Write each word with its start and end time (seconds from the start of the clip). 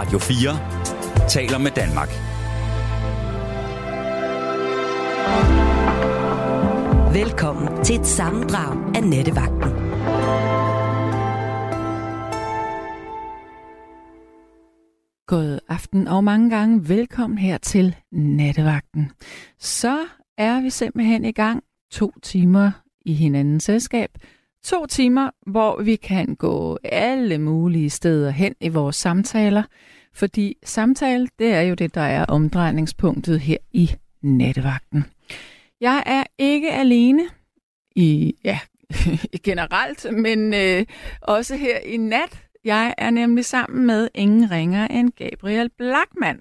Radio 0.00 0.18
4 0.18 1.28
taler 1.28 1.58
med 1.58 1.70
Danmark. 1.70 2.08
Velkommen 7.14 7.84
til 7.84 8.00
et 8.00 8.06
sammendrag 8.06 8.96
af 8.96 9.04
Nettevagten. 9.04 9.70
God 15.26 15.58
aften 15.68 16.08
og 16.08 16.24
mange 16.24 16.50
gange 16.50 16.88
velkommen 16.88 17.38
her 17.38 17.58
til 17.58 17.96
Nattevagten. 18.12 19.10
Så 19.58 19.98
er 20.38 20.60
vi 20.60 20.70
simpelthen 20.70 21.24
i 21.24 21.32
gang 21.32 21.62
to 21.90 22.12
timer 22.22 22.70
i 23.06 23.12
hinandens 23.12 23.64
selskab. 23.64 24.10
To 24.64 24.86
timer, 24.86 25.30
hvor 25.46 25.82
vi 25.82 25.96
kan 25.96 26.34
gå 26.34 26.78
alle 26.84 27.38
mulige 27.38 27.90
steder 27.90 28.30
hen 28.30 28.54
i 28.60 28.68
vores 28.68 28.96
samtaler, 28.96 29.62
fordi 30.14 30.56
samtale, 30.64 31.28
det 31.38 31.52
er 31.52 31.60
jo 31.60 31.74
det, 31.74 31.94
der 31.94 32.00
er 32.00 32.24
omdrejningspunktet 32.24 33.40
her 33.40 33.56
i 33.72 33.90
Nattevagten. 34.22 35.04
Jeg 35.80 36.02
er 36.06 36.24
ikke 36.38 36.70
alene 36.70 37.22
i, 37.96 38.34
ja, 38.44 38.58
generelt, 39.44 40.06
men 40.12 40.54
øh, 40.54 40.86
også 41.20 41.56
her 41.56 41.78
i 41.78 41.96
nat. 41.96 42.42
Jeg 42.64 42.94
er 42.98 43.10
nemlig 43.10 43.44
sammen 43.44 43.86
med 43.86 44.08
ingen 44.14 44.50
ringer 44.50 44.86
end 44.86 45.10
Gabriel 45.10 45.70
Blackman. 45.78 46.40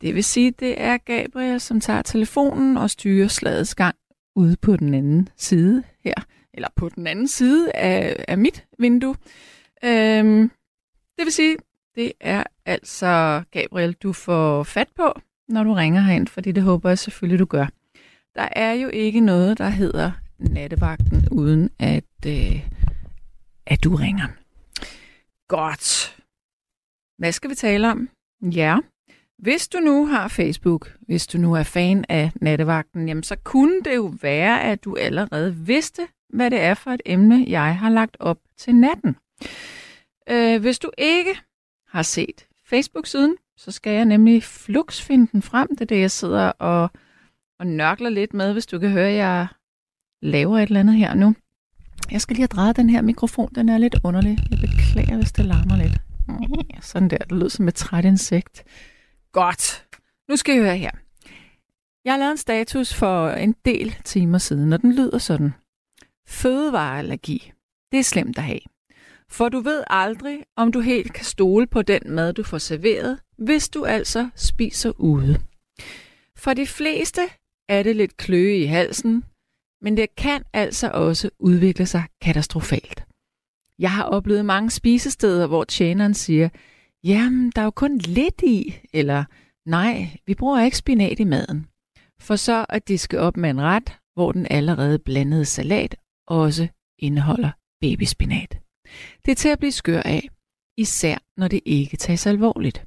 Det 0.00 0.14
vil 0.14 0.24
sige, 0.24 0.50
det 0.50 0.80
er 0.80 0.96
Gabriel, 0.96 1.60
som 1.60 1.80
tager 1.80 2.02
telefonen 2.02 2.76
og 2.76 2.90
styrer 2.90 3.28
slagets 3.28 3.74
gang 3.74 3.96
ude 4.36 4.56
på 4.56 4.76
den 4.76 4.94
anden 4.94 5.28
side 5.36 5.82
her, 6.04 6.14
eller 6.54 6.68
på 6.76 6.88
den 6.88 7.06
anden 7.06 7.28
side 7.28 7.72
af, 7.72 8.24
af 8.28 8.38
mit 8.38 8.66
vindue. 8.78 9.16
Øhm, 9.84 10.50
det 11.18 11.24
vil 11.24 11.32
sige, 11.32 11.56
det 11.94 12.12
er 12.20 12.44
altså 12.66 13.42
Gabriel, 13.50 13.92
du 13.92 14.12
får 14.12 14.62
fat 14.62 14.88
på, 14.96 15.20
når 15.48 15.64
du 15.64 15.72
ringer 15.72 16.00
herind, 16.00 16.26
fordi 16.26 16.52
det 16.52 16.62
håber 16.62 16.88
jeg 16.88 16.98
selvfølgelig, 16.98 17.38
du 17.38 17.44
gør. 17.44 17.66
Der 18.34 18.48
er 18.52 18.72
jo 18.72 18.88
ikke 18.88 19.20
noget, 19.20 19.58
der 19.58 19.68
hedder 19.68 20.12
nattevagten, 20.38 21.28
uden 21.30 21.70
at, 21.78 22.04
øh, 22.26 22.70
at 23.66 23.84
du 23.84 23.94
ringer. 23.94 24.26
Godt. 25.48 26.16
Hvad 27.18 27.32
skal 27.32 27.50
vi 27.50 27.54
tale 27.54 27.90
om? 27.90 28.08
Ja, 28.42 28.78
hvis 29.38 29.68
du 29.68 29.78
nu 29.78 30.06
har 30.06 30.28
Facebook, 30.28 30.96
hvis 31.00 31.26
du 31.26 31.38
nu 31.38 31.54
er 31.54 31.62
fan 31.62 32.04
af 32.08 32.30
nattevagten, 32.40 33.08
jamen 33.08 33.22
så 33.22 33.36
kunne 33.36 33.80
det 33.84 33.96
jo 33.96 34.14
være, 34.22 34.62
at 34.62 34.84
du 34.84 34.96
allerede 34.96 35.56
vidste, 35.56 36.08
hvad 36.32 36.50
det 36.50 36.60
er 36.60 36.74
for 36.74 36.90
et 36.90 37.02
emne, 37.06 37.44
jeg 37.48 37.78
har 37.78 37.90
lagt 37.90 38.16
op 38.20 38.38
til 38.56 38.74
natten. 38.74 39.16
Øh, 40.30 40.60
hvis 40.60 40.78
du 40.78 40.90
ikke 40.98 41.40
har 41.88 42.02
set 42.02 42.46
Facebook-siden, 42.64 43.36
så 43.56 43.70
skal 43.70 43.92
jeg 43.92 44.04
nemlig 44.04 44.42
flux 44.42 45.02
finde 45.02 45.28
den 45.32 45.42
frem. 45.42 45.68
Det 45.68 45.80
er 45.80 45.84
det, 45.84 46.00
jeg 46.00 46.10
sidder 46.10 46.48
og, 46.48 46.90
og 47.58 47.66
nørkler 47.66 48.10
lidt 48.10 48.34
med, 48.34 48.52
hvis 48.52 48.66
du 48.66 48.78
kan 48.78 48.90
høre, 48.90 49.08
at 49.08 49.16
jeg 49.16 49.46
laver 50.22 50.58
et 50.58 50.62
eller 50.62 50.80
andet 50.80 50.94
her 50.94 51.14
nu. 51.14 51.34
Jeg 52.10 52.20
skal 52.20 52.34
lige 52.34 52.42
have 52.42 52.46
drejet 52.46 52.76
den 52.76 52.90
her 52.90 53.02
mikrofon. 53.02 53.50
Den 53.54 53.68
er 53.68 53.78
lidt 53.78 53.96
underlig. 54.04 54.38
Jeg 54.50 54.58
beklager, 54.60 55.16
hvis 55.16 55.32
det 55.32 55.44
larmer 55.44 55.76
lidt. 55.76 55.98
Mm, 56.28 56.80
sådan 56.80 57.08
der. 57.08 57.18
Det 57.18 57.32
lød 57.32 57.50
som 57.50 57.68
et 57.68 57.74
træt 57.74 58.04
insekt. 58.04 58.64
Godt. 59.32 59.86
Nu 60.28 60.36
skal 60.36 60.56
I 60.56 60.58
høre 60.58 60.76
her. 60.76 60.90
Jeg 62.04 62.12
har 62.12 62.18
lavet 62.18 62.30
en 62.30 62.36
status 62.36 62.94
for 62.94 63.30
en 63.30 63.54
del 63.64 63.96
timer 64.04 64.38
siden, 64.38 64.72
og 64.72 64.82
den 64.82 64.92
lyder 64.92 65.18
sådan. 65.18 65.54
Fødevareallergi. 66.30 67.52
Det 67.92 67.98
er 67.98 68.04
slemt 68.04 68.38
at 68.38 68.44
have. 68.44 68.60
For 69.28 69.48
du 69.48 69.60
ved 69.60 69.84
aldrig, 69.86 70.44
om 70.56 70.72
du 70.72 70.80
helt 70.80 71.12
kan 71.12 71.24
stole 71.24 71.66
på 71.66 71.82
den 71.82 72.02
mad, 72.06 72.32
du 72.32 72.42
får 72.42 72.58
serveret, 72.58 73.18
hvis 73.38 73.68
du 73.68 73.84
altså 73.84 74.28
spiser 74.36 75.00
ude. 75.00 75.40
For 76.36 76.54
de 76.54 76.66
fleste 76.66 77.20
er 77.68 77.82
det 77.82 77.96
lidt 77.96 78.16
kløe 78.16 78.58
i 78.58 78.64
halsen, 78.64 79.24
men 79.82 79.96
det 79.96 80.16
kan 80.16 80.42
altså 80.52 80.90
også 80.90 81.30
udvikle 81.38 81.86
sig 81.86 82.04
katastrofalt. 82.20 83.04
Jeg 83.78 83.92
har 83.92 84.04
oplevet 84.04 84.44
mange 84.44 84.70
spisesteder, 84.70 85.46
hvor 85.46 85.64
tjeneren 85.64 86.14
siger, 86.14 86.48
jamen, 87.04 87.52
der 87.56 87.60
er 87.60 87.64
jo 87.64 87.70
kun 87.70 87.98
lidt 87.98 88.42
i, 88.42 88.74
eller 88.92 89.24
nej, 89.66 90.18
vi 90.26 90.34
bruger 90.34 90.64
ikke 90.64 90.76
spinat 90.76 91.20
i 91.20 91.24
maden. 91.24 91.66
For 92.20 92.36
så 92.36 92.66
at 92.68 92.88
diske 92.88 93.20
op 93.20 93.36
med 93.36 93.50
en 93.50 93.60
ret, 93.60 93.98
hvor 94.14 94.32
den 94.32 94.46
allerede 94.50 94.98
blandede 94.98 95.44
salat 95.44 95.96
også 96.30 96.68
indeholder 96.98 97.50
babyspinat. 97.80 98.58
Det 99.24 99.30
er 99.30 99.34
til 99.34 99.48
at 99.48 99.58
blive 99.58 99.72
skør 99.72 100.02
af, 100.02 100.28
især 100.76 101.18
når 101.36 101.48
det 101.48 101.60
ikke 101.64 101.96
tages 101.96 102.26
alvorligt. 102.26 102.84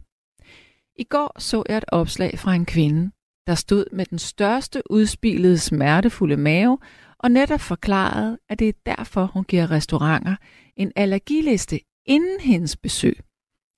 I 1.00 1.04
går 1.04 1.40
så 1.40 1.64
jeg 1.70 1.78
et 1.78 1.86
opslag 1.88 2.40
fra 2.40 2.54
en 2.54 2.66
kvinde, 2.66 3.12
der 3.48 3.56
stod 3.56 3.86
med 3.92 4.06
den 4.06 4.20
største 4.20 4.82
udspilede 4.90 5.58
smertefulde 5.58 6.38
mave 6.38 6.78
og 7.20 7.32
netop 7.32 7.60
forklarede, 7.60 8.38
at 8.50 8.60
det 8.60 8.70
er 8.70 8.74
derfor, 8.86 9.26
hun 9.26 9.44
giver 9.44 9.72
restauranter 9.72 10.36
en 10.78 10.92
allergiliste 10.96 11.80
inden 12.06 12.40
hendes 12.40 12.78
besøg. 12.78 13.20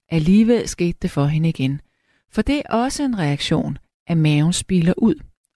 Alligevel 0.10 0.68
skete 0.68 0.98
det 1.02 1.12
for 1.12 1.26
hende 1.26 1.50
igen, 1.50 1.82
for 2.32 2.42
det 2.42 2.58
er 2.58 2.74
også 2.74 3.04
en 3.04 3.20
reaktion, 3.20 3.78
at 4.08 4.18
maven 4.18 4.54
spiller 4.54 4.94
ud, 4.98 5.16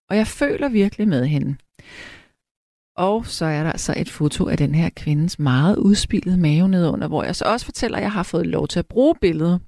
og 0.09 0.17
jeg 0.17 0.27
føler 0.27 0.69
virkelig 0.69 1.07
med 1.07 1.25
hende. 1.25 1.55
Og 2.99 3.25
så 3.25 3.45
er 3.45 3.63
der 3.63 3.71
altså 3.71 3.93
et 3.97 4.09
foto 4.09 4.47
af 4.47 4.57
den 4.57 4.75
her 4.75 4.89
kvindes 4.89 5.39
meget 5.39 5.77
udspillede 5.77 6.37
mave 6.37 6.69
nedunder, 6.69 7.07
hvor 7.07 7.23
jeg 7.23 7.35
så 7.35 7.45
også 7.45 7.65
fortæller, 7.65 7.97
at 7.97 8.03
jeg 8.03 8.11
har 8.11 8.23
fået 8.23 8.47
lov 8.47 8.67
til 8.67 8.79
at 8.79 8.85
bruge 8.85 9.15
billedet. 9.21 9.61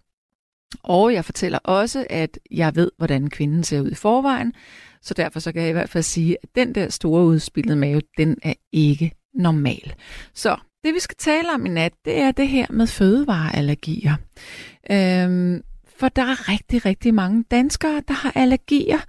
Og 0.83 1.13
jeg 1.13 1.25
fortæller 1.25 1.59
også, 1.63 2.05
at 2.09 2.39
jeg 2.51 2.75
ved, 2.75 2.91
hvordan 2.97 3.29
kvinden 3.29 3.63
ser 3.63 3.81
ud 3.81 3.91
i 3.91 3.95
forvejen, 3.95 4.53
så 5.01 5.13
derfor 5.13 5.39
så 5.39 5.51
kan 5.51 5.61
jeg 5.61 5.69
i 5.69 5.73
hvert 5.73 5.89
fald 5.89 6.03
sige, 6.03 6.37
at 6.43 6.49
den 6.55 6.75
der 6.75 6.89
store 6.89 7.25
udspillede 7.25 7.75
mave, 7.75 8.01
den 8.17 8.37
er 8.43 8.53
ikke 8.71 9.11
normal. 9.33 9.93
Så 10.33 10.57
det 10.83 10.93
vi 10.93 10.99
skal 10.99 11.17
tale 11.19 11.53
om 11.53 11.65
i 11.65 11.69
nat, 11.69 11.93
det 12.05 12.17
er 12.17 12.31
det 12.31 12.47
her 12.47 12.65
med 12.69 12.87
fødevareallergier. 12.87 14.15
Øhm, 14.91 15.61
for 15.97 16.09
der 16.09 16.23
er 16.23 16.49
rigtig, 16.49 16.85
rigtig 16.85 17.13
mange 17.13 17.43
danskere, 17.51 18.01
der 18.07 18.13
har 18.13 18.31
allergier. 18.35 18.99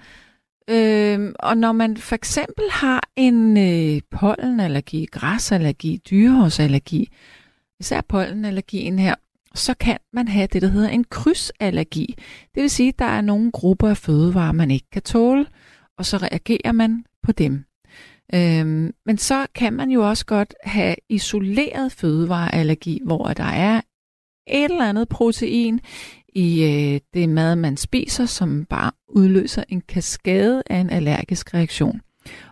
Øhm, 0.69 1.35
og 1.39 1.57
når 1.57 1.73
man 1.73 1.97
for 1.97 2.15
eksempel 2.15 2.65
har 2.71 3.09
en 3.17 3.57
øh, 3.57 4.01
pollenallergi, 4.11 5.05
græsallergi, 5.05 6.01
dyrehårsallergi, 6.11 7.09
især 7.81 8.01
pollenallergien 8.01 8.99
her, 8.99 9.15
så 9.55 9.75
kan 9.75 9.99
man 10.13 10.29
have 10.29 10.47
det, 10.47 10.63
der 10.63 10.69
hedder 10.69 10.89
en 10.89 11.05
krydsallergi. 11.05 12.15
Det 12.55 12.63
vil 12.63 12.71
sige, 12.71 12.89
at 12.89 12.99
der 12.99 13.05
er 13.05 13.21
nogle 13.21 13.51
grupper 13.53 13.89
af 13.89 13.97
fødevarer, 13.97 14.53
man 14.53 14.71
ikke 14.71 14.91
kan 14.93 15.03
tåle, 15.03 15.47
og 15.99 16.07
så 16.07 16.17
reagerer 16.17 16.73
man 16.73 17.05
på 17.23 17.33
dem. 17.33 17.65
Øhm, 18.35 18.95
men 19.07 19.19
så 19.19 19.47
kan 19.55 19.73
man 19.73 19.91
jo 19.91 20.09
også 20.09 20.27
godt 20.27 20.55
have 20.65 20.97
isoleret 21.09 21.93
fødevareallergi, 21.93 23.01
hvor 23.05 23.25
der 23.25 23.45
er 23.45 23.81
et 24.47 24.65
eller 24.65 24.89
andet 24.89 25.09
protein 25.09 25.81
i 26.33 26.63
øh, 26.65 27.01
det 27.15 27.29
mad, 27.29 27.57
man 27.57 27.77
spiser, 27.77 28.27
som 28.27 28.65
bare 28.65 28.93
udløser 29.09 29.65
en 29.69 29.81
kaskade 29.81 30.63
af 30.71 30.77
en 30.77 30.91
allergisk 30.91 31.55
reaktion. 31.55 32.01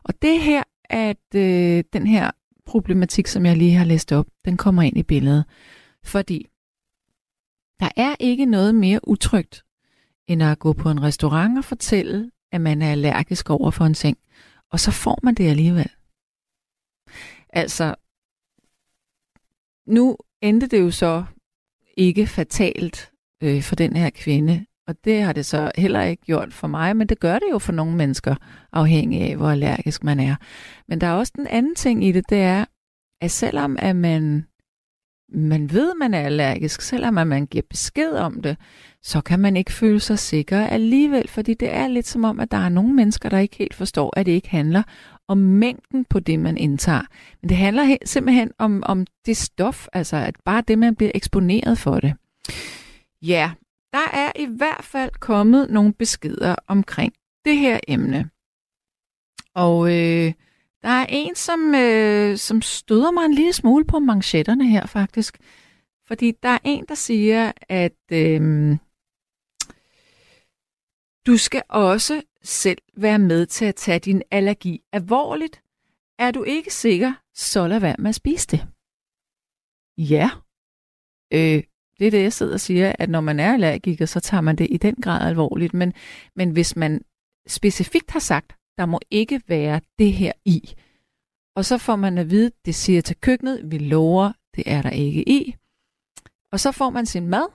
Og 0.03 0.23
det 0.23 0.41
her, 0.41 0.63
at 0.85 1.35
øh, 1.35 1.85
den 1.93 2.07
her 2.07 2.31
problematik, 2.67 3.27
som 3.27 3.47
jeg 3.47 3.57
lige 3.57 3.75
har 3.75 3.85
læst 3.85 4.13
op, 4.13 4.27
den 4.45 4.57
kommer 4.57 4.83
ind 4.83 4.97
i 4.97 5.03
billedet. 5.03 5.45
Fordi 6.05 6.47
der 7.81 7.89
er 7.97 8.15
ikke 8.21 8.47
noget 8.47 8.75
mere 8.75 9.09
utrygt, 9.09 9.65
end 10.27 10.43
at 10.43 10.59
gå 10.59 10.73
på 10.73 10.91
en 10.91 11.03
restaurant 11.03 11.59
og 11.59 11.65
fortælle, 11.65 12.31
at 12.53 12.61
man 12.61 12.83
er 12.83 12.93
allergisk 12.93 13.51
over 13.51 13.71
for 13.71 13.85
en 13.85 13.95
ting. 13.95 14.19
Og 14.71 14.81
så 14.81 14.91
får 14.91 15.19
man 15.23 15.35
det 15.35 15.51
alligevel. 15.51 15.91
Altså, 17.49 17.95
nu 19.87 20.17
endte 20.41 20.67
det 20.67 20.81
jo 20.81 20.91
så 20.91 21.25
ikke 21.97 22.27
fatalt 22.27 23.13
øh, 23.43 23.63
for 23.63 23.77
den 23.77 23.97
her 23.97 24.11
kvinde, 24.11 24.65
og 24.89 24.97
det 25.05 25.23
har 25.23 25.33
det 25.33 25.47
så 25.47 25.71
heller 25.77 26.03
ikke 26.03 26.23
gjort 26.23 26.53
for 26.53 26.69
mig, 26.69 26.97
men 26.97 27.07
det 27.07 27.21
gør 27.21 27.35
det 27.35 27.47
jo 27.53 27.59
for 27.59 27.73
nogle 27.73 27.97
mennesker, 27.97 28.35
afhængig 28.73 29.23
af, 29.23 29.37
hvor 29.37 29.51
allergisk 29.51 30.05
man 30.05 30.21
er. 30.21 30.37
Men 30.89 31.01
der 31.01 31.07
er 31.07 31.13
også 31.13 31.33
den 31.37 31.47
anden 31.47 31.75
ting 31.75 32.05
i 32.05 32.13
det, 32.13 32.31
det 32.31 32.39
er, 32.39 32.65
at 33.21 33.31
selvom 33.31 33.77
at 33.79 33.97
man, 33.97 34.47
man 35.33 35.73
ved, 35.73 35.93
man 35.99 36.15
er 36.15 36.21
allergisk, 36.21 36.81
selvom 36.81 37.19
at 37.19 37.27
man 37.27 37.47
giver 37.47 37.63
besked 37.71 38.13
om 38.13 38.43
det, 38.43 38.57
så 39.03 39.21
kan 39.21 39.41
man 39.41 39.57
ikke 39.57 39.73
føle 39.73 40.01
sig 40.01 40.19
sikker 40.19 40.67
alligevel, 40.67 41.29
fordi 41.29 41.55
det 41.55 41.75
er 41.75 41.89
lidt 41.89 42.07
som 42.07 42.25
om, 42.25 42.41
at 42.41 42.51
der 42.51 42.57
er 42.57 42.69
nogle 42.69 42.95
mennesker, 42.95 43.29
der 43.29 43.39
ikke 43.39 43.57
helt 43.57 43.75
forstår, 43.75 44.13
at 44.17 44.27
det 44.27 44.33
ikke 44.33 44.51
handler 44.51 44.83
om 45.29 45.39
mængden 45.39 46.05
på 46.05 46.21
det, 46.21 46.39
man 46.39 46.57
indtager. 46.57 47.03
Men 47.43 47.49
det 47.49 47.57
handler 47.57 47.97
simpelthen 48.05 48.51
om, 48.59 48.83
om 48.87 49.07
det 49.27 49.37
stof, 49.37 49.87
altså 49.93 50.17
at 50.17 50.37
bare 50.45 50.63
det, 50.69 50.79
man 50.79 50.95
bliver 50.95 51.13
eksponeret 51.15 51.79
for 51.79 52.01
det. 52.01 52.15
Ja, 53.23 53.53
der 53.93 54.09
er 54.13 54.33
i 54.37 54.47
hvert 54.47 54.85
fald 54.85 55.11
kommet 55.11 55.71
nogle 55.71 55.95
beskeder 55.95 56.57
omkring 56.67 57.13
det 57.45 57.57
her 57.57 57.81
emne. 57.89 58.31
Og 59.55 59.89
øh, 59.89 60.33
der 60.83 60.89
er 60.89 61.07
en, 61.09 61.35
som, 61.35 61.75
øh, 61.75 62.37
som 62.37 62.63
støder 62.63 63.11
mig 63.11 63.25
en 63.25 63.35
lille 63.35 63.53
smule 63.53 63.85
på 63.85 63.99
manchetterne 63.99 64.69
her 64.69 64.87
faktisk. 64.87 65.39
Fordi 66.07 66.33
der 66.43 66.49
er 66.49 66.59
en, 66.65 66.85
der 66.89 66.95
siger, 66.95 67.53
at 67.69 68.13
øh, 68.13 68.77
du 71.27 71.37
skal 71.37 71.63
også 71.69 72.23
selv 72.43 72.83
være 72.97 73.19
med 73.19 73.47
til 73.47 73.65
at 73.65 73.75
tage 73.75 73.99
din 73.99 74.23
allergi 74.31 74.83
alvorligt. 74.93 75.63
Er 76.19 76.31
du 76.31 76.43
ikke 76.43 76.75
sikker, 76.75 77.13
så 77.35 77.67
lad 77.67 77.81
være 77.81 77.97
med 77.99 78.09
at 78.09 78.15
spise 78.15 78.47
det. 78.47 78.67
Ja. 79.99 80.31
Øh, 81.33 81.63
det 82.01 82.07
er 82.07 82.11
det, 82.11 82.23
jeg 82.23 82.33
sidder 82.33 82.53
og 82.53 82.61
siger, 82.61 82.93
at 82.99 83.11
når 83.11 83.21
man 83.21 83.41
er 83.41 83.53
allergiker, 83.53 84.07
så 84.07 84.21
tager 84.21 84.41
man 84.41 84.57
det 84.57 84.67
i 84.71 84.77
den 84.77 84.95
grad 84.95 85.29
alvorligt. 85.29 85.75
Men, 85.75 85.93
men 86.37 86.51
hvis 86.51 86.77
man 86.77 87.01
specifikt 87.49 88.11
har 88.11 88.21
sagt, 88.21 88.57
der 88.79 88.87
må 88.87 89.01
ikke 89.11 89.41
være 89.49 89.81
det 89.99 90.13
her 90.13 90.33
i, 90.45 90.75
og 91.57 91.65
så 91.65 91.79
får 91.79 91.97
man 91.97 92.19
at 92.19 92.31
vide, 92.31 92.51
det 92.65 92.75
siger 92.75 93.03
til 93.03 93.17
køkkenet, 93.17 93.71
vi 93.71 93.79
lover, 93.79 94.33
det 94.57 94.65
er 94.67 94.83
der 94.83 94.91
ikke 94.91 95.29
i. 95.29 95.55
Og 96.53 96.61
så 96.61 96.73
får 96.73 96.91
man 96.91 97.07
sin 97.07 97.29
mad, 97.29 97.47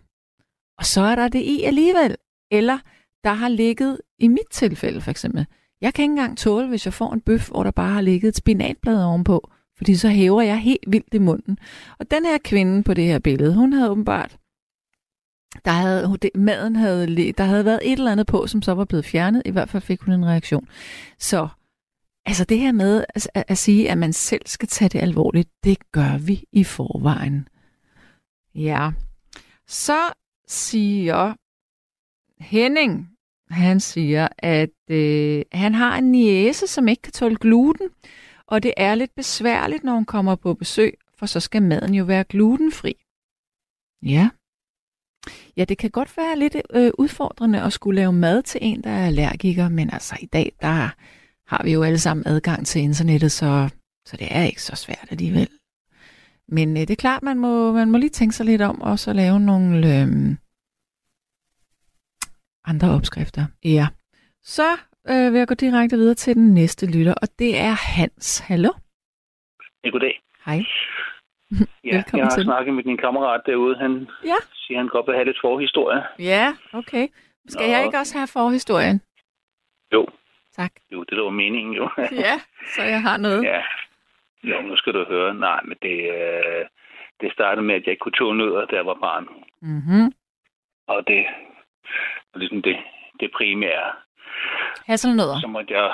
og 0.77 0.85
så 0.85 1.01
er 1.01 1.15
der 1.15 1.27
det 1.27 1.41
i 1.41 1.63
alligevel. 1.63 2.15
Eller 2.51 2.79
der 3.23 3.33
har 3.33 3.47
ligget, 3.47 4.01
i 4.19 4.27
mit 4.27 4.49
tilfælde 4.51 5.01
for 5.01 5.11
eksempel, 5.11 5.45
jeg 5.81 5.93
kan 5.93 6.03
ikke 6.03 6.11
engang 6.11 6.37
tåle, 6.37 6.67
hvis 6.67 6.85
jeg 6.85 6.93
får 6.93 7.13
en 7.13 7.21
bøf, 7.21 7.49
hvor 7.49 7.63
der 7.63 7.71
bare 7.71 7.93
har 7.93 8.01
ligget 8.01 8.29
et 8.29 8.35
spinatblad 8.35 9.03
ovenpå, 9.03 9.51
fordi 9.77 9.95
så 9.95 10.09
hæver 10.09 10.41
jeg 10.41 10.59
helt 10.59 10.83
vildt 10.87 11.13
i 11.13 11.17
munden. 11.17 11.57
Og 11.99 12.11
den 12.11 12.25
her 12.25 12.37
kvinde 12.37 12.83
på 12.83 12.93
det 12.93 13.03
her 13.03 13.19
billede, 13.19 13.55
hun 13.55 13.73
havde 13.73 13.89
åbenbart, 13.89 14.37
der 15.65 15.71
havde, 15.71 16.17
maden 16.35 16.75
havde, 16.75 17.31
der 17.31 17.43
havde 17.43 17.65
været 17.65 17.79
et 17.83 17.99
eller 17.99 18.11
andet 18.11 18.27
på, 18.27 18.47
som 18.47 18.61
så 18.61 18.71
var 18.71 18.85
blevet 18.85 19.05
fjernet. 19.05 19.41
I 19.45 19.51
hvert 19.51 19.69
fald 19.69 19.83
fik 19.83 20.01
hun 20.01 20.13
en 20.13 20.25
reaktion. 20.25 20.67
Så 21.19 21.47
altså 22.25 22.43
det 22.43 22.59
her 22.59 22.71
med 22.71 23.05
at, 23.09 23.29
at, 23.33 23.43
at 23.47 23.57
sige, 23.57 23.91
at 23.91 23.97
man 23.97 24.13
selv 24.13 24.41
skal 24.45 24.67
tage 24.67 24.89
det 24.89 24.99
alvorligt, 24.99 25.49
det 25.63 25.91
gør 25.91 26.17
vi 26.17 26.43
i 26.51 26.63
forvejen. 26.63 27.47
Ja. 28.55 28.91
Så 29.67 29.99
siger 30.47 31.33
Henning, 32.43 33.09
han 33.49 33.79
siger, 33.79 34.27
at 34.37 34.69
øh, 34.89 35.41
han 35.51 35.73
har 35.73 35.97
en 35.97 36.11
niese, 36.11 36.67
som 36.67 36.87
ikke 36.87 37.01
kan 37.01 37.13
tåle 37.13 37.35
gluten, 37.35 37.89
og 38.47 38.63
det 38.63 38.73
er 38.77 38.95
lidt 38.95 39.15
besværligt, 39.15 39.83
når 39.83 39.93
hun 39.93 40.05
kommer 40.05 40.35
på 40.35 40.53
besøg, 40.53 40.97
for 41.17 41.25
så 41.25 41.39
skal 41.39 41.61
maden 41.61 41.93
jo 41.93 42.03
være 42.03 42.23
glutenfri. 42.23 43.05
Ja. 44.01 44.29
Ja, 45.57 45.65
det 45.65 45.77
kan 45.77 45.89
godt 45.89 46.17
være 46.17 46.39
lidt 46.39 46.55
øh, 46.69 46.91
udfordrende 46.97 47.61
at 47.61 47.73
skulle 47.73 47.95
lave 47.95 48.13
mad 48.13 48.43
til 48.43 48.59
en, 48.63 48.83
der 48.83 48.89
er 48.89 49.07
allergiker, 49.07 49.69
men 49.69 49.89
altså 49.89 50.17
i 50.21 50.25
dag, 50.25 50.55
der 50.61 50.89
har 51.47 51.63
vi 51.63 51.71
jo 51.73 51.83
alle 51.83 51.99
sammen 51.99 52.27
adgang 52.27 52.67
til 52.67 52.81
internettet, 52.81 53.31
så, 53.31 53.69
så 54.05 54.17
det 54.17 54.27
er 54.31 54.43
ikke 54.43 54.61
så 54.61 54.75
svært 54.75 55.07
alligevel. 55.09 55.49
Men 56.47 56.77
øh, 56.77 56.81
det 56.81 56.89
er 56.89 56.95
klart, 56.95 57.23
man 57.23 57.39
må, 57.39 57.71
man 57.71 57.91
må 57.91 57.97
lige 57.97 58.09
tænke 58.09 58.35
sig 58.35 58.45
lidt 58.45 58.61
om, 58.61 58.81
og 58.81 58.99
så 58.99 59.13
lave 59.13 59.39
nogle 59.39 60.01
øh, 60.01 60.35
andre 62.65 62.89
opskrifter. 62.89 63.45
Ja. 63.63 63.87
Så 64.43 64.77
øh, 65.09 65.31
vil 65.31 65.37
jeg 65.37 65.47
gå 65.47 65.53
direkte 65.53 65.95
videre 65.97 66.15
til 66.15 66.35
den 66.35 66.53
næste 66.53 66.85
lytter, 66.97 67.13
og 67.13 67.27
det 67.39 67.57
er 67.57 67.73
Hans. 67.97 68.39
Hallo? 68.39 68.71
Ja, 69.83 69.89
goddag. 69.89 70.21
Hej. 70.45 70.59
ja, 71.83 72.03
jeg 72.13 72.23
har 72.23 72.29
til. 72.29 72.43
snakket 72.43 72.73
med 72.73 72.83
din 72.83 72.97
kammerat 72.97 73.41
derude. 73.45 73.75
Han 73.77 74.07
ja. 74.25 74.39
siger, 74.53 74.77
han 74.77 74.87
godt 74.87 75.07
vil 75.07 75.15
have 75.15 75.25
lidt 75.25 75.41
forhistorie. 75.41 76.03
Ja, 76.19 76.55
okay. 76.73 77.07
Skal 77.47 77.67
Nå. 77.67 77.71
jeg 77.73 77.85
ikke 77.85 77.97
også 77.97 78.17
have 78.17 78.27
forhistorien? 78.27 79.01
Jo. 79.93 80.07
Tak. 80.55 80.71
Jo, 80.91 81.03
det 81.03 81.17
var 81.17 81.29
meningen 81.29 81.73
jo. 81.73 81.89
ja, 82.25 82.35
så 82.75 82.83
jeg 82.83 83.01
har 83.01 83.17
noget. 83.17 83.43
Ja. 83.43 83.61
Jo, 84.43 84.61
nu 84.61 84.77
skal 84.77 84.93
du 84.93 85.05
høre. 85.07 85.33
Nej, 85.33 85.59
men 85.63 85.77
det, 85.81 85.97
øh, 86.17 86.65
det 87.21 87.33
startede 87.33 87.65
med, 87.65 87.75
at 87.75 87.83
jeg 87.83 87.91
ikke 87.91 87.99
kunne 88.03 88.19
tåle 88.19 88.37
nødder, 88.37 88.65
da 88.65 88.75
jeg 88.75 88.85
var 88.85 88.97
barn. 89.01 89.27
Mm-hmm. 89.61 90.13
Og 90.87 91.07
det 91.07 91.25
var 92.33 92.39
ligesom 92.39 92.61
det, 92.61 92.77
det 93.19 93.31
primære. 93.37 93.91
Hasselnødder? 94.87 95.39
Så 95.41 95.47
måtte 95.47 95.73
jeg... 95.73 95.93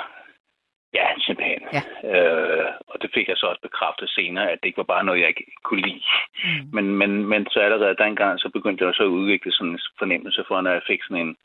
Ja, 0.94 1.06
simpelthen. 1.18 1.62
Ja. 1.76 1.82
Øh, 2.12 2.66
og 2.88 3.02
det 3.02 3.10
fik 3.14 3.28
jeg 3.28 3.36
så 3.36 3.46
også 3.46 3.60
bekræftet 3.62 4.10
senere, 4.10 4.50
at 4.50 4.58
det 4.62 4.68
ikke 4.68 4.82
var 4.84 4.92
bare 4.94 5.04
noget, 5.04 5.20
jeg 5.20 5.28
ikke 5.28 5.46
kunne 5.64 5.80
lide. 5.80 6.02
Mm. 6.44 6.68
Men, 6.72 6.96
men, 6.96 7.26
men 7.26 7.46
så 7.50 7.60
allerede 7.60 8.02
dengang, 8.04 8.40
så 8.40 8.48
begyndte 8.48 8.84
jeg 8.84 8.94
så 8.94 9.02
at 9.02 9.06
udvikle 9.06 9.52
sådan 9.52 9.72
en 9.72 9.80
fornemmelse 9.98 10.44
for, 10.48 10.60
når 10.60 10.72
jeg 10.72 10.82
fik 10.86 11.02
sådan 11.02 11.26
en... 11.26 11.36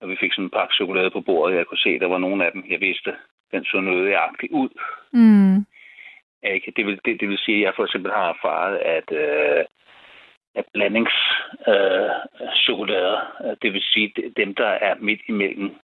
Og 0.00 0.08
vi 0.08 0.16
fik 0.20 0.32
sådan 0.32 0.44
en 0.44 0.50
pakke 0.50 0.74
chokolade 0.74 1.10
på 1.10 1.20
bordet, 1.20 1.56
jeg 1.56 1.66
kunne 1.66 1.78
se, 1.78 1.88
at 1.88 2.00
der 2.00 2.06
var 2.06 2.18
nogle 2.18 2.46
af 2.46 2.52
dem, 2.52 2.64
jeg 2.70 2.80
vidste, 2.80 3.16
den 3.52 3.64
så 3.64 3.80
nødagtigt 3.80 4.52
ud. 4.52 4.68
Mm. 5.12 5.66
Ikke? 6.54 6.72
Det, 6.76 6.86
vil, 6.86 7.00
det, 7.04 7.20
det 7.20 7.28
vil 7.28 7.38
sige, 7.38 7.58
at 7.58 7.62
jeg 7.62 7.72
for 7.76 7.84
eksempel 7.84 8.12
har 8.12 8.28
erfaret, 8.28 8.76
at, 8.76 9.12
øh, 9.12 9.64
at 10.54 10.64
blandingschokolader, 10.72 13.32
øh, 13.44 13.56
det 13.62 13.72
vil 13.72 13.82
sige 13.82 14.12
dem, 14.36 14.54
der 14.54 14.68
er 14.68 14.94
midt 14.94 15.20
imellem 15.28 15.76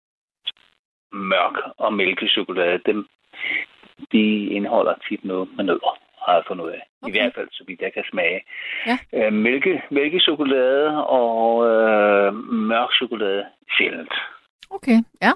mørk 1.13 1.57
og 1.79 1.95
mælkechokolade, 1.95 2.81
dem, 2.87 3.09
de 4.13 4.47
indeholder 4.47 4.95
tit 5.09 5.25
noget 5.25 5.49
med 5.57 5.65
nødder, 5.65 5.99
har 6.25 6.35
jeg 6.35 6.45
fundet 6.47 6.65
ud 6.65 6.71
af. 6.71 6.83
Okay. 7.03 7.15
I 7.15 7.19
hvert 7.19 7.35
fald, 7.35 7.49
så 7.53 7.65
vidt 7.67 7.81
jeg 7.81 7.93
kan 7.93 8.05
smage. 8.11 8.41
Ja. 8.87 8.99
Øh, 9.13 9.33
mælke, 9.33 9.83
mælkechokolade 9.91 11.07
og 11.07 11.67
øh, 11.71 12.35
mørk 12.71 12.93
chokolade 12.93 13.45
sjældent. 13.77 14.15
Okay, 14.71 14.99
ja. 15.23 15.33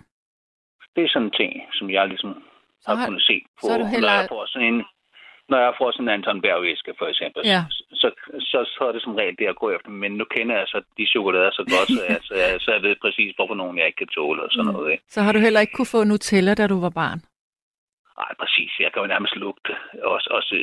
Det 0.97 1.05
er 1.05 1.09
sådan 1.09 1.27
en 1.27 1.33
ting, 1.41 1.53
som 1.73 1.91
jeg 1.91 2.09
ligesom 2.09 2.43
har, 2.87 2.95
har 2.95 3.07
kunnet 3.07 3.23
se 3.23 3.43
på, 3.61 3.67
så 3.67 3.73
er 3.73 3.79
du 3.79 3.85
heller... 3.85 4.09
når 4.09 4.21
jeg 4.21 4.29
får 4.29 4.47
sådan 4.47 4.75
en 4.75 4.85
når 5.49 5.59
jeg 5.59 5.73
får 5.79 5.91
sådan 5.91 6.09
en 6.09 6.15
Anton 6.15 6.43
Berg-væske, 6.43 6.93
for 6.99 7.07
eksempel, 7.13 7.43
ja. 7.45 7.63
så, 8.01 8.09
så, 8.51 8.59
så 8.75 8.81
er 8.89 8.93
det 8.93 9.03
som 9.03 9.15
regel 9.15 9.37
det, 9.39 9.47
at 9.47 9.57
gå 9.63 9.71
efter. 9.71 9.91
Men 9.91 10.13
nu 10.13 10.25
kender 10.25 10.57
jeg 10.57 10.67
så 10.67 10.79
de 10.99 11.07
chokolader 11.07 11.51
så 11.51 11.65
godt, 11.75 11.89
så 11.97 12.03
jeg, 12.09 12.19
så, 12.29 12.35
jeg, 12.35 12.61
så 12.61 12.73
jeg 12.73 12.83
ved 12.83 12.97
præcis, 13.05 13.37
hvorfor 13.37 13.55
nogen 13.55 13.79
jeg 13.79 13.87
ikke 13.87 13.97
kan 13.97 14.15
tåle 14.17 14.43
og 14.43 14.51
sådan 14.51 14.67
mm. 14.67 14.73
noget. 14.73 14.93
Ikke? 14.93 15.05
Så 15.09 15.21
har 15.23 15.33
du 15.33 15.39
heller 15.39 15.61
ikke 15.61 15.73
kunne 15.73 15.95
få 15.97 16.05
Nutella, 16.05 16.55
da 16.55 16.67
du 16.67 16.81
var 16.81 16.91
barn? 17.03 17.21
Nej, 18.21 18.33
præcis. 18.41 18.71
Jeg 18.81 18.93
kan 18.93 19.03
jo 19.03 19.09
nærmest 19.09 19.37
lugte. 19.37 19.73
Også, 20.03 20.29
også, 20.31 20.55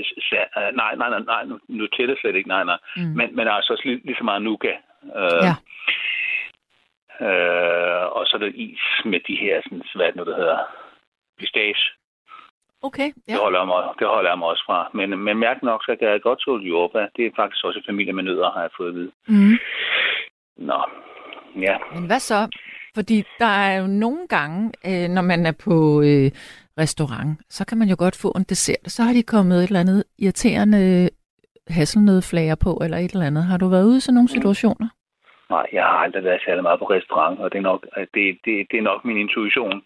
nej, 0.82 0.96
nej, 0.96 1.10
nej, 1.10 1.20
nej, 1.20 1.44
Nutella 1.68 2.16
slet 2.22 2.36
ikke, 2.36 2.50
nej, 2.50 2.64
nej. 2.64 2.80
Mm. 2.98 3.14
Men, 3.18 3.36
men 3.36 3.48
altså 3.48 3.74
også 3.74 3.84
lige, 3.86 4.02
lige 4.06 4.18
så 4.18 4.24
meget 4.24 4.42
nougat. 4.42 4.80
Øh, 5.22 5.44
ja. 5.48 5.56
Øh, 7.28 8.06
og 8.18 8.26
så 8.26 8.32
er 8.36 8.40
der 8.40 8.52
is 8.56 8.86
med 9.06 9.20
de 9.28 9.36
her, 9.36 9.62
sådan, 9.64 9.82
hvad 9.96 10.08
det 10.08 10.16
nu, 10.16 10.24
der 10.24 10.36
hedder, 10.36 10.60
pistache. 11.40 11.86
Okay, 12.88 13.10
ja. 13.28 13.34
Det 13.34 13.42
holder, 13.42 13.60
jeg 13.60 13.68
mig, 13.68 13.82
det 14.00 14.08
holder 14.08 14.30
jeg 14.30 14.40
mig 14.40 14.48
også 14.48 14.64
fra. 14.66 14.90
Men, 14.94 15.20
men 15.26 15.38
mærk 15.38 15.64
nok, 15.64 15.84
så 15.84 15.96
kan 16.00 16.08
jeg 16.08 16.22
godt 16.22 16.40
tåle 16.40 16.64
jordbær. 16.64 17.06
Det 17.16 17.26
er 17.26 17.32
faktisk 17.36 17.66
også 17.66 17.82
familie 17.86 18.14
med 18.14 18.24
nødder, 18.24 18.52
har 18.52 18.62
jeg 18.62 18.70
fået 18.78 18.90
at 18.90 18.96
vide. 18.96 19.12
Mm. 19.28 19.58
Nå, 20.58 20.80
ja. 21.56 21.76
Men 21.96 22.06
hvad 22.06 22.20
så? 22.20 22.58
Fordi 22.96 23.24
der 23.40 23.54
er 23.66 23.78
jo 23.82 23.88
nogle 23.88 24.28
gange, 24.28 24.72
øh, 24.90 25.10
når 25.10 25.22
man 25.22 25.46
er 25.46 25.56
på 25.66 25.76
øh, 26.02 26.32
restaurant, 26.78 27.40
så 27.50 27.66
kan 27.66 27.78
man 27.78 27.88
jo 27.88 27.96
godt 28.00 28.18
få 28.22 28.30
en 28.38 28.44
dessert. 28.44 28.86
Så 28.86 29.04
har 29.04 29.14
de 29.14 29.24
kommet 29.24 29.58
et 29.58 29.68
eller 29.68 29.80
andet 29.80 30.04
irriterende 30.20 31.10
hasselnødflager 31.68 32.56
på, 32.56 32.80
eller 32.84 32.98
et 32.98 33.12
eller 33.12 33.26
andet. 33.26 33.44
Har 33.44 33.58
du 33.58 33.68
været 33.68 33.86
ude 33.86 33.98
i 33.98 34.00
sådan 34.00 34.16
nogle 34.16 34.30
situationer? 34.30 34.88
Nej, 35.50 35.66
jeg 35.74 35.84
har 35.84 35.98
aldrig 36.06 36.24
været 36.24 36.42
særlig 36.46 36.64
meget 36.64 36.80
på 36.80 36.86
restaurant, 36.86 37.40
og 37.40 37.52
det 37.52 37.58
er 37.58 37.68
nok, 37.72 37.82
det, 38.14 38.38
det, 38.46 38.56
det 38.72 38.78
er 38.78 38.82
nok 38.92 39.06
min 39.06 39.18
intuition, 39.18 39.84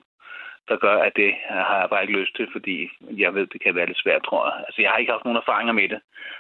der 0.70 0.78
gør, 0.78 0.98
at 0.98 1.14
det 1.16 1.34
har 1.50 1.80
jeg 1.80 1.90
bare 1.90 2.02
ikke 2.02 2.20
lyst 2.20 2.36
til, 2.36 2.48
fordi 2.52 2.90
jeg 3.18 3.34
ved, 3.34 3.48
det 3.48 3.62
kan 3.62 3.76
være 3.76 3.86
lidt 3.86 4.02
svært, 4.04 4.24
tror 4.24 4.46
jeg. 4.50 4.66
Altså, 4.68 4.82
jeg 4.82 4.92
har 4.92 4.98
ikke 4.98 5.12
haft 5.12 5.26
nogen 5.26 5.44
erfaringer 5.44 5.74
med 5.74 5.90
det. 5.90 6.00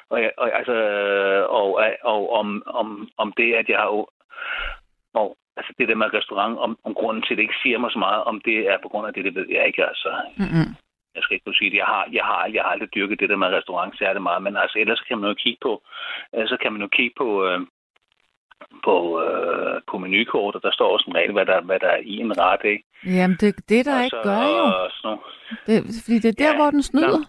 Og, 0.10 0.22
jeg, 0.22 0.31
og, 0.38 0.57
altså, 0.60 0.75
og, 1.50 1.67
og 2.03 2.34
om, 2.39 2.63
om, 2.65 3.10
om 3.17 3.34
det, 3.38 3.53
at 3.53 3.69
jeg 3.69 3.79
har... 3.79 3.88
Og, 5.13 5.38
altså, 5.57 5.74
det 5.77 5.88
der 5.88 5.96
med 5.96 6.13
restaurant, 6.13 6.60
om, 6.60 6.79
om 6.84 6.93
grunden 6.93 7.24
til, 7.24 7.34
at 7.34 7.38
det 7.38 7.43
ikke 7.43 7.62
siger 7.63 7.77
mig 7.77 7.91
så 7.91 8.00
meget, 8.00 8.24
om 8.24 8.41
det 8.41 8.57
er 8.72 8.77
på 8.84 8.89
grund 8.89 9.07
af 9.07 9.13
det, 9.13 9.25
det 9.25 9.36
ved 9.36 9.48
jeg 9.50 9.67
ikke, 9.67 9.86
altså. 9.86 10.10
Mm-hmm. 10.38 10.69
Jeg 11.15 11.24
skal 11.24 11.34
ikke 11.34 11.43
kunne 11.46 11.62
sige 11.62 11.72
det. 11.72 11.77
Jeg 11.77 11.86
har, 11.86 12.07
jeg 12.12 12.24
har, 12.24 12.50
jeg 12.53 12.63
har 12.63 12.69
aldrig 12.69 12.96
dyrket 12.96 13.19
det 13.19 13.29
der 13.29 13.36
med 13.36 13.48
restaurant 13.48 13.98
særlig 13.98 14.22
meget, 14.22 14.43
men 14.43 14.57
altså, 14.57 14.79
ellers 14.79 15.01
kan 15.07 15.17
man 15.17 15.29
jo 15.29 15.34
kigge 15.34 15.60
på, 15.62 15.84
så 16.51 16.57
kan 16.62 16.72
man 16.74 16.81
jo 16.81 16.88
kigge 16.88 17.15
på, 17.17 17.46
øh, 17.46 17.60
på, 18.84 18.96
øh, 19.26 19.82
på 19.90 19.98
menukortet, 19.98 20.64
der 20.64 20.72
står 20.72 20.92
som 21.04 21.12
regel, 21.14 21.32
hvad 21.32 21.46
der, 21.46 21.62
hvad 21.62 21.80
der 21.80 21.88
er 21.88 22.02
i 22.04 22.16
en 22.18 22.38
ret, 22.40 22.64
ikke? 22.74 22.84
Jamen, 23.06 23.38
det 23.42 23.56
det, 23.70 23.86
der 23.86 23.98
og 23.98 24.04
ikke 24.04 24.18
så, 24.18 24.30
gør 24.30 24.44
jo. 24.58 24.66
Så, 25.02 25.18
det, 25.68 25.84
fordi 26.04 26.20
det 26.20 26.30
er 26.30 26.44
der, 26.44 26.52
ja, 26.52 26.56
hvor 26.56 26.72
den 26.72 26.84
snyder. 26.84 27.18
Nå. 27.18 27.26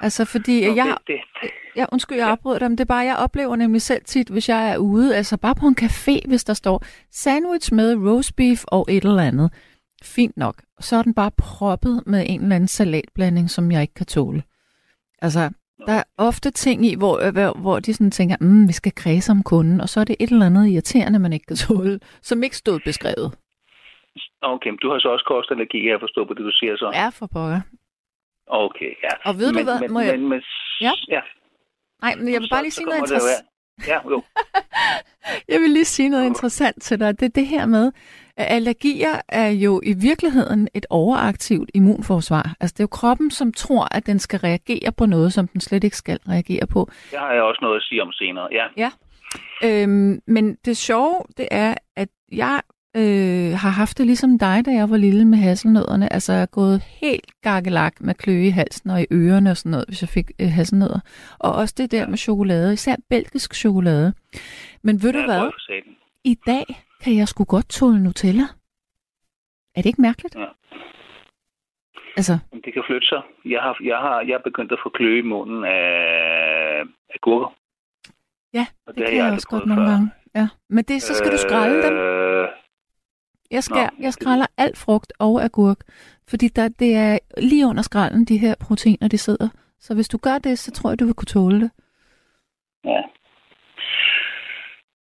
Altså, 0.00 0.24
fordi 0.24 0.66
Nå, 0.68 0.74
jeg... 0.74 0.96
Det, 1.06 1.20
det. 1.42 1.50
Ja, 1.76 1.84
undskyld, 1.92 2.18
jeg 2.18 2.28
afbryder 2.28 2.58
dig, 2.58 2.70
men 2.70 2.78
det 2.78 2.84
er 2.84 2.94
bare, 2.94 3.06
jeg 3.06 3.16
oplever 3.16 3.56
nemlig 3.56 3.82
selv 3.82 4.04
tit, 4.04 4.28
hvis 4.28 4.48
jeg 4.48 4.72
er 4.72 4.76
ude, 4.76 5.16
altså 5.16 5.36
bare 5.36 5.54
på 5.54 5.66
en 5.66 5.76
café, 5.80 6.28
hvis 6.28 6.44
der 6.44 6.54
står 6.54 6.84
sandwich 7.10 7.74
med 7.74 7.96
roast 7.96 8.36
beef 8.36 8.64
og 8.66 8.86
et 8.88 9.04
eller 9.04 9.22
andet. 9.22 9.52
Fint 10.02 10.36
nok. 10.36 10.62
Så 10.80 10.96
er 10.96 11.02
den 11.02 11.14
bare 11.14 11.30
proppet 11.38 12.02
med 12.06 12.24
en 12.28 12.42
eller 12.42 12.56
anden 12.56 12.68
salatblanding, 12.68 13.50
som 13.50 13.72
jeg 13.72 13.82
ikke 13.82 13.94
kan 13.94 14.06
tåle. 14.06 14.42
Altså, 15.22 15.50
der 15.86 15.92
er 15.92 16.04
ofte 16.18 16.50
ting 16.50 16.86
i, 16.86 16.94
hvor, 16.94 17.30
hvor, 17.30 17.60
hvor 17.60 17.80
de 17.80 17.94
sådan 17.94 18.10
tænker, 18.10 18.36
mm, 18.40 18.68
vi 18.68 18.72
skal 18.72 18.92
kredse 18.94 19.32
om 19.32 19.42
kunden, 19.42 19.80
og 19.80 19.88
så 19.88 20.00
er 20.00 20.04
det 20.04 20.16
et 20.20 20.30
eller 20.30 20.46
andet 20.46 20.68
irriterende, 20.68 21.18
man 21.18 21.32
ikke 21.32 21.46
kan 21.46 21.56
tåle, 21.56 22.00
som 22.22 22.42
ikke 22.42 22.56
stod 22.56 22.80
beskrevet. 22.84 23.28
Okay, 24.42 24.70
men 24.70 24.78
du 24.82 24.90
har 24.90 24.98
så 24.98 25.08
også 25.08 25.24
kostallergi, 25.28 25.88
jeg 25.88 26.00
forstår 26.00 26.24
på 26.24 26.34
det, 26.34 26.44
du 26.44 26.50
siger 26.50 26.76
så. 26.76 26.90
Ja, 26.94 27.08
for 27.08 27.26
pokker. 27.26 27.60
Okay, 28.46 28.92
ja. 29.02 29.12
Og 29.24 29.34
ved 29.38 29.52
men, 29.52 29.58
du 29.58 29.64
hvad, 29.64 29.80
men, 29.80 29.92
må 29.92 30.00
jeg... 30.00 30.18
Men, 30.18 30.28
men, 30.28 30.42
ja? 30.80 30.92
ja. 31.08 31.20
Nej, 32.02 32.14
men 32.16 32.32
jeg 32.32 32.40
vil 32.40 32.48
bare 32.50 32.62
lige 32.62 32.72
sige 32.72 32.86
noget 32.86 32.98
interessant. 32.98 33.46
Ja, 33.88 33.98
jo. 34.10 34.22
Jeg 35.48 35.60
vil 35.60 35.70
lige 35.70 35.84
sige 35.84 36.08
noget 36.08 36.26
interessant 36.26 36.82
til 36.82 37.00
dig. 37.00 37.20
Det 37.20 37.26
er 37.26 37.30
det 37.34 37.46
her 37.46 37.66
med, 37.66 37.92
allergier 38.36 39.20
er 39.28 39.48
jo 39.48 39.80
i 39.84 39.92
virkeligheden 39.92 40.68
et 40.74 40.86
overaktivt 40.90 41.70
immunforsvar. 41.74 42.54
Altså 42.60 42.74
det 42.74 42.80
er 42.80 42.84
jo 42.84 42.88
kroppen, 42.88 43.30
som 43.30 43.52
tror, 43.52 43.96
at 43.96 44.06
den 44.06 44.18
skal 44.18 44.38
reagere 44.38 44.92
på 44.92 45.06
noget, 45.06 45.32
som 45.32 45.48
den 45.48 45.60
slet 45.60 45.84
ikke 45.84 45.96
skal 45.96 46.18
reagere 46.28 46.66
på. 46.66 46.88
Det 47.10 47.18
har 47.18 47.32
jeg 47.32 47.42
også 47.42 47.58
noget 47.62 47.76
at 47.76 47.82
sige 47.82 48.02
om 48.02 48.12
senere, 48.12 48.48
ja. 48.52 48.64
Ja. 48.76 48.90
Øhm, 49.64 50.20
men 50.26 50.54
det 50.64 50.76
sjove, 50.76 51.22
det 51.36 51.48
er, 51.50 51.74
at 51.96 52.08
jeg 52.32 52.60
øh, 52.96 53.52
har 53.58 53.70
haft 53.70 53.98
det 53.98 54.06
ligesom 54.06 54.38
dig, 54.38 54.62
da 54.66 54.70
jeg 54.70 54.90
var 54.90 54.96
lille 54.96 55.24
med 55.24 55.38
hasselnødderne. 55.38 56.12
Altså 56.12 56.32
jeg 56.32 56.42
er 56.42 56.46
gået 56.46 56.82
helt 57.00 57.42
gakkelak 57.42 58.00
med 58.00 58.14
kløe 58.14 58.46
i 58.46 58.50
halsen 58.50 58.90
og 58.90 59.02
i 59.02 59.06
ørerne 59.12 59.50
og 59.50 59.56
sådan 59.56 59.70
noget, 59.70 59.86
hvis 59.88 60.02
jeg 60.02 60.08
fik 60.08 60.30
øh, 60.40 60.48
hasselnødder. 60.48 61.00
Og 61.38 61.52
også 61.52 61.74
det 61.78 61.90
der 61.90 62.08
med 62.08 62.18
chokolade, 62.18 62.72
især 62.72 62.96
belgisk 63.10 63.54
chokolade. 63.54 64.14
Men 64.82 65.02
ved 65.02 65.12
du 65.12 65.18
Ja, 65.18 65.24
hvad? 65.24 65.50
I 66.24 66.34
dag 66.46 66.64
kan 67.02 67.16
jeg 67.16 67.28
sgu 67.28 67.44
godt 67.44 67.68
tåle 67.68 68.02
Nutella. 68.02 68.42
Er 69.74 69.82
det 69.82 69.86
ikke 69.86 70.02
mærkeligt? 70.02 70.34
Ja. 70.36 70.46
Altså, 72.16 72.38
Det 72.64 72.72
kan 72.72 72.82
flytte 72.86 73.06
sig. 73.06 73.22
Jeg 73.44 73.60
har, 73.62 73.76
jeg 73.84 73.96
har, 73.98 74.20
jeg 74.20 74.34
er 74.34 74.42
begyndt 74.44 74.72
at 74.72 74.78
få 74.82 74.88
kløe 74.88 75.18
i 75.18 75.22
munden 75.22 75.64
af, 75.64 76.80
af 77.14 77.18
gurker. 77.20 77.54
ja, 78.52 78.66
det, 78.86 78.98
har 78.98 79.04
kan 79.06 79.16
jeg 79.16 79.24
aldrig 79.24 79.32
også 79.36 79.48
godt 79.48 79.66
nogle 79.66 79.82
før. 79.82 79.90
gange. 79.90 80.10
Ja. 80.34 80.48
Men 80.68 80.84
det, 80.84 81.02
så 81.02 81.14
skal 81.14 81.32
du 81.32 81.38
skrælle 81.38 81.82
dem. 81.82 81.94
Øh, 81.94 82.48
Jeg, 83.50 83.64
skær, 83.64 83.90
Nå. 83.90 83.96
jeg 84.04 84.12
skræller 84.12 84.46
alt 84.56 84.78
frugt 84.78 85.12
og 85.18 85.42
agurk, 85.44 85.78
fordi 86.28 86.48
der, 86.48 86.68
det 86.68 86.94
er 86.96 87.18
lige 87.38 87.66
under 87.66 87.82
skralden, 87.82 88.24
de 88.24 88.38
her 88.38 88.54
proteiner, 88.60 89.08
de 89.08 89.18
sidder. 89.18 89.48
Så 89.80 89.94
hvis 89.94 90.08
du 90.08 90.18
gør 90.18 90.38
det, 90.38 90.58
så 90.58 90.70
tror 90.72 90.90
jeg, 90.90 91.00
du 91.00 91.04
vil 91.04 91.14
kunne 91.14 91.26
tåle 91.26 91.60
det. 91.60 91.70
Ja. 92.84 93.02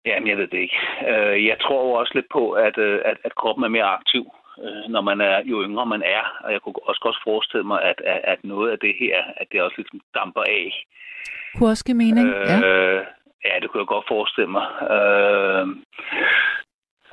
Jamen, 0.06 0.28
jeg 0.28 0.36
ved 0.38 0.46
det 0.46 0.58
ikke. 0.58 0.78
Øh, 1.08 1.46
jeg 1.46 1.56
tror 1.60 1.84
jo 1.86 1.92
også 1.92 2.12
lidt 2.14 2.26
på, 2.32 2.50
at, 2.52 2.78
øh, 2.78 3.00
at, 3.04 3.16
at 3.24 3.34
kroppen 3.34 3.64
er 3.64 3.68
mere 3.68 3.84
aktiv, 3.84 4.24
øh, 4.64 4.84
når 4.94 5.00
man 5.00 5.20
er, 5.20 5.42
jo 5.44 5.62
yngre 5.62 5.86
man 5.86 6.02
er. 6.02 6.22
Og 6.44 6.52
jeg 6.52 6.60
kunne 6.60 6.74
også 6.82 7.00
godt 7.00 7.16
forestille 7.24 7.64
mig, 7.66 7.82
at, 7.82 8.00
at, 8.06 8.20
at 8.24 8.38
noget 8.44 8.70
af 8.70 8.78
det 8.78 8.94
her, 9.00 9.16
at 9.36 9.46
det 9.52 9.62
også 9.62 9.74
ligesom 9.76 10.00
damper 10.14 10.42
af. 10.42 10.84
Kunne 11.56 11.70
også 11.70 11.84
give 11.84 11.96
mening. 11.96 12.28
Øh, 12.28 12.46
Ja. 12.48 12.58
ja, 13.44 13.54
det 13.60 13.70
kunne 13.70 13.80
jeg 13.80 13.86
godt 13.86 14.08
forestille 14.08 14.50
mig. 14.50 14.66
Øh, 14.94 15.66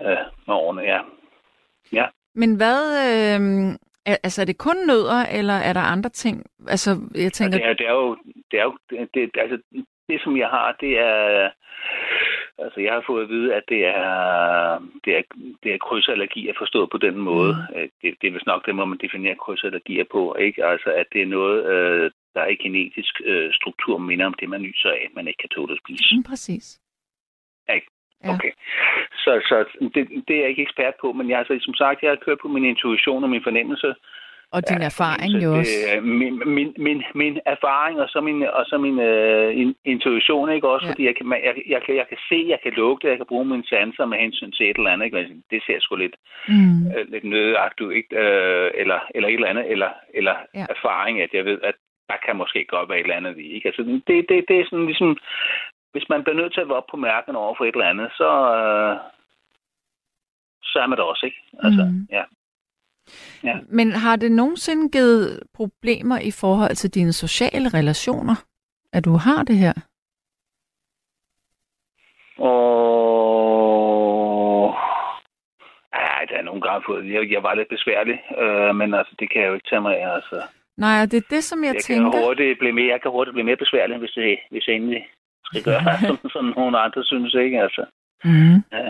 øh, 0.05 0.23
med 0.47 0.55
årene, 0.55 0.81
ja. 0.81 0.99
Ja. 1.93 2.05
Men 2.35 2.55
hvad, 2.55 2.81
øh, 3.07 3.39
altså 4.23 4.41
er 4.41 4.45
det 4.45 4.57
kun 4.57 4.77
nødder, 4.87 5.25
eller 5.39 5.53
er 5.53 5.73
der 5.73 5.81
andre 5.95 6.09
ting? 6.09 6.45
Altså, 6.67 6.89
jeg 7.15 7.31
tænker, 7.33 7.57
Det 7.57 7.67
er, 7.67 7.73
det 7.73 7.87
er 7.87 7.91
jo, 7.91 8.17
det 8.51 8.59
er 8.59 8.63
jo 8.63 8.77
det, 8.89 9.09
det, 9.13 9.29
altså, 9.41 9.57
det, 10.09 10.21
som 10.23 10.37
jeg 10.37 10.47
har, 10.47 10.75
det 10.81 10.99
er, 10.99 11.49
altså 12.63 12.79
jeg 12.81 12.93
har 12.93 13.03
fået 13.07 13.23
at 13.23 13.29
vide, 13.29 13.55
at 13.55 13.63
det 13.69 13.85
er, 13.85 14.09
det 15.05 15.17
er, 15.17 15.21
det 15.63 15.73
er 15.73 15.77
krydsallergi 15.77 16.47
at 16.47 16.55
forstået 16.57 16.89
på 16.89 16.97
den 16.97 17.17
måde. 17.17 17.53
Mm. 17.53 17.89
Det, 18.01 18.15
det 18.21 18.27
er 18.27 18.31
vist 18.31 18.45
nok 18.45 18.65
det, 18.65 18.75
må 18.75 18.85
man 18.85 18.99
definere 19.01 19.35
krydsallergier 19.35 20.05
på, 20.11 20.35
ikke? 20.35 20.65
Altså, 20.65 20.89
at 20.89 21.07
det 21.13 21.21
er 21.21 21.25
noget, 21.25 21.65
øh, 21.65 22.11
der 22.33 22.41
er 22.41 22.47
i 22.47 22.55
genetisk 22.55 23.21
øh, 23.25 23.53
struktur 23.53 23.97
minder 23.97 24.25
om 24.25 24.35
det, 24.39 24.49
man 24.49 24.61
nyser 24.61 24.89
af, 24.89 25.07
man 25.15 25.27
ikke 25.27 25.37
kan 25.37 25.49
tåle 25.49 25.73
at 25.73 25.79
spise. 25.83 26.15
mm, 26.15 26.23
præcis. 26.23 26.79
Ikke? 27.75 27.87
Ja. 28.23 28.33
Okay. 28.33 28.51
Så, 29.23 29.31
så 29.49 29.57
det, 29.95 30.03
det 30.27 30.35
er 30.35 30.41
jeg 30.41 30.49
ikke 30.49 30.61
ekspert 30.61 30.93
på, 31.01 31.13
men 31.13 31.29
jeg 31.29 31.37
altså, 31.39 31.57
som 31.61 31.73
sagt, 31.73 32.03
jeg 32.03 32.11
har 32.11 32.23
kørt 32.25 32.39
på 32.41 32.47
min 32.47 32.65
intuition 32.65 33.23
og 33.23 33.29
min 33.29 33.43
fornemmelse, 33.43 33.95
Og 34.51 34.69
din 34.69 34.81
Ja, 34.81 34.85
erfaring 34.85 35.43
jo 35.43 35.49
også. 35.59 35.71
Min, 36.01 36.41
min, 36.55 36.73
min, 36.77 37.03
min 37.15 37.39
erfaring 37.45 38.01
og 38.01 38.09
så 38.09 38.21
min, 38.21 38.43
og 38.43 38.65
så 38.65 38.77
min 38.77 38.99
øh, 38.99 39.57
in, 39.61 39.75
intuition, 39.85 40.49
ikke 40.51 40.69
også? 40.69 40.85
Ja. 40.85 40.91
Fordi 40.91 41.05
jeg 41.05 41.15
kan, 41.15 41.25
jeg, 41.47 41.55
jeg, 41.73 41.81
kan, 41.85 41.95
jeg 41.95 42.07
kan 42.07 42.17
se, 42.29 42.45
jeg 42.47 42.59
kan 42.63 42.73
lugte, 42.73 43.07
jeg 43.07 43.17
kan 43.17 43.25
bruge 43.25 43.45
mine 43.45 43.67
sanser 43.67 44.05
med 44.05 44.17
hensyn 44.17 44.51
til 44.51 44.69
et 44.69 44.77
eller 44.77 44.91
andet, 44.91 45.05
ikke? 45.05 45.41
Det 45.51 45.63
ser 45.65 45.79
sgu 45.79 45.95
lidt, 45.95 46.15
Mm. 46.47 46.87
øh, 46.95 47.11
lidt 47.11 47.23
nødagtigt 47.23 47.87
ud, 47.87 47.93
ikke? 47.93 48.15
Øh, 48.23 48.71
eller, 48.81 48.99
eller 49.15 49.27
et 49.29 49.33
eller 49.33 49.47
andet, 49.47 49.71
eller, 49.71 49.89
eller 50.13 50.35
Ja. 50.55 50.65
erfaring, 50.69 51.21
at 51.21 51.29
jeg 51.33 51.45
ved, 51.45 51.59
at 51.63 51.75
der 52.09 52.15
kan 52.25 52.35
måske 52.35 52.65
godt 52.65 52.89
være 52.89 52.99
et 52.99 53.03
eller 53.03 53.15
andet 53.21 53.37
i, 53.37 53.47
ikke? 53.55 53.67
Altså, 53.67 53.81
det, 54.07 54.25
det, 54.29 54.45
det 54.47 54.59
er 54.59 54.65
sådan 54.69 54.85
ligesom, 54.85 55.17
hvis 55.91 56.09
man 56.09 56.23
bliver 56.23 56.37
nødt 56.37 56.53
til 56.53 56.61
at 56.61 56.67
være 56.69 56.77
op 56.77 56.89
på 56.91 56.97
mærken 56.97 57.35
over 57.35 57.55
for 57.57 57.65
et 57.65 57.75
eller 57.75 57.89
andet, 57.93 58.09
så, 58.17 58.29
øh, 58.57 58.95
så 60.63 60.79
er 60.79 60.87
man 60.87 60.97
det 60.97 61.05
også, 61.05 61.25
ikke? 61.25 61.41
Altså, 61.63 61.83
mm. 61.85 62.07
ja. 62.11 62.23
Ja. 63.43 63.55
Men 63.69 63.91
har 63.91 64.15
det 64.15 64.31
nogensinde 64.31 64.89
givet 64.89 65.43
problemer 65.53 66.19
i 66.19 66.31
forhold 66.31 66.75
til 66.75 66.89
dine 66.93 67.13
sociale 67.13 67.69
relationer, 67.69 68.35
at 68.93 69.05
du 69.05 69.11
har 69.13 69.43
det 69.43 69.57
her? 69.57 69.73
Og... 72.99 74.75
Ej, 75.93 76.25
der 76.29 76.35
er 76.37 76.41
nogle 76.43 76.61
gange 76.61 76.83
fået... 76.87 77.11
Jeg, 77.13 77.31
jeg 77.31 77.43
var 77.43 77.53
lidt 77.55 77.69
besværlig, 77.69 78.17
øh, 78.43 78.75
men 78.75 78.93
altså, 78.93 79.15
det 79.19 79.31
kan 79.31 79.41
jeg 79.41 79.47
jo 79.49 79.53
ikke 79.53 79.69
tage 79.69 79.81
mig 79.81 79.93
af. 80.01 80.15
Altså. 80.15 80.41
Nej, 80.77 81.01
og 81.03 81.11
det 81.11 81.17
er 81.17 81.27
det, 81.35 81.43
som 81.43 81.63
jeg, 81.63 81.73
Jeg, 81.73 81.83
tænker. 81.83 82.11
kan 82.11 82.21
hurtigt 82.25 82.59
blive 82.59 82.73
mere, 82.73 82.91
jeg 82.93 83.01
kan 83.01 83.11
hurtigt 83.11 83.33
blive 83.33 83.45
mere 83.45 83.63
besværlig, 83.65 83.97
hvis, 83.97 84.11
det, 84.11 84.39
hvis 84.51 84.67
jeg 84.67 84.75
endelig 84.75 85.07
skal 85.45 85.63
gøre, 85.63 85.83
som, 86.07 86.17
som 86.35 86.45
nogle 86.57 86.79
andre 86.79 87.03
synes, 87.05 87.33
ikke? 87.33 87.61
Altså, 87.61 87.85
Mm. 88.23 88.55
ja. 88.71 88.89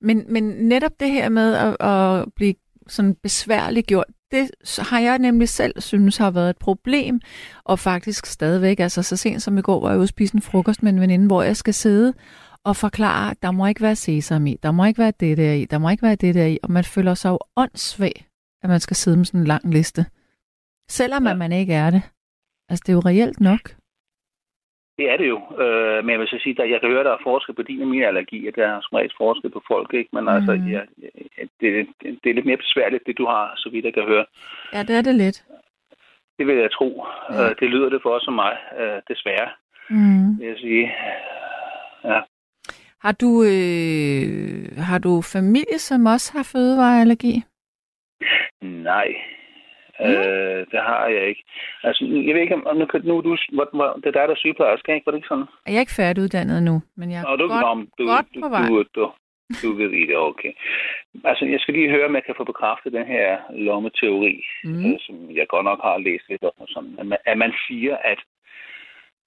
Men, 0.00 0.32
men 0.32 0.42
netop 0.44 0.92
det 1.00 1.10
her 1.10 1.28
med 1.28 1.54
at, 1.54 1.86
at 1.92 2.32
blive 2.36 2.54
sådan 2.88 3.14
besværligt 3.22 3.86
gjort, 3.86 4.06
det 4.30 4.50
har 4.78 4.98
jeg 4.98 5.18
nemlig 5.18 5.48
selv 5.48 5.80
synes 5.80 6.16
har 6.16 6.30
været 6.30 6.50
et 6.50 6.58
problem, 6.58 7.20
og 7.64 7.78
faktisk 7.78 8.26
stadigvæk, 8.26 8.80
altså 8.80 9.02
så 9.02 9.16
sent 9.16 9.42
som 9.42 9.58
i 9.58 9.62
går 9.62 9.80
var 9.80 9.90
jeg 9.90 9.98
ude 9.98 10.06
spise 10.06 10.34
en 10.34 10.42
frokost 10.42 10.82
med 10.82 10.92
en 10.92 11.00
veninde, 11.00 11.26
hvor 11.26 11.42
jeg 11.42 11.56
skal 11.56 11.74
sidde 11.74 12.14
og 12.64 12.76
forklare, 12.76 13.30
at 13.30 13.42
der 13.42 13.50
må 13.50 13.66
ikke 13.66 13.80
være 13.80 13.96
sesam 13.96 14.46
i, 14.46 14.56
der 14.62 14.70
må 14.70 14.84
ikke 14.84 14.98
være 14.98 15.12
det 15.20 15.36
der 15.36 15.52
i, 15.52 15.64
der 15.64 15.78
må 15.78 15.90
ikke 15.90 16.02
være 16.02 16.14
det 16.14 16.34
der 16.34 16.46
i, 16.46 16.58
og 16.62 16.70
man 16.70 16.84
føler 16.84 17.14
sig 17.14 17.28
jo 17.28 17.38
åndssvag, 17.56 18.26
at 18.62 18.70
man 18.70 18.80
skal 18.80 18.96
sidde 18.96 19.16
med 19.16 19.24
sådan 19.24 19.40
en 19.40 19.46
lang 19.46 19.72
liste. 19.72 20.06
Selvom. 20.90 21.26
Ja. 21.26 21.34
man 21.34 21.52
ikke 21.52 21.74
er 21.74 21.90
det. 21.90 22.02
Altså 22.68 22.82
det 22.86 22.92
er 22.92 22.94
jo 22.94 23.00
reelt 23.00 23.40
nok. 23.40 23.76
Det 24.98 25.10
er 25.12 25.16
det 25.16 25.28
jo. 25.28 25.38
Øh, 25.62 26.04
men 26.04 26.10
jeg 26.10 26.20
vil 26.20 26.28
så 26.28 26.38
sige, 26.42 26.62
at 26.62 26.70
jeg 26.70 26.80
kan 26.80 26.90
høre, 26.90 27.00
at 27.00 27.06
der 27.06 27.12
er 27.12 27.22
forskel 27.30 27.54
på 27.54 27.62
din 27.62 27.82
og 27.82 27.88
min 27.88 28.02
allergi, 28.02 28.46
at 28.48 28.54
der 28.56 28.66
er 28.66 28.80
som 28.82 28.96
regel 28.96 29.12
forskel 29.16 29.50
på 29.50 29.62
folk, 29.68 29.94
ikke? 29.94 30.10
Men 30.12 30.28
altså, 30.28 30.52
Mm. 30.54 30.68
ja, 30.68 30.80
det, 31.60 31.70
det, 32.02 32.18
det 32.24 32.30
er 32.30 32.34
lidt 32.34 32.46
mere 32.46 32.56
besværligt, 32.64 33.06
det 33.06 33.18
du 33.18 33.26
har, 33.26 33.52
så 33.56 33.68
vidt 33.72 33.84
jeg 33.84 33.94
kan 33.94 34.02
høre. 34.12 34.26
Ja, 34.72 34.82
det 34.82 34.96
er 34.96 35.02
det 35.02 35.14
lidt. 35.14 35.44
Det 36.38 36.46
vil 36.46 36.56
jeg 36.56 36.70
tro. 36.72 37.06
Ja. 37.30 37.42
Ja. 37.42 37.52
Det 37.60 37.68
lyder 37.70 37.88
det 37.88 38.02
for 38.02 38.10
os 38.10 38.22
som 38.22 38.34
mig, 38.34 38.56
øh, 38.80 38.98
desværre, 39.08 39.48
Mm. 39.90 40.38
vil 40.38 40.46
jeg 40.48 40.56
sige. 40.58 40.94
Ja. 42.04 42.20
Har 43.04 43.12
du, 43.12 43.30
øh, 43.42 44.76
har 44.88 44.98
du 44.98 45.22
familie, 45.22 45.78
som 45.78 46.06
også 46.06 46.32
har 46.36 46.42
fødevareallergi? 46.52 47.42
Nej, 48.62 49.08
Mm. 50.00 50.06
øh, 50.06 50.66
det 50.72 50.80
har 50.88 51.06
jeg 51.06 51.28
ikke. 51.28 51.42
Altså, 51.82 52.04
jeg 52.26 52.34
ved 52.34 52.42
ikke, 52.42 52.54
om 52.54 52.66
om 52.66 52.76
nu, 52.76 52.86
nu 53.04 53.14
du, 53.20 53.36
hvor, 53.52 53.68
hvor, 53.76 53.92
det 54.02 54.06
er 54.06 54.16
dig, 54.18 54.28
der 54.28 54.34
er 54.34 54.42
sygeplejerske, 54.44 54.94
ikke? 54.94 55.06
Var 55.06 55.12
det 55.12 55.18
ikke 55.18 55.28
sådan? 55.28 55.44
Jeg 55.66 55.76
er 55.76 55.80
ikke 55.86 55.98
færdiguddannet 56.02 56.62
nu, 56.62 56.82
men 56.96 57.10
jeg 57.10 57.18
er 57.20 57.24
Nå, 57.30 57.36
du, 57.36 57.48
godt, 57.48 57.64
om, 57.64 57.88
du, 57.98 58.06
godt 58.06 58.26
du, 58.34 58.40
på 58.40 58.48
vej. 58.48 58.66
Du, 58.68 58.84
du, 58.94 59.04
du 59.62 59.68
ved 59.80 59.90
i 59.90 60.06
det, 60.06 60.16
okay. 60.16 60.52
Altså, 61.24 61.44
jeg 61.44 61.60
skal 61.60 61.74
lige 61.74 61.90
høre, 61.90 62.06
om 62.06 62.14
jeg 62.14 62.24
kan 62.24 62.34
få 62.36 62.44
bekræftet 62.44 62.92
den 62.92 63.06
her 63.06 63.38
lommeteori, 63.50 64.44
Mm. 64.64 64.86
øh, 64.86 64.96
som 65.00 65.14
jeg 65.38 65.46
godt 65.48 65.64
nok 65.64 65.80
har 65.82 65.98
læst 65.98 66.24
lidt 66.28 66.42
om. 66.44 66.66
Sådan, 66.66 66.94
at, 66.98 67.06
man, 67.06 67.18
at 67.24 67.38
man 67.38 67.52
siger, 67.68 67.96
at 67.96 68.18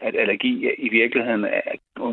at 0.01 0.15
allergi 0.15 0.53
i 0.77 0.89
virkeligheden 0.89 1.43
er, 1.45 1.61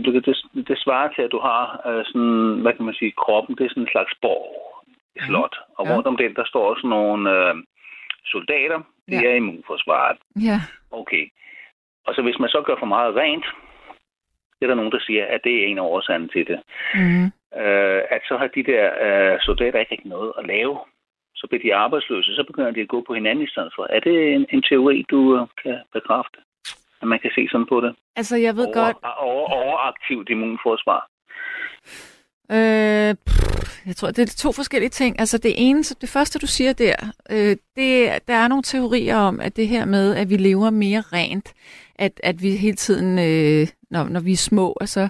det, 0.05 0.27
det, 0.27 0.37
det 0.69 0.79
svarer 0.79 1.09
til, 1.13 1.23
at 1.23 1.33
du 1.33 1.39
har 1.39 1.81
øh, 1.89 2.05
sådan, 2.05 2.59
hvad 2.63 2.73
kan 2.73 2.85
man 2.85 2.95
sige, 2.95 3.13
kroppen, 3.25 3.57
det 3.57 3.65
er 3.65 3.69
sådan 3.69 3.83
en 3.83 3.95
slags 3.95 4.13
borg, 4.23 4.47
slot. 5.27 5.57
Og 5.79 5.87
rundt 5.91 6.07
om 6.07 6.17
den, 6.17 6.35
der 6.35 6.45
står 6.47 6.75
sådan 6.75 6.91
nogle 6.91 7.31
øh, 7.37 7.55
soldater, 8.27 8.79
det 9.09 9.23
Ja. 9.23 9.29
er 9.31 9.35
immunforsvaret. 9.35 10.19
Ja. 10.43 10.59
Okay. 10.91 11.25
Og 12.07 12.15
så 12.15 12.23
hvis 12.23 12.39
man 12.39 12.49
så 12.49 12.63
gør 12.67 12.77
for 12.79 12.87
meget 12.87 13.17
rent, 13.17 13.47
det 14.59 14.63
er 14.63 14.67
der 14.67 14.75
nogen, 14.75 14.93
der 14.93 15.01
siger, 15.01 15.27
at 15.27 15.41
det 15.45 15.55
er 15.63 15.67
en 15.67 15.79
af 15.79 15.83
årsagerne 15.83 16.29
til 16.29 16.47
det. 16.47 16.61
Mm. 16.95 17.25
Øh, 17.61 18.03
at 18.11 18.23
så 18.29 18.37
har 18.37 18.47
de 18.47 18.63
der 18.63 18.85
øh, 19.07 19.39
soldater 19.41 19.79
ikke 19.79 19.91
rigtig 19.91 20.07
noget 20.17 20.33
at 20.39 20.47
lave. 20.47 20.79
Så 21.35 21.47
bliver 21.47 21.63
de 21.63 21.75
arbejdsløse, 21.75 22.35
så 22.37 22.45
begynder 22.47 22.71
de 22.71 22.81
at 22.81 22.89
gå 22.89 23.05
på 23.07 23.15
hinanden 23.15 23.45
i 23.45 23.49
stedet 23.49 23.73
for. 23.77 23.87
Er 23.91 24.01
det 24.01 24.35
en, 24.35 24.47
en 24.51 24.63
teori, 24.63 25.05
du 25.11 25.37
øh, 25.41 25.47
kan 25.63 25.79
bekræfte? 25.93 26.39
At 27.03 27.09
man 27.09 27.19
kan 27.19 27.31
se 27.35 27.49
sådan 27.51 27.67
på 27.67 27.81
det? 27.81 27.95
Altså, 28.17 28.37
jeg 28.37 28.57
ved 28.57 28.67
over, 28.67 28.75
godt, 28.85 28.97
Over, 29.19 29.49
overaktivt 29.51 30.29
immunforsvar. 30.31 31.09
øh, 32.57 33.15
pff, 33.27 33.66
jeg 33.87 33.97
tror, 33.97 34.11
det 34.11 34.29
er 34.29 34.35
to 34.37 34.53
forskellige 34.53 34.91
ting. 34.91 35.21
Altså, 35.21 35.39
det 35.39 35.55
ene, 35.57 35.83
det 35.83 36.09
første, 36.09 36.39
du 36.39 36.47
siger 36.47 36.73
der, 36.73 36.95
øh, 37.31 37.57
det, 37.77 38.19
der 38.29 38.35
er 38.35 38.49
nogle 38.49 38.63
teorier 38.63 39.17
om, 39.17 39.41
at 39.41 39.57
det 39.57 39.69
her 39.69 39.85
med, 39.85 40.15
at 40.15 40.31
vi 40.31 40.37
lever 40.37 40.71
mere 40.71 41.01
rent, 41.01 41.53
at, 41.95 42.21
at 42.23 42.43
vi 42.43 42.57
hele 42.57 42.77
tiden, 42.77 43.19
øh, 43.19 43.69
når, 43.91 44.05
når 44.09 44.21
vi 44.21 44.33
er 44.33 44.37
små, 44.37 44.77
altså, 44.81 45.09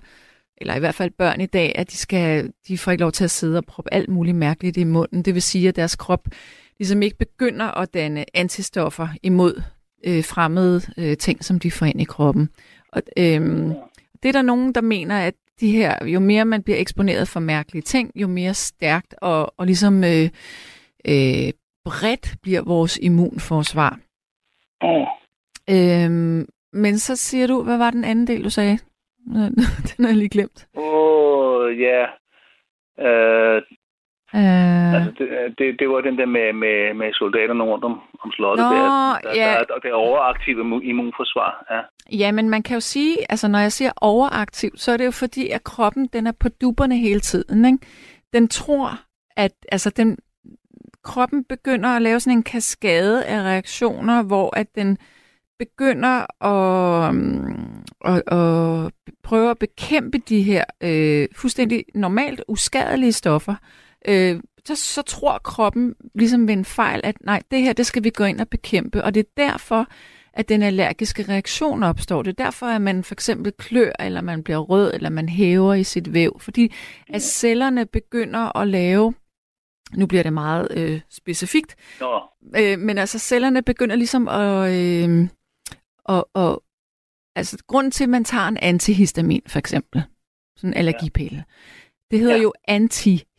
eller 0.56 0.74
i 0.74 0.78
hvert 0.78 0.94
fald 0.94 1.10
børn 1.10 1.40
i 1.40 1.46
dag, 1.46 1.72
at 1.78 1.90
de, 1.90 1.96
skal, 1.96 2.52
de 2.68 2.78
får 2.78 2.92
ikke 2.92 3.02
lov 3.02 3.12
til 3.12 3.24
at 3.24 3.30
sidde 3.30 3.58
og 3.58 3.64
proppe 3.64 3.94
alt 3.94 4.08
muligt 4.08 4.36
mærkeligt 4.36 4.76
i 4.76 4.84
munden. 4.84 5.22
Det 5.22 5.34
vil 5.34 5.42
sige, 5.42 5.68
at 5.68 5.76
deres 5.76 5.96
krop 5.96 6.28
ligesom 6.78 7.02
ikke 7.02 7.18
begynder 7.18 7.66
at 7.66 7.94
danne 7.94 8.24
antistoffer 8.34 9.08
imod 9.22 9.62
øh, 10.06 10.24
fremmede 10.24 10.82
øh, 10.98 11.16
ting, 11.16 11.44
som 11.44 11.58
de 11.60 11.70
får 11.70 11.86
ind 11.86 12.00
i 12.00 12.04
kroppen. 12.04 12.48
Og, 12.92 13.02
øh, 13.16 13.40
det 13.40 13.74
det 14.22 14.28
er 14.28 14.32
der 14.32 14.42
nogen, 14.42 14.72
der 14.72 14.80
mener, 14.80 15.18
at 15.18 15.34
de 15.60 15.70
her, 15.70 16.06
jo 16.06 16.20
mere 16.20 16.44
man 16.44 16.62
bliver 16.62 16.78
eksponeret 16.78 17.28
for 17.28 17.40
mærkelige 17.40 17.82
ting, 17.82 18.12
jo 18.14 18.28
mere 18.28 18.54
stærkt 18.54 19.14
og, 19.22 19.54
og 19.56 19.66
ligesom 19.66 20.04
øh, 20.04 20.28
øh, 21.08 21.52
bredt 21.84 22.36
bliver 22.42 22.62
vores 22.62 22.98
immunforsvar. 23.02 23.98
Oh. 24.80 25.06
Øhm, 25.70 26.46
men 26.72 26.98
så 26.98 27.16
siger 27.16 27.46
du, 27.46 27.62
hvad 27.62 27.78
var 27.78 27.90
den 27.90 28.04
anden 28.04 28.26
del, 28.26 28.44
du 28.44 28.50
sagde? 28.50 28.78
Den 29.96 30.04
har 30.04 30.08
jeg 30.08 30.16
lige 30.16 30.28
glemt. 30.28 30.68
Åh, 30.76 30.84
oh, 30.84 31.80
ja. 31.80 32.02
Øh, 33.06 33.62
Øh, 34.36 34.94
altså, 34.94 35.10
det, 35.18 35.28
det, 35.58 35.66
det 35.78 35.88
var 35.88 36.00
den 36.00 36.18
der 36.18 36.26
med, 36.26 36.52
med, 36.52 36.94
med 36.94 37.12
soldaterne 37.12 37.64
rundt 37.64 37.84
om, 37.84 38.00
om 38.24 38.32
slottet. 38.32 38.66
Nå, 38.66 38.76
der, 38.76 39.18
der, 39.22 39.34
ja. 39.34 39.50
der, 39.50 39.64
der, 39.64 39.78
der 39.82 39.88
er 39.88 39.94
overaktive 39.94 40.60
immu- 40.64 40.84
immunforsvar. 40.90 41.50
Ja. 41.70 41.80
Ja, 42.16 42.32
men 42.32 42.50
man 42.50 42.62
kan 42.62 42.74
jo 42.74 42.80
sige, 42.80 43.16
altså 43.28 43.48
når 43.48 43.58
jeg 43.58 43.72
siger 43.72 43.90
overaktiv, 43.96 44.70
så 44.76 44.92
er 44.92 44.96
det 44.96 45.06
jo 45.06 45.10
fordi, 45.10 45.48
at 45.50 45.64
kroppen 45.64 46.08
den 46.12 46.26
er 46.26 46.32
på 46.40 46.48
duberne 46.48 46.96
hele 46.98 47.20
tiden. 47.20 47.64
Ikke? 47.64 47.78
Den 48.32 48.48
tror, 48.48 49.00
at 49.36 49.52
altså 49.72 49.90
den, 49.90 50.18
kroppen 51.04 51.44
begynder 51.44 51.88
at 51.88 52.02
lave 52.02 52.20
sådan 52.20 52.38
en 52.38 52.42
kaskade 52.42 53.24
af 53.24 53.40
reaktioner, 53.40 54.22
hvor 54.22 54.56
at 54.56 54.66
den 54.74 54.98
begynder 55.58 56.44
at, 56.44 57.10
um, 57.10 57.84
at, 58.04 58.22
at 58.32 58.92
prøve 59.22 59.50
at 59.50 59.58
bekæmpe 59.58 60.18
de 60.18 60.42
her 60.42 60.64
øh, 60.82 61.28
fuldstændig 61.36 61.84
normalt 61.94 62.44
uskadelige 62.48 63.12
stoffer. 63.12 63.54
Øh, 64.08 64.40
så, 64.64 64.76
så 64.76 65.02
tror 65.02 65.38
kroppen 65.38 65.94
ligesom 66.14 66.48
ved 66.48 66.54
en 66.54 66.64
fejl, 66.64 67.00
at 67.04 67.16
nej, 67.20 67.42
det 67.50 67.62
her, 67.62 67.72
det 67.72 67.86
skal 67.86 68.04
vi 68.04 68.10
gå 68.10 68.24
ind 68.24 68.40
og 68.40 68.48
bekæmpe. 68.48 69.04
Og 69.04 69.14
det 69.14 69.20
er 69.20 69.30
derfor, 69.36 69.86
at 70.32 70.48
den 70.48 70.62
allergiske 70.62 71.22
reaktion 71.28 71.82
opstår. 71.82 72.22
Det 72.22 72.40
er 72.40 72.44
derfor, 72.44 72.66
at 72.66 72.80
man 72.80 73.04
for 73.04 73.14
eksempel 73.14 73.52
klør, 73.52 73.92
eller 74.00 74.20
man 74.20 74.42
bliver 74.42 74.58
rød, 74.58 74.94
eller 74.94 75.08
man 75.10 75.28
hæver 75.28 75.74
i 75.74 75.84
sit 75.84 76.14
væv. 76.14 76.40
Fordi 76.40 76.72
at 77.08 77.22
cellerne 77.22 77.86
begynder 77.86 78.56
at 78.56 78.68
lave, 78.68 79.14
nu 79.94 80.06
bliver 80.06 80.22
det 80.22 80.32
meget 80.32 80.68
øh, 80.70 81.00
specifikt, 81.10 81.76
Nå, 82.00 82.22
øh, 82.56 82.78
men 82.78 82.98
altså 82.98 83.18
cellerne 83.18 83.62
begynder 83.62 83.96
ligesom 83.96 84.28
at, 84.28 84.72
øh, 84.72 85.28
og, 86.04 86.28
og 86.34 86.62
altså 87.36 87.58
grunden 87.66 87.90
til, 87.90 88.04
at 88.04 88.10
man 88.10 88.24
tager 88.24 88.48
en 88.48 88.58
antihistamin 88.62 89.42
for 89.46 89.58
eksempel, 89.58 90.02
sådan 90.56 90.70
en 90.70 90.76
allergipille, 90.76 91.44
det 92.10 92.18
hedder 92.18 92.36
Ja. 92.36 92.42
jo 92.42 92.52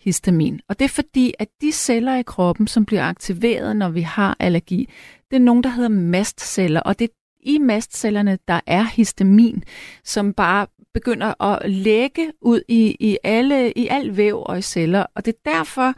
histamin. 0.07 0.59
Og 0.69 0.79
det 0.79 0.85
er 0.85 0.89
fordi, 0.89 1.33
at 1.39 1.47
de 1.61 1.71
celler 1.71 2.15
i 2.15 2.21
kroppen, 2.21 2.67
som 2.67 2.85
bliver 2.85 3.03
aktiveret, 3.03 3.75
når 3.75 3.89
vi 3.89 4.01
har 4.01 4.37
allergi, 4.39 4.89
det 5.31 5.35
er 5.35 5.41
nogen, 5.41 5.63
der 5.63 5.69
hedder 5.69 5.89
mastceller, 5.89 6.79
og 6.79 6.99
det 6.99 7.05
er 7.05 7.13
i 7.39 7.57
mastcellerne, 7.57 8.39
der 8.47 8.59
er 8.67 8.83
histamin, 8.83 9.63
som 10.03 10.33
bare 10.33 10.67
begynder 10.93 11.43
at 11.43 11.71
lægge 11.71 12.31
ud 12.41 12.61
i, 12.67 12.97
i, 12.99 13.17
alle, 13.23 13.71
i 13.71 13.87
al 13.87 14.17
væv 14.17 14.43
og 14.45 14.57
i 14.57 14.61
celler. 14.61 15.05
Og 15.15 15.25
det 15.25 15.33
er 15.33 15.51
derfor, 15.51 15.93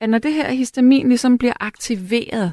at 0.00 0.10
når 0.10 0.18
det 0.18 0.34
her 0.34 0.50
histamin 0.50 1.08
ligesom 1.08 1.38
bliver 1.38 1.54
aktiveret, 1.60 2.52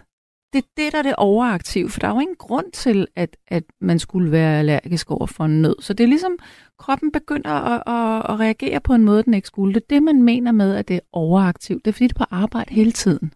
det 0.55 0.63
er 0.63 0.69
det, 0.77 0.93
der 0.93 0.99
er 0.99 1.07
det 1.09 1.15
overaktive, 1.17 1.89
for 1.89 1.99
der 1.99 2.07
er 2.07 2.13
jo 2.15 2.19
ingen 2.19 2.35
grund 2.45 2.71
til, 2.71 3.07
at, 3.15 3.31
at 3.47 3.63
man 3.81 3.99
skulle 3.99 4.31
være 4.31 4.59
allergisk 4.59 5.11
over 5.11 5.27
for 5.37 5.43
en 5.43 5.61
nød. 5.61 5.75
Så 5.81 5.93
det 5.93 6.03
er 6.03 6.07
ligesom, 6.07 6.37
kroppen 6.79 7.11
begynder 7.11 7.55
at, 7.73 7.79
at, 7.97 8.17
at 8.31 8.39
reagere 8.39 8.79
på 8.87 8.93
en 8.93 9.03
måde, 9.05 9.23
den 9.23 9.33
ikke 9.33 9.47
skulle. 9.47 9.73
Det 9.73 9.81
er 9.83 9.91
det, 9.95 10.03
man 10.03 10.21
mener 10.23 10.51
med, 10.51 10.75
at 10.75 10.87
det 10.87 10.95
er 10.95 11.07
overaktivt. 11.13 11.85
Det 11.85 11.91
er 11.91 11.93
fordi, 11.97 12.07
det 12.07 12.15
er 12.15 12.25
på 12.25 12.35
arbejde 12.43 12.73
hele 12.73 12.91
tiden. 12.91 13.27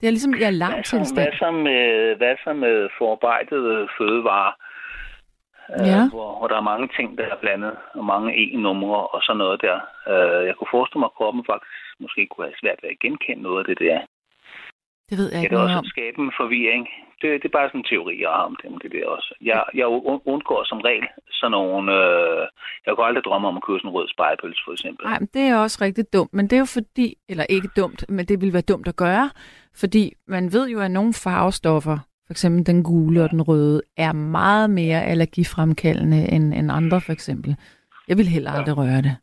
Det 0.00 0.06
er 0.06 0.10
ligesom 0.10 0.34
i 0.34 0.42
alarmtilstand. 0.42 1.16
hvad, 1.18 1.32
så 1.38 1.50
med, 1.50 1.82
hvad 2.16 2.34
så 2.44 2.52
med 2.52 2.88
forarbejdede 2.98 3.88
fødevarer? 3.98 4.52
Øh, 5.80 5.86
Ja. 5.92 6.02
hvor, 6.14 6.30
hvor 6.38 6.48
der 6.52 6.56
er 6.56 6.70
mange 6.72 6.88
ting, 6.96 7.18
der 7.18 7.24
er 7.34 7.38
blandet, 7.44 7.74
og 7.98 8.04
mange 8.04 8.30
e-numre 8.42 9.00
og 9.14 9.20
sådan 9.22 9.38
noget 9.38 9.58
der. 9.66 9.78
Øh, 10.12 10.46
jeg 10.48 10.54
kunne 10.56 10.74
forestille 10.76 11.00
mig, 11.00 11.10
at 11.12 11.16
kroppen 11.18 11.42
faktisk 11.52 11.76
måske 12.04 12.26
kunne 12.26 12.46
have 12.46 12.60
svært 12.62 12.78
ved 12.82 12.90
at 12.90 13.00
genkende 13.04 13.42
noget 13.42 13.58
af 13.62 13.66
det 13.70 13.78
der. 13.86 13.98
Det 15.10 15.18
ved 15.18 15.24
jeg 15.32 15.32
Kan 15.32 15.40
ikke 15.42 15.54
det 15.54 15.58
noget 15.58 15.70
også 15.70 15.78
om. 15.78 15.94
skabe 15.94 16.18
en 16.26 16.32
forvirring? 16.40 16.84
Det, 17.22 17.28
det 17.42 17.48
er 17.48 17.56
bare 17.58 17.68
sådan 17.68 17.80
en 17.80 17.90
teori, 17.92 18.14
jeg 18.24 18.30
har 18.36 18.44
om 18.50 18.56
det, 18.60 18.66
om 18.72 18.78
det 18.82 18.90
der 18.94 19.06
også. 19.16 19.30
Jeg, 19.50 19.60
jeg 19.74 19.86
un- 19.86 20.22
undgår 20.32 20.60
som 20.70 20.80
regel 20.88 21.06
sådan 21.38 21.50
nogle... 21.50 21.92
Øh, 22.00 22.42
jeg 22.86 22.90
kunne 22.94 23.06
aldrig 23.06 23.24
drømme 23.24 23.48
om 23.48 23.56
at 23.56 23.62
købe 23.66 23.78
sådan 23.78 23.90
en 23.90 23.94
rød 23.96 24.08
spejepølse, 24.14 24.60
for 24.66 24.72
eksempel. 24.76 25.02
Nej, 25.06 25.18
men 25.18 25.28
det 25.34 25.42
er 25.42 25.56
også 25.56 25.78
rigtig 25.80 26.04
dumt. 26.12 26.32
Men 26.34 26.44
det 26.46 26.56
er 26.56 26.62
jo 26.66 26.70
fordi, 26.78 27.08
eller 27.28 27.44
ikke 27.48 27.68
dumt, 27.76 28.00
men 28.08 28.24
det 28.26 28.40
vil 28.40 28.52
være 28.52 28.62
dumt 28.72 28.88
at 28.88 28.96
gøre, 28.96 29.30
fordi 29.82 30.12
man 30.28 30.52
ved 30.52 30.68
jo, 30.68 30.80
at 30.80 30.90
nogle 30.90 31.14
farvestoffer, 31.14 31.98
for 32.26 32.32
eksempel 32.32 32.66
den 32.66 32.82
gule 32.82 33.22
og 33.24 33.30
den 33.30 33.42
røde, 33.42 33.82
er 33.96 34.12
meget 34.12 34.70
mere 34.70 35.02
allergifremkaldende 35.04 36.28
end, 36.32 36.54
end 36.54 36.72
andre, 36.72 37.00
for 37.00 37.12
eksempel. 37.12 37.56
Jeg 38.08 38.16
vil 38.18 38.26
heller 38.28 38.50
aldrig 38.52 38.76
røre 38.76 39.02
det. 39.02 39.16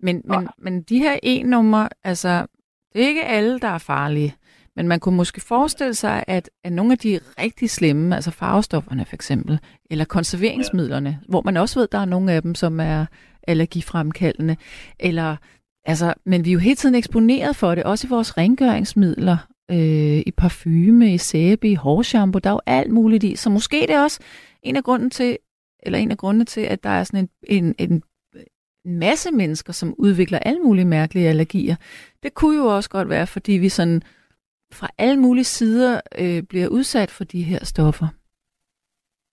Men, 0.00 0.22
men, 0.24 0.48
men 0.58 0.82
de 0.82 0.98
her 0.98 1.18
E-numre, 1.22 1.88
altså, 2.04 2.46
det 2.92 3.02
er 3.04 3.08
ikke 3.08 3.24
alle, 3.24 3.58
der 3.60 3.68
er 3.68 3.78
farlige. 3.78 4.34
Men 4.78 4.88
man 4.88 5.00
kunne 5.00 5.16
måske 5.16 5.40
forestille 5.40 5.94
sig, 5.94 6.24
at, 6.26 6.50
at 6.64 6.72
nogle 6.72 6.92
af 6.92 6.98
de 6.98 7.20
rigtig 7.38 7.70
slemme, 7.70 8.14
altså 8.14 8.30
farvestofferne 8.30 9.04
for 9.04 9.14
eksempel, 9.14 9.58
eller 9.90 10.04
konserveringsmidlerne, 10.04 11.08
ja. 11.08 11.16
hvor 11.28 11.42
man 11.42 11.56
også 11.56 11.80
ved, 11.80 11.88
der 11.92 11.98
er 11.98 12.04
nogle 12.04 12.32
af 12.32 12.42
dem, 12.42 12.54
som 12.54 12.80
er 12.80 13.06
allergifremkaldende, 13.42 14.56
eller 14.98 15.36
altså, 15.84 16.14
men 16.26 16.44
vi 16.44 16.50
er 16.50 16.52
jo 16.52 16.58
hele 16.58 16.76
tiden 16.76 16.94
eksponeret 16.94 17.56
for 17.56 17.74
det, 17.74 17.84
også 17.84 18.06
i 18.06 18.10
vores 18.10 18.36
rengøringsmidler, 18.36 19.36
øh, 19.70 20.22
i 20.26 20.32
parfume, 20.36 21.14
i 21.14 21.18
sæbe, 21.18 21.70
i 21.70 21.74
hårshampoo, 21.74 22.38
der 22.38 22.50
er 22.50 22.54
jo 22.54 22.60
alt 22.66 22.92
muligt 22.92 23.24
i, 23.24 23.36
så 23.36 23.50
måske 23.50 23.80
det 23.80 23.90
er 23.90 24.02
også 24.02 24.20
en 24.62 24.76
af 24.76 24.84
grunden 24.84 25.10
til, 25.10 25.38
eller 25.82 25.98
en 25.98 26.10
af 26.10 26.18
grundene 26.18 26.44
til, 26.44 26.60
at 26.60 26.84
der 26.84 26.90
er 26.90 27.04
sådan 27.04 27.28
en, 27.48 27.64
en, 27.64 27.74
en 27.78 28.02
en 28.84 28.98
masse 28.98 29.30
mennesker, 29.30 29.72
som 29.72 29.94
udvikler 29.98 30.38
alle 30.38 30.60
mulige 30.60 30.84
mærkelige 30.84 31.28
allergier. 31.28 31.76
Det 32.22 32.34
kunne 32.34 32.56
jo 32.56 32.64
også 32.76 32.90
godt 32.90 33.08
være, 33.08 33.26
fordi 33.26 33.52
vi 33.52 33.68
sådan 33.68 34.02
fra 34.72 34.88
alle 34.98 35.20
mulige 35.20 35.44
sider 35.44 36.00
øh, 36.18 36.42
bliver 36.48 36.68
udsat 36.68 37.10
for 37.10 37.24
de 37.24 37.42
her 37.42 37.64
stoffer. 37.64 38.06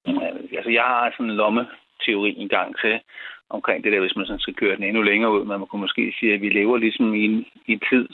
Øh, 0.08 0.58
altså, 0.58 0.71
jeg 0.71 0.84
har 0.84 1.12
sådan 1.12 1.30
en 1.30 1.36
lommeteori 1.36 2.36
en 2.38 2.50
gang 2.50 2.76
til 2.82 3.00
omkring 3.50 3.84
det 3.84 3.91
der, 3.91 4.00
hvis 4.00 4.15
man 4.15 4.26
sådan 4.26 4.39
skal 4.39 4.54
køre 4.54 4.76
den 4.76 4.84
endnu 4.84 5.02
længere 5.02 5.32
ud. 5.32 5.45
Man 5.45 5.65
kunne 5.67 5.82
måske 5.82 6.13
sige, 6.19 6.34
at 6.34 6.41
vi 6.41 6.50
lever 6.50 6.78
ligesom 6.78 7.13
i 7.13 7.26
en, 7.26 7.45
i 7.67 7.71
en 7.74 7.82
tid, 7.89 8.08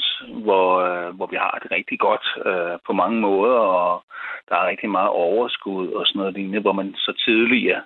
hvor, 0.45 0.67
øh, 0.87 1.15
hvor 1.15 1.27
vi 1.27 1.35
har 1.35 1.59
det 1.63 1.71
rigtig 1.71 1.99
godt 1.99 2.25
øh, 2.45 2.79
på 2.87 2.93
mange 2.93 3.19
måder, 3.21 3.59
og 3.59 4.03
der 4.49 4.55
er 4.55 4.67
rigtig 4.67 4.89
meget 4.89 5.09
overskud 5.09 5.87
og 5.87 6.07
sådan 6.07 6.19
noget 6.19 6.33
lignende, 6.33 6.59
hvor 6.59 6.71
man 6.71 6.93
så 6.95 7.13
tidligere 7.25 7.81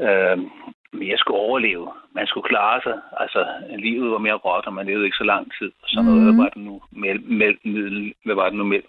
øh, 0.00 0.38
mere 0.98 1.16
skulle 1.18 1.40
overleve. 1.40 1.88
Man 2.14 2.26
skulle 2.26 2.48
klare 2.48 2.80
sig. 2.82 2.96
Altså, 3.16 3.46
livet 3.78 4.10
var 4.10 4.18
mere 4.18 4.34
råt, 4.34 4.66
og 4.66 4.72
man 4.72 4.86
levede 4.86 5.04
ikke 5.04 5.16
så 5.16 5.24
lang 5.24 5.52
tid. 5.58 5.70
Og 5.82 5.88
sådan 5.88 6.04
noget, 6.04 6.22
Mhm. 6.22 6.26
hvad 6.34 6.44
var 6.44 6.48
det 6.54 6.62
nu? 6.62 6.80
Mel, 6.92 7.20
mel, 7.40 7.58
middel, 7.64 8.14
hvad 8.24 8.34
var 8.34 8.48
det 8.48 8.58
nu? 8.58 8.64
Mel, 8.64 8.82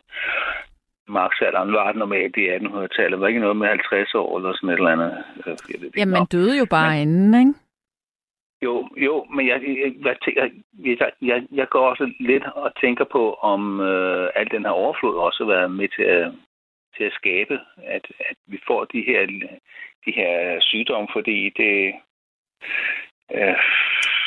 Marksalderen 1.10 1.74
var 1.74 1.88
det 1.92 2.00
normalt 2.00 2.38
i 2.38 2.50
1800-tallet. 2.56 3.12
Det 3.12 3.20
var 3.22 3.28
ikke 3.28 3.40
noget 3.40 3.58
med 3.58 3.68
50 3.68 4.16
år 4.16 4.38
eller 4.38 4.54
sådan 4.54 4.70
et 4.70 4.74
eller 4.78 4.92
andet. 4.92 5.24
Øh, 5.48 5.56
Jeg 5.74 5.82
ved. 5.82 5.90
Jamen, 5.98 6.14
man 6.14 6.26
døde 6.32 6.58
jo 6.58 6.66
bare 6.70 6.92
men... 6.92 7.02
inden, 7.02 7.40
ikke? 7.40 7.54
Jo, 8.62 8.90
jo, 8.98 9.26
men 9.36 9.48
jeg, 9.48 9.62
jeg, 10.06 10.16
jeg, 10.86 11.12
jeg, 11.22 11.44
jeg 11.52 11.70
går 11.70 11.90
også 11.90 12.12
lidt 12.20 12.44
og 12.56 12.72
tænker 12.82 13.06
på, 13.06 13.34
om 13.34 13.80
øh, 13.82 14.30
al 14.36 14.52
den 14.52 14.64
her 14.66 14.72
overflod 14.72 15.16
også 15.16 15.44
har 15.44 15.52
været 15.56 15.72
med 15.72 15.88
til 15.96 16.04
at, 16.04 16.32
til 16.98 17.04
at 17.04 17.14
skabe, 17.14 17.60
at, 17.96 18.06
at 18.30 18.38
vi 18.48 18.60
får 18.68 18.86
de 18.86 19.02
her, 19.10 19.26
de 20.06 20.12
her 20.20 20.58
sygdomme, 20.62 21.08
fordi 21.14 21.50
det... 21.58 21.94
Øh, 23.36 23.58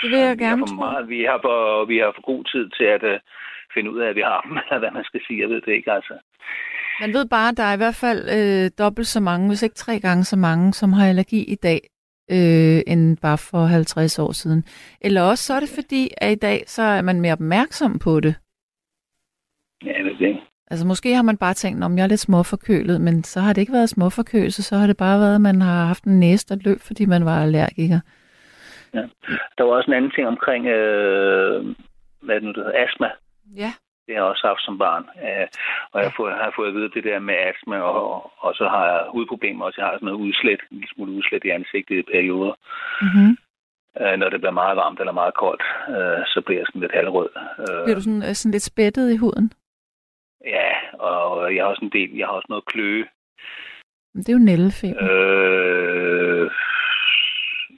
Det 0.03 0.11
vil 0.11 0.18
jeg 0.18 0.38
vi 0.38 0.44
har 0.44 0.49
gerne 0.49 0.59
for 0.59 0.66
tro. 0.66 0.75
meget, 0.75 1.09
vi 1.09 1.20
har 1.31 1.38
for, 1.42 1.85
vi 1.85 1.99
har 1.99 2.12
for 2.14 2.23
god 2.23 2.44
tid 2.44 2.70
til 2.70 2.85
at 2.85 3.03
uh, 3.14 3.20
finde 3.75 3.90
ud 3.90 4.01
af, 4.01 4.09
at 4.09 4.16
vi 4.16 4.20
har 4.20 4.40
dem, 4.40 4.53
eller 4.62 4.79
hvad 4.79 4.90
man 4.90 5.05
skal 5.05 5.20
sige. 5.27 5.40
Jeg 5.40 5.49
ved 5.49 5.61
det 5.61 5.73
ikke, 5.73 5.92
altså. 5.92 6.14
Man 6.99 7.12
ved 7.12 7.27
bare, 7.29 7.49
at 7.49 7.57
der 7.57 7.62
er 7.62 7.75
i 7.75 7.83
hvert 7.83 8.01
fald 8.05 8.23
øh, 8.37 8.70
dobbelt 8.79 9.07
så 9.07 9.20
mange, 9.20 9.49
hvis 9.49 9.62
ikke 9.62 9.75
tre 9.75 10.01
gange 10.01 10.25
så 10.25 10.37
mange, 10.37 10.73
som 10.73 10.92
har 10.92 11.09
allergi 11.09 11.44
i 11.53 11.55
dag, 11.55 11.81
øh, 12.31 12.81
end 12.87 13.18
bare 13.23 13.38
for 13.38 13.64
50 13.66 14.18
år 14.18 14.33
siden. 14.33 14.64
Eller 15.01 15.23
også 15.23 15.44
så 15.44 15.55
er 15.55 15.61
det 15.61 15.73
fordi, 15.75 16.09
at 16.16 16.33
i 16.33 16.35
dag 16.35 16.59
så 16.66 16.83
er 16.83 17.03
man 17.03 17.20
mere 17.20 17.33
opmærksom 17.33 17.99
på 17.99 18.20
det. 18.20 18.35
Ja, 19.85 19.92
jeg 19.96 20.05
ved 20.05 20.16
det. 20.18 20.40
Altså 20.70 20.87
måske 20.87 21.14
har 21.14 21.22
man 21.22 21.37
bare 21.37 21.54
tænkt, 21.54 21.85
om 21.85 21.96
jeg 21.96 22.02
er 22.04 22.09
lidt 22.09 22.20
småforkølet, 22.20 23.00
men 23.00 23.24
så 23.24 23.40
har 23.40 23.52
det 23.52 23.61
ikke 23.61 23.72
været 23.72 23.88
småforkølelse, 23.88 24.62
så 24.62 24.76
har 24.76 24.87
det 24.87 24.96
bare 24.96 25.20
været, 25.20 25.35
at 25.35 25.40
man 25.40 25.61
har 25.61 25.85
haft 25.85 26.04
en 26.04 26.20
næse, 26.20 26.46
der 26.48 26.56
løb, 26.64 26.80
fordi 26.80 27.04
man 27.06 27.24
var 27.24 27.42
allergiker. 27.42 28.00
Ja. 28.94 29.04
Der 29.59 29.64
var 29.64 29.72
også 29.72 29.90
en 29.90 29.96
anden 29.96 30.11
ting 30.11 30.26
omkring, 30.28 30.66
øh, 30.66 31.64
hvad 32.22 32.35
det 32.35 32.42
nu, 32.42 32.48
det 32.52 32.56
hedder, 32.64 32.85
astma. 32.85 33.09
Ja. 33.56 33.72
Det 34.06 34.16
har 34.16 34.22
jeg 34.22 34.33
også 34.33 34.46
haft 34.46 34.64
som 34.64 34.78
barn. 34.78 35.04
Øh, 35.24 35.46
og 35.92 35.96
jeg 36.00 36.09
har 36.09 36.14
fået, 36.16 36.33
har 36.33 36.52
fået 36.56 36.68
at 36.68 36.74
vide 36.74 36.90
det 36.96 37.04
der 37.04 37.18
med 37.18 37.35
astma, 37.48 37.76
og, 37.76 38.33
og 38.44 38.54
så 38.54 38.64
har 38.74 38.85
jeg 38.87 39.00
hudproblemer 39.14 39.64
også. 39.64 39.80
Jeg 39.80 39.87
har 39.87 39.94
sådan 39.94 40.06
noget 40.06 40.24
udslæt, 40.26 40.61
en 40.70 40.76
lille 40.76 40.88
smule 40.94 41.12
udslæt 41.12 41.44
i 41.44 41.50
ansigtet 41.59 41.96
i 41.98 42.11
perioder. 42.12 42.54
Mm-hmm. 43.02 43.33
Øh, 44.00 44.14
når 44.20 44.28
det 44.28 44.40
bliver 44.40 44.61
meget 44.62 44.76
varmt 44.76 45.00
eller 45.00 45.12
meget 45.12 45.35
koldt, 45.35 45.64
øh, 45.94 46.20
så 46.33 46.42
bliver 46.46 46.61
jeg 46.61 46.66
sådan 46.66 46.80
lidt 46.80 46.94
halvrød. 46.98 47.30
Øh, 47.62 47.85
Bliver 47.85 47.98
du 47.98 48.06
sådan, 48.09 48.24
øh, 48.28 48.35
sådan 48.35 48.52
lidt 48.52 48.70
spættet 48.70 49.12
i 49.12 49.16
huden? 49.16 49.52
Ja, 50.44 50.70
og 50.98 51.55
jeg 51.55 51.64
har 51.64 51.68
også 51.68 51.85
en 51.85 51.92
del, 51.92 52.16
jeg 52.16 52.26
har 52.26 52.33
også 52.33 52.46
noget 52.48 52.64
kløe. 52.66 53.05
Det 54.14 54.29
er 54.29 54.33
jo 54.33 54.38
nældefeber. 54.38 55.03
Øh, 55.11 56.50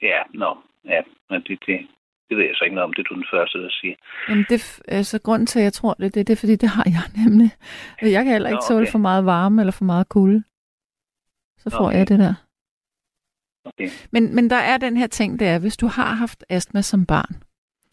ja, 0.03 0.19
nå. 0.35 0.59
ja, 0.85 1.01
men 1.31 1.43
det, 1.43 1.59
det, 1.67 1.79
det 2.29 2.37
ved 2.37 2.45
jeg 2.45 2.55
så 2.55 2.65
ikke 2.65 2.75
noget 2.75 2.85
om. 2.85 2.93
Det 2.93 3.03
er 3.03 3.09
du 3.09 3.15
den 3.15 3.27
første, 3.33 3.59
der 3.59 3.71
siger. 3.71 3.95
Jamen, 4.29 4.47
det, 4.49 4.81
altså, 4.89 5.21
grunden 5.23 5.47
til, 5.47 5.59
at 5.59 5.65
jeg 5.65 5.73
tror 5.73 5.95
det, 5.95 6.15
det, 6.15 6.27
det 6.27 6.33
er, 6.33 6.41
fordi 6.41 6.57
det 6.57 6.69
har 6.69 6.85
jeg 6.87 7.05
nemlig. 7.25 7.51
Jeg 8.03 8.25
kan 8.25 8.33
heller 8.33 8.49
ikke 8.49 8.67
tåle 8.69 8.83
okay. 8.83 8.93
for 8.93 8.99
meget 8.99 9.27
varme 9.27 9.63
eller 9.63 9.73
for 9.73 9.85
meget 9.85 10.09
kulde. 10.09 10.43
Så 11.59 11.71
får 11.71 11.87
Okay. 11.87 11.99
jeg 11.99 12.09
det 12.09 12.19
der. 12.19 12.35
Okay. 13.65 13.89
Men, 14.13 14.35
men 14.35 14.51
der 14.51 14.57
er 14.57 14.77
den 14.79 14.97
her 14.97 15.07
ting, 15.07 15.39
det 15.41 15.49
er, 15.49 15.59
hvis 15.59 15.77
du 15.77 15.87
har 15.87 16.15
haft 16.15 16.45
astma 16.49 16.81
som 16.83 17.07
barn, 17.07 17.35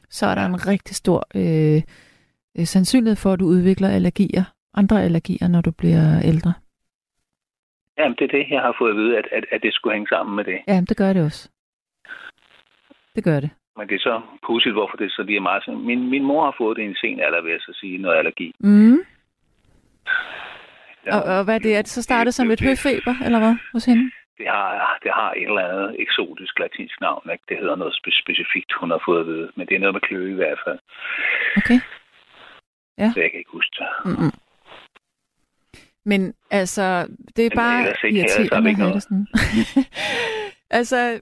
så 0.09 0.25
er 0.25 0.35
der 0.35 0.45
en 0.45 0.67
rigtig 0.67 0.95
stor 0.95 1.27
øh, 1.35 1.81
øh, 2.57 2.65
sandsynlighed 2.65 3.15
for, 3.15 3.33
at 3.33 3.39
du 3.39 3.45
udvikler 3.45 3.89
allergier, 3.89 4.43
andre 4.79 5.03
allergier, 5.03 5.47
når 5.47 5.61
du 5.61 5.71
bliver 5.71 6.05
ældre. 6.31 6.53
Jamen, 7.97 8.15
det 8.19 8.23
er 8.25 8.33
det, 8.37 8.45
jeg 8.55 8.61
har 8.61 8.75
fået 8.79 8.91
at 8.91 8.97
vide, 8.97 9.17
at, 9.17 9.27
at, 9.37 9.45
at 9.51 9.61
det 9.63 9.73
skulle 9.73 9.93
hænge 9.95 10.07
sammen 10.13 10.35
med 10.35 10.43
det. 10.43 10.59
Ja, 10.67 10.77
det 10.89 10.97
gør 10.97 11.13
det 11.13 11.25
også. 11.25 11.49
Det 13.15 13.23
gør 13.23 13.39
det. 13.39 13.49
Men 13.77 13.87
det 13.89 13.95
er 13.95 13.99
så 13.99 14.21
pudsigt, 14.47 14.73
hvorfor 14.73 14.97
det 14.97 15.11
så 15.11 15.23
lige 15.23 15.37
er 15.37 15.41
meget 15.49 15.63
sådan. 15.65 15.85
Min, 15.89 16.09
min 16.09 16.23
mor 16.23 16.45
har 16.45 16.55
fået 16.57 16.77
det 16.77 16.83
i 16.83 16.85
en 16.85 16.95
sen 16.95 17.19
alder, 17.19 17.41
vil 17.41 17.51
jeg 17.51 17.59
så 17.61 17.73
sige, 17.81 17.97
noget 17.97 18.17
allergi. 18.17 18.53
Mm. 18.59 18.97
Ja, 21.05 21.11
Og, 21.17 21.23
og 21.37 21.43
hvad 21.43 21.55
er 21.55 21.59
det? 21.59 21.77
Er 21.77 21.81
det 21.81 21.89
så 21.97 22.01
startet 22.01 22.33
som 22.33 22.51
et 22.51 22.61
høfeber, 22.61 23.15
eller 23.25 23.39
hvad, 23.39 23.55
hos 23.73 23.85
hende? 23.85 24.11
Det 24.37 24.47
har, 24.47 24.99
det 25.03 25.11
har 25.13 25.31
et 25.31 25.43
eller 25.43 25.67
andet 25.67 25.95
eksotisk 26.01 26.59
latinsk 26.59 27.01
navn. 27.01 27.29
Ikke? 27.31 27.43
Det 27.49 27.57
hedder 27.57 27.75
noget 27.75 27.93
spe- 27.93 28.21
specifikt, 28.23 28.71
hun 28.79 28.89
har 28.91 29.01
fået 29.05 29.19
at 29.19 29.27
vide. 29.27 29.51
Men 29.55 29.67
det 29.67 29.75
er 29.75 29.79
noget 29.79 29.93
med 29.95 30.01
kløe 30.01 30.31
i 30.31 30.39
hvert 30.41 30.59
fald. 30.67 30.79
Okay. 31.57 31.79
Så 33.13 33.19
jeg 33.23 33.31
kan 33.31 33.39
ikke 33.39 33.51
huske 33.59 33.75
det. 33.79 33.87
Mm-mm. 34.05 34.31
Men 36.09 36.33
altså, 36.51 37.07
det 37.35 37.45
er 37.45 37.49
Men 37.49 37.55
bare 37.55 37.79
ellers 37.79 37.97
ikke, 38.03 38.19
irriterende 38.19 38.69
at 38.69 38.75
have 38.75 38.93
det 38.93 39.03
sådan. 39.03 39.27
altså, 40.79 41.19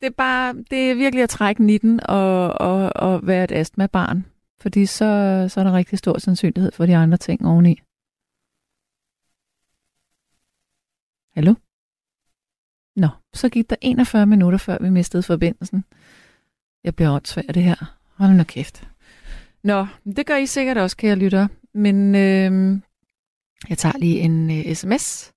det 0.00 0.06
er 0.06 0.14
bare, 0.16 0.54
det 0.70 0.90
er 0.90 0.94
virkelig 0.94 1.22
at 1.22 1.30
trække 1.30 1.64
nitten 1.64 2.00
og, 2.04 2.60
og, 2.60 2.92
og 2.96 3.26
være 3.26 3.44
et 3.44 3.52
astmabarn. 3.52 4.24
Fordi 4.60 4.86
så, 4.86 5.04
så 5.48 5.60
er 5.60 5.64
der 5.64 5.72
rigtig 5.72 5.98
stor 5.98 6.18
sandsynlighed 6.18 6.72
for 6.72 6.86
de 6.86 6.96
andre 6.96 7.16
ting 7.16 7.46
oveni. 7.46 7.80
Hallo? 11.34 11.54
Nå, 12.96 13.08
så 13.32 13.48
gik 13.48 13.70
der 13.70 13.76
41 13.80 14.26
minutter, 14.26 14.58
før 14.58 14.78
vi 14.80 14.90
mistede 14.90 15.22
forbindelsen. 15.22 15.84
Jeg 16.84 16.94
bliver 16.94 17.10
åndssvær 17.10 17.42
det 17.42 17.62
her. 17.62 17.96
Hold 18.14 18.30
nu 18.30 18.44
kæft. 18.44 18.88
Nå, 19.62 19.86
det 20.16 20.26
gør 20.26 20.36
I 20.36 20.46
sikkert 20.46 20.78
også, 20.78 20.96
kære 20.96 21.16
lytter. 21.16 21.48
Men 21.72 22.14
øh, 22.14 22.80
jeg 23.70 23.78
tager 23.78 23.98
lige 23.98 24.20
en 24.20 24.50
øh, 24.50 24.74
sms. 24.74 25.32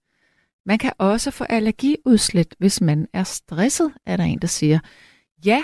Man 0.65 0.77
kan 0.77 0.91
også 0.97 1.31
få 1.31 1.43
allergiudslæt, 1.43 2.55
hvis 2.59 2.81
man 2.81 3.07
er 3.13 3.23
stresset, 3.23 3.93
er 4.05 4.17
der 4.17 4.23
en, 4.23 4.39
der 4.39 4.47
siger. 4.47 4.79
Ja, 5.45 5.63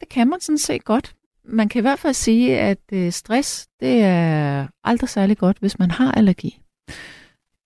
det 0.00 0.08
kan 0.08 0.28
man 0.28 0.40
sådan 0.40 0.58
set 0.58 0.84
godt. 0.84 1.14
Man 1.44 1.68
kan 1.68 1.78
i 1.78 1.82
hvert 1.82 1.98
fald 1.98 2.12
sige, 2.14 2.58
at 2.58 2.78
øh, 2.92 3.10
stress, 3.12 3.68
det 3.80 4.02
er 4.02 4.66
aldrig 4.84 5.08
særlig 5.08 5.38
godt, 5.38 5.58
hvis 5.58 5.78
man 5.78 5.90
har 5.90 6.12
allergi. 6.12 6.58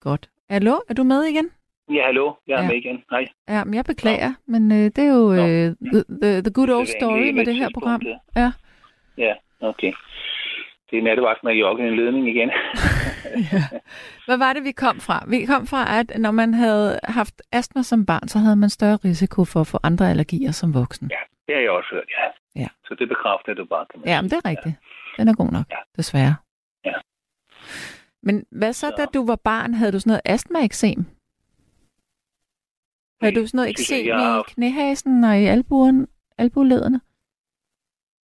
Godt. 0.01 0.29
Hallo, 0.51 0.79
er 0.89 0.95
du 0.95 1.03
med 1.03 1.25
igen? 1.25 1.51
Ja, 1.91 2.05
hallo. 2.07 2.33
Jeg 2.47 2.55
er 2.59 2.63
Ja. 2.63 2.69
med 2.69 2.77
igen. 2.77 3.03
Nej. 3.11 3.25
Ja, 3.49 3.65
men 3.65 3.75
jeg 3.75 3.85
beklager, 3.85 4.33
men 4.49 4.73
øh, 4.73 4.79
det 4.79 4.99
er 4.99 5.09
jo 5.09 5.33
øh, 5.33 5.75
the, 5.93 6.05
the, 6.23 6.41
the 6.43 6.51
good 6.55 6.69
old 6.71 6.87
story 6.87 7.31
med 7.31 7.41
et 7.41 7.47
det 7.47 7.57
her 7.57 7.69
program. 7.75 8.03
ja. 8.05 8.41
Ja. 8.41 8.53
Ja, 9.19 9.33
okay. 9.61 9.93
Det 10.91 10.99
er 10.99 11.03
nattevagten 11.03 11.47
med 11.49 11.55
joggen 11.55 11.87
i 11.87 11.89
en 11.89 11.97
ledning 11.97 12.29
igen. 12.29 12.51
ja. 13.53 13.63
Hvad 14.27 14.39
var 14.39 14.53
det, 14.53 14.65
vi 14.65 14.73
kom 14.73 15.01
fra? 15.01 15.25
Vi 15.29 15.45
kom 15.47 15.67
fra, 15.67 15.99
at 16.01 16.13
når 16.21 16.31
man 16.31 16.55
havde 16.55 17.01
haft 17.05 17.43
astma 17.53 17.83
som 17.83 18.07
barn, 18.07 18.29
så 18.29 18.39
havde 18.39 18.57
man 18.57 18.71
større 18.71 18.97
risiko 19.05 19.45
for 19.45 19.61
at 19.61 19.67
få 19.67 19.79
andre 19.83 20.11
allergier 20.11 20.51
som 20.53 20.75
voksen. 20.75 21.11
Ja, 21.11 21.17
det 21.47 21.55
har 21.55 21.63
jeg 21.63 21.71
også 21.71 21.89
hørt, 21.93 22.09
ja. 22.19 22.25
Ja. 22.63 22.69
Så 22.85 22.95
det 22.99 23.09
bekræfter 23.09 23.55
du 23.55 23.65
bare, 23.65 23.87
kan 23.91 24.01
man 24.01 24.09
Ja, 24.09 24.21
men 24.23 24.31
det 24.31 24.37
er 24.45 24.49
rigtigt. 24.49 24.75
Den 25.17 25.29
er 25.29 25.35
god 25.35 25.51
nok, 25.53 25.67
Ja. 25.71 25.77
desværre. 25.97 26.35
Ja. 26.85 26.93
Men 28.23 28.45
hvad 28.51 28.73
så, 28.73 28.91
da 28.97 29.05
du 29.15 29.27
var 29.27 29.37
barn? 29.37 29.75
Havde 29.75 29.93
du 29.93 29.99
sådan 29.99 30.11
noget 30.11 30.21
astma-eksem? 30.25 31.05
Havde 33.23 33.35
du 33.35 33.47
sådan 33.47 33.59
noget 33.59 33.71
eksem 33.71 34.07
jeg 34.07 34.41
i 34.49 34.53
knæhasen 34.53 35.25
og 35.25 35.41
i 35.41 35.45
albuen, 35.47 36.09
albulederne? 36.39 37.01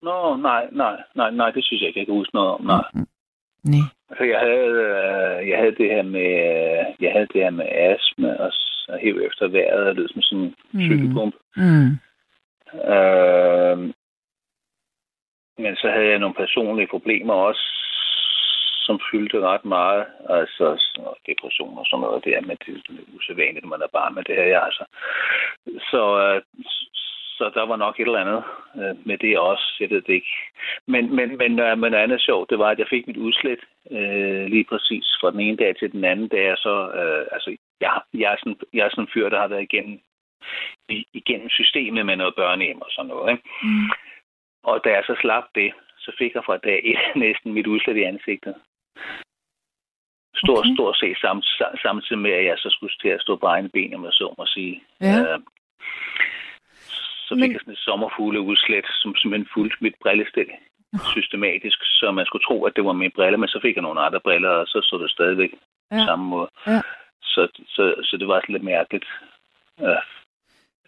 Nå, 0.01 0.35
nej, 0.35 0.63
nej, 0.71 0.95
nej, 1.15 1.31
nej, 1.31 1.49
det 1.51 1.63
synes 1.65 1.81
jeg 1.81 1.87
ikke, 1.87 1.99
jeg 1.99 2.07
kan 2.07 2.15
huske 2.15 2.35
noget 2.35 2.51
om. 2.51 2.61
Nej. 2.61 2.83
Mm, 2.93 2.99
mm. 2.99 3.07
Nej. 3.67 3.85
Altså, 4.09 4.23
jeg 4.23 4.39
havde, 4.39 4.73
øh, 4.91 5.49
jeg 5.49 5.57
havde 5.59 5.75
det 5.75 5.89
her 5.95 6.03
med, 6.03 6.29
øh, 6.49 6.85
jeg 7.03 7.11
havde 7.11 7.27
det 7.33 7.41
her 7.43 7.49
med 7.49 7.65
astma 7.71 8.33
og 8.35 8.51
så 8.51 8.97
hæv 9.01 9.15
efter 9.27 9.47
vejret, 9.47 9.87
og 9.89 9.95
det 9.95 10.11
som 10.11 10.21
sådan 10.21 10.43
en 10.43 10.55
Mm. 10.71 10.79
cykelpumpe. 10.81 11.37
Mm. 11.55 11.89
Øh, 12.93 13.77
men 15.63 15.75
så 15.75 15.87
havde 15.89 16.09
jeg 16.09 16.19
nogle 16.19 16.35
personlige 16.35 16.87
problemer 16.87 17.33
også, 17.33 17.65
som 18.85 18.99
fyldte 19.11 19.39
ret 19.39 19.65
meget. 19.65 20.05
Altså 20.29 20.65
depression 21.27 21.77
og 21.77 21.85
sådan 21.85 22.01
noget 22.01 22.25
der, 22.25 22.41
men 22.41 22.57
det 22.65 22.67
er 22.75 23.15
usædvanligt, 23.17 23.63
når 23.63 23.69
man 23.69 23.81
er 23.81 23.91
barn, 23.93 24.15
men 24.15 24.23
det 24.23 24.35
havde 24.35 24.49
jeg 24.49 24.63
altså. 24.63 24.85
Så, 25.91 26.01
øh, 26.25 26.41
så 27.37 27.51
der 27.53 27.65
var 27.65 27.75
nok 27.75 27.99
et 27.99 28.05
eller 28.05 28.25
andet 28.25 28.43
øh, 28.79 28.95
med 29.07 29.17
det 29.17 29.39
også, 29.39 29.67
jeg 29.79 29.89
ved 29.89 30.01
det 30.01 30.13
ikke. 30.13 30.33
Men, 30.87 31.15
men, 31.15 31.37
men, 31.37 31.59
øh, 31.59 31.77
men 31.77 31.93
andet 31.93 32.21
sjovt, 32.21 32.49
det 32.49 32.59
var, 32.59 32.69
at 32.69 32.79
jeg 32.79 32.87
fik 32.89 33.07
mit 33.07 33.17
udslæt 33.17 33.61
øh, 33.91 34.45
lige 34.45 34.63
præcis 34.63 35.05
fra 35.21 35.31
den 35.31 35.39
ene 35.39 35.57
dag 35.57 35.75
til 35.75 35.91
den 35.91 36.03
anden 36.03 36.27
dag. 36.27 36.51
Og 36.51 36.57
så, 36.57 36.75
øh, 36.99 37.27
altså, 37.31 37.57
jeg, 37.81 38.01
jeg, 38.13 38.33
er 38.33 38.37
sådan, 38.37 38.59
jeg 38.73 38.85
er 38.85 38.89
sådan 38.89 39.03
en 39.03 39.13
fyr, 39.13 39.29
der 39.29 39.39
har 39.39 39.47
været 39.47 39.67
igennem, 39.69 39.99
igennem 41.13 41.49
systemet 41.49 42.05
med 42.05 42.15
noget 42.15 42.35
børnehjem 42.35 42.81
og 42.81 42.91
sådan 42.91 43.09
noget. 43.09 43.31
Ikke? 43.31 43.43
Mm. 43.63 43.89
Og 44.63 44.81
da 44.83 44.89
jeg 44.89 45.03
så 45.05 45.15
slap 45.21 45.43
det, 45.55 45.73
så 45.97 46.11
fik 46.17 46.33
jeg 46.35 46.43
fra 46.45 46.57
dag 46.57 46.81
et 46.83 46.99
næsten 47.25 47.53
mit 47.53 47.67
udslæt 47.67 47.97
i 47.97 48.03
ansigtet. 48.03 48.55
Stor, 50.35 50.59
Okay. 50.59 50.73
stort 50.75 50.97
set 50.97 51.17
sam, 51.21 51.41
sam, 51.41 51.77
samtidig 51.81 52.21
med, 52.21 52.31
at 52.31 52.45
jeg 52.45 52.57
så 52.57 52.69
skulle 52.69 52.93
til 53.01 53.09
at 53.09 53.21
stå 53.21 53.35
på 53.35 53.45
egne 53.45 53.69
ben, 53.69 53.93
om 53.93 54.03
jeg 54.05 54.13
så 54.13 54.35
må 54.37 54.45
sige. 54.45 54.83
Ja. 55.01 55.33
Øh, 55.33 55.39
så 57.27 57.31
fik 57.35 57.41
Men- 57.41 57.51
jeg 57.51 57.59
sådan 57.61 57.73
et 57.77 57.85
sommerfugle 57.89 58.39
udslæt, 58.49 58.87
som 59.01 59.15
simpelthen 59.15 59.49
fulgte 59.55 59.77
mit 59.85 59.95
brillestil 60.03 60.49
systematisk, 61.15 61.79
så 61.99 62.05
man 62.11 62.25
skulle 62.25 62.45
tro, 62.47 62.57
at 62.65 62.73
det 62.75 62.85
var 62.85 62.93
mine 63.01 63.15
briller, 63.15 63.37
men 63.37 63.49
så 63.53 63.59
fik 63.61 63.75
jeg 63.75 63.81
nogle 63.87 64.01
andre 64.05 64.19
briller, 64.27 64.49
og 64.49 64.67
så 64.67 64.77
så 64.89 64.95
det 65.03 65.11
stadigvæk 65.11 65.51
Ja. 65.91 65.95
på 65.95 65.99
samme 66.09 66.25
måde. 66.25 66.49
Ja. 66.67 66.81
Så, 67.33 67.41
så, 67.75 67.83
så 68.03 68.17
det 68.19 68.27
var 68.27 68.39
sådan 68.41 68.53
lidt 68.53 68.63
mærkeligt. 68.63 69.05
Ja. 69.81 69.95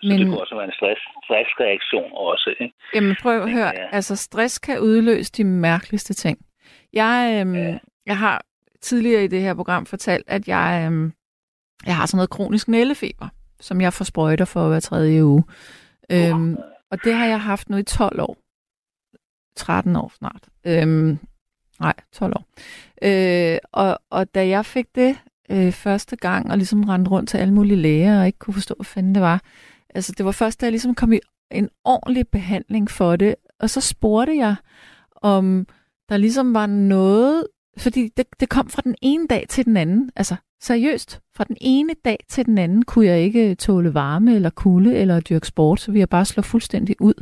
Så 0.02 0.08
Men- 0.08 0.20
det 0.20 0.26
kunne 0.28 0.42
også 0.42 0.56
være 0.56 0.66
en 0.66 0.78
stress, 0.80 1.02
stressreaktion 1.26 2.12
også. 2.14 2.50
Ikke? 2.60 2.74
Jamen 2.96 3.16
prøv 3.22 3.42
at 3.42 3.52
høre, 3.52 3.72
ja. 3.80 3.88
altså 3.92 4.16
stress 4.16 4.60
kan 4.60 4.80
udløse 4.80 5.32
de 5.32 5.44
mærkeligste 5.44 6.14
ting. 6.14 6.38
Jeg, 6.94 7.38
øhm, 7.42 7.56
Ja. 7.56 7.78
jeg 8.06 8.18
har 8.18 8.42
tidligere 8.82 9.24
i 9.24 9.28
det 9.28 9.42
her 9.42 9.54
program 9.54 9.86
fortalt, 9.86 10.24
at 10.28 10.48
jeg, 10.48 10.84
øhm, 10.86 11.14
jeg 11.86 11.96
har 11.96 12.06
sådan 12.06 12.18
noget 12.18 12.30
kronisk 12.30 12.68
nældefeber, 12.68 13.28
som 13.60 13.82
jeg 13.82 13.94
får 13.94 14.06
sprøjter 14.06 14.46
for 14.46 14.68
hver 14.70 14.80
tredje 14.80 15.26
uge. 15.26 15.44
Øhm, 16.12 16.58
og 16.92 17.04
det 17.04 17.14
har 17.14 17.26
jeg 17.26 17.42
haft 17.42 17.70
nu 17.70 17.78
i 17.78 17.84
12 17.84 18.22
år. 18.22 18.38
13 19.56 19.96
år 19.96 20.12
snart. 20.18 20.50
Øhm, 20.66 21.20
nej, 21.80 21.94
12 22.14 22.34
år. 22.36 22.46
Øh, 23.02 23.58
og, 23.72 24.00
og 24.10 24.36
da 24.36 24.48
jeg 24.48 24.66
fik 24.66 24.96
det 24.96 25.18
øh, 25.50 25.72
første 25.72 26.16
gang, 26.16 26.52
og 26.52 26.58
ligesom 26.58 26.84
rendte 26.84 27.12
rundt 27.12 27.30
til 27.30 27.38
alle 27.38 27.54
mulige 27.54 27.78
læger, 27.78 28.20
og 28.20 28.26
ikke 28.26 28.40
kunne 28.40 28.54
forstå, 28.54 28.76
hvad 28.78 28.86
fanden 28.86 29.16
det 29.16 29.22
var, 29.22 29.42
altså 29.96 30.14
det 30.18 30.26
var 30.26 30.32
først, 30.32 30.62
da 30.62 30.66
jeg 30.66 30.72
ligesom 30.72 30.96
kom 30.96 31.14
i 31.14 31.20
en 31.52 31.70
ordentlig 31.84 32.28
behandling 32.28 32.92
for 32.92 33.16
det, 33.16 33.36
og 33.60 33.70
så 33.70 33.82
spurgte 33.82 34.38
jeg, 34.38 34.56
om 35.16 35.68
der 36.10 36.18
ligesom 36.18 36.54
var 36.54 36.66
noget, 36.66 37.48
fordi 37.78 38.10
det, 38.18 38.26
det 38.40 38.50
kom 38.50 38.70
fra 38.70 38.82
den 38.82 38.96
ene 39.02 39.28
dag 39.28 39.46
til 39.50 39.66
den 39.66 39.78
anden, 39.78 40.12
altså 40.16 40.36
seriøst, 40.62 41.20
fra 41.36 41.44
den 41.44 41.58
ene 41.62 41.94
dag 42.06 42.18
til 42.30 42.46
den 42.46 42.58
anden 42.58 42.84
kunne 42.86 43.06
jeg 43.06 43.20
ikke 43.22 43.56
tåle 43.56 43.94
varme 43.94 44.36
eller 44.36 44.50
kulde 44.50 44.96
eller 44.96 45.20
dyrke 45.20 45.48
sport, 45.48 45.80
så 45.80 45.92
vi 45.92 46.00
jeg 46.00 46.10
bare 46.10 46.26
slå 46.26 46.42
fuldstændig 46.44 46.96
ud. 47.02 47.14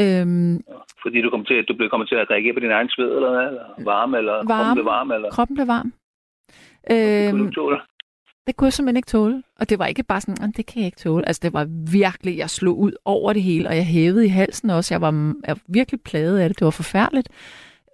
Øhm, 0.00 0.60
Fordi 1.02 1.22
du, 1.22 1.30
kom 1.30 1.44
til, 1.44 1.64
du 1.68 1.74
blev 1.76 1.90
kommet 1.90 2.08
til 2.08 2.14
at 2.16 2.30
reagere 2.30 2.54
på 2.54 2.60
din 2.60 2.70
egen 2.70 2.88
sved, 2.88 3.10
eller 3.16 3.30
hvad? 3.30 3.46
Eller 3.48 3.84
varme, 3.84 4.18
eller 4.18 4.32
Varme. 4.32 4.48
varme. 4.48 4.74
blev 4.74 4.84
varm, 4.84 5.10
eller 5.10 5.30
kroppen 5.30 5.54
blev 5.54 5.66
varm. 5.66 5.92
det 6.88 7.30
kunne 7.30 7.38
Øhm, 7.40 7.40
ikke 7.46 7.54
tåle? 7.54 7.76
det 8.46 8.56
kunne 8.56 8.66
jeg 8.66 8.72
simpelthen 8.72 8.96
ikke 8.96 9.06
tåle. 9.06 9.42
Og 9.60 9.70
det 9.70 9.78
var 9.78 9.86
ikke 9.86 10.02
bare 10.02 10.20
sådan, 10.20 10.36
"Nå, 10.40 10.52
det 10.56 10.66
kan 10.66 10.78
jeg 10.82 10.86
ikke 10.86 10.98
tåle. 10.98 11.26
Altså 11.28 11.40
det 11.42 11.52
var 11.52 11.66
virkelig, 11.92 12.38
jeg 12.38 12.50
slog 12.50 12.78
ud 12.78 12.92
over 13.04 13.32
det 13.32 13.42
hele, 13.42 13.68
og 13.68 13.76
jeg 13.76 13.86
hævede 13.86 14.24
i 14.24 14.28
halsen 14.28 14.70
også. 14.70 14.94
Jeg 14.94 15.00
var, 15.00 15.12
jeg 15.46 15.56
var 15.56 15.62
virkelig 15.68 16.00
plaget 16.00 16.38
af 16.38 16.48
det. 16.48 16.58
Det 16.58 16.64
var 16.64 16.70
forfærdeligt. 16.70 17.28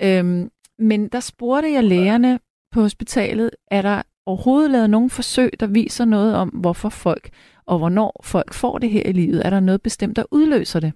Øhm, 0.02 0.50
men 0.78 1.08
der 1.08 1.20
spurgte 1.20 1.72
jeg 1.72 1.84
lægerne 1.84 2.38
på 2.72 2.80
hospitalet, 2.80 3.50
er 3.70 3.82
der 3.82 4.02
overhovedet 4.28 4.70
lavet 4.70 4.90
nogen 4.90 5.10
forsøg, 5.10 5.50
der 5.60 5.66
viser 5.66 6.04
noget 6.04 6.34
om, 6.34 6.48
hvorfor 6.48 6.88
folk 6.88 7.30
og 7.66 7.78
hvornår 7.78 8.20
folk 8.24 8.54
får 8.54 8.78
det 8.78 8.90
her 8.90 9.02
i 9.02 9.12
livet? 9.12 9.46
Er 9.46 9.50
der 9.50 9.60
noget 9.60 9.82
bestemt, 9.82 10.16
der 10.16 10.24
udløser 10.30 10.80
det? 10.80 10.92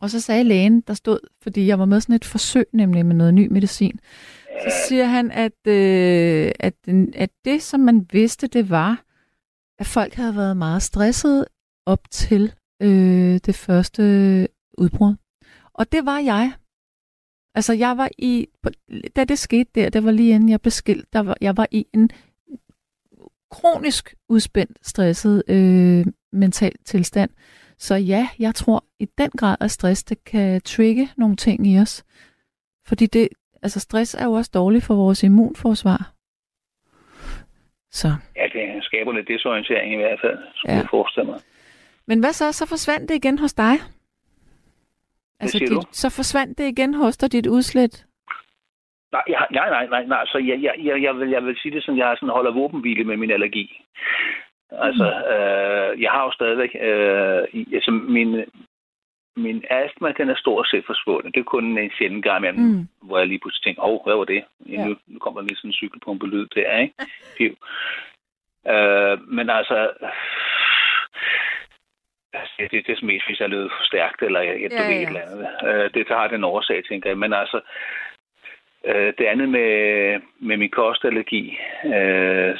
Og 0.00 0.10
så 0.10 0.20
sagde 0.20 0.44
lægen, 0.44 0.80
der 0.80 0.94
stod, 0.94 1.18
fordi 1.42 1.66
jeg 1.66 1.78
var 1.78 1.84
med 1.84 2.00
sådan 2.00 2.14
et 2.14 2.24
forsøg, 2.24 2.66
nemlig 2.72 3.06
med 3.06 3.14
noget 3.14 3.34
ny 3.34 3.46
medicin, 3.52 4.00
så 4.64 4.76
siger 4.88 5.04
han, 5.04 5.30
at, 5.30 5.66
øh, 5.66 6.52
at, 6.60 6.74
at 7.14 7.30
det, 7.44 7.62
som 7.62 7.80
man 7.80 8.06
vidste, 8.12 8.46
det 8.46 8.70
var, 8.70 9.04
at 9.78 9.86
folk 9.86 10.14
havde 10.14 10.36
været 10.36 10.56
meget 10.56 10.82
stressede 10.82 11.46
op 11.86 12.10
til 12.10 12.52
øh, 12.82 13.40
det 13.46 13.54
første 13.54 14.02
udbrud. 14.78 15.14
Og 15.74 15.92
det 15.92 16.06
var 16.06 16.18
jeg. 16.18 16.52
Altså, 17.54 17.72
jeg 17.72 17.96
var 17.96 18.08
i... 18.18 18.46
Da 19.16 19.24
det 19.24 19.38
skete 19.38 19.70
der, 19.74 19.88
det 19.88 20.04
var 20.04 20.10
lige 20.10 20.34
inden 20.34 20.48
jeg 20.48 20.60
blev 20.60 20.70
skilt, 20.70 21.12
der 21.12 21.20
var, 21.20 21.36
jeg 21.40 21.56
var 21.56 21.66
i 21.70 21.86
en 21.94 22.10
kronisk 23.60 24.14
udspændt, 24.28 24.86
stresset 24.86 25.42
øh, 25.48 26.04
mental 26.32 26.72
tilstand. 26.84 27.30
Så 27.78 27.94
ja, 27.94 28.28
jeg 28.38 28.54
tror 28.54 28.84
i 29.00 29.06
den 29.18 29.30
grad, 29.30 29.56
at 29.60 29.70
stress 29.70 30.04
det 30.04 30.24
kan 30.24 30.60
trigge 30.60 31.08
nogle 31.16 31.36
ting 31.36 31.66
i 31.66 31.78
os. 31.78 32.04
Fordi 32.88 33.06
det, 33.06 33.28
altså 33.62 33.80
stress 33.80 34.14
er 34.14 34.24
jo 34.24 34.32
også 34.32 34.50
dårligt 34.54 34.84
for 34.84 34.94
vores 34.94 35.22
immunforsvar. 35.22 36.12
Så. 37.90 38.08
Ja, 38.36 38.42
det 38.52 38.84
skaber 38.84 39.12
lidt 39.12 39.28
desorientering 39.28 39.92
i 39.92 39.96
hvert 39.96 40.20
fald, 40.24 40.38
skulle 40.54 40.74
ja. 40.74 40.80
jeg 40.80 40.88
forestille 40.90 41.30
mig. 41.30 41.40
Men 42.06 42.20
hvad 42.20 42.32
så? 42.32 42.52
Så 42.52 42.66
forsvandt 42.66 43.08
det 43.08 43.14
igen 43.14 43.38
hos 43.38 43.54
dig? 43.54 43.74
Altså, 45.40 45.58
dit, 45.58 45.96
så 45.96 46.10
forsvandt 46.10 46.58
det 46.58 46.64
igen 46.68 46.94
hos 46.94 47.16
dig, 47.16 47.32
dit 47.32 47.46
udslæt? 47.46 48.06
Nej, 49.16 49.24
jeg, 49.28 49.46
nej, 49.50 49.68
nej, 49.70 49.86
nej, 49.86 50.04
nej. 50.04 50.26
Så 50.26 50.38
jeg, 50.38 50.62
jeg, 50.62 50.74
jeg, 50.78 51.02
jeg, 51.02 51.18
vil, 51.18 51.28
jeg 51.30 51.44
vil 51.44 51.56
sige 51.58 51.74
det 51.74 51.82
sådan, 51.82 51.98
jeg 51.98 52.16
sådan 52.16 52.36
holder 52.38 52.52
våbenhvile 52.52 53.04
med 53.04 53.16
min 53.16 53.30
allergi. 53.30 53.82
Altså, 54.70 55.04
mm. 55.04 55.32
øh, 55.32 56.02
jeg 56.02 56.10
har 56.10 56.24
jo 56.24 56.32
stadigvæk, 56.32 56.72
øh, 56.80 57.42
altså 57.72 57.90
min, 57.90 58.44
min 59.36 59.64
astma, 59.70 60.12
den 60.18 60.28
er 60.30 60.36
stort 60.36 60.68
set 60.70 60.84
forsvundet. 60.86 61.34
Det 61.34 61.40
er 61.40 61.52
kun 61.54 61.78
en 61.78 61.90
sjældent 61.98 62.24
gang 62.24 62.38
imellem, 62.38 62.64
mm. 62.64 62.88
hvor 63.02 63.18
jeg 63.18 63.26
lige 63.26 63.38
pludselig 63.38 63.64
tænker, 63.64 63.82
åh, 63.82 63.94
oh, 63.94 64.04
hvad 64.04 64.16
var 64.16 64.24
det? 64.24 64.44
Ja. 64.66 64.84
Nu, 64.86 64.96
nu 65.06 65.18
kommer 65.18 65.40
lige 65.40 65.56
sådan 65.56 65.68
en 65.68 65.80
cykelpumpe-lyd 65.80 66.46
der, 66.46 66.78
ikke? 66.78 66.94
Piv. 67.38 67.52
øh, 68.72 69.16
men 69.36 69.50
altså, 69.50 69.90
det, 72.58 72.70
det, 72.70 72.86
det 72.86 72.92
er 72.98 73.06
mest, 73.06 73.26
hvis 73.26 73.40
jeg 73.40 73.48
lød 73.48 73.68
for 73.68 73.84
stærkt, 73.84 74.22
eller 74.22 74.40
jeg, 74.40 74.62
jeg 74.62 74.70
ja, 74.70 74.82
ja. 74.82 75.02
et 75.02 75.08
eller 75.08 75.20
andet. 75.20 75.48
Øh, 75.68 75.90
det 75.94 76.08
har 76.08 76.28
den 76.28 76.44
årsag, 76.44 76.84
tænker 76.84 77.10
jeg. 77.10 77.18
Men 77.18 77.32
altså, 77.32 77.56
øh, 77.56 78.05
det 79.18 79.24
andet 79.26 79.48
med, 79.48 80.20
med 80.38 80.56
min 80.56 80.70
kostallergi, 80.70 81.58
øh, 81.84 82.58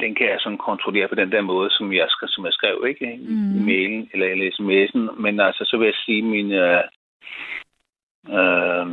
den 0.00 0.14
kan 0.14 0.26
jeg 0.26 0.40
sådan 0.40 0.58
kontrollere 0.58 1.08
på 1.08 1.14
den 1.14 1.32
der 1.32 1.40
måde, 1.40 1.70
som 1.70 1.92
jeg, 1.92 2.08
som 2.26 2.44
jeg 2.44 2.52
skrev, 2.52 2.84
ikke? 2.88 3.16
Mm. 3.16 3.56
I 3.56 3.60
mailen 3.64 4.10
eller, 4.12 4.26
eller 4.26 4.50
sms'en. 4.50 5.20
Men 5.20 5.40
altså, 5.40 5.64
så 5.64 5.76
vil 5.76 5.86
jeg 5.86 5.94
sige, 5.94 6.22
min... 6.22 6.52
Øh, 6.52 6.84
øh, 8.28 8.86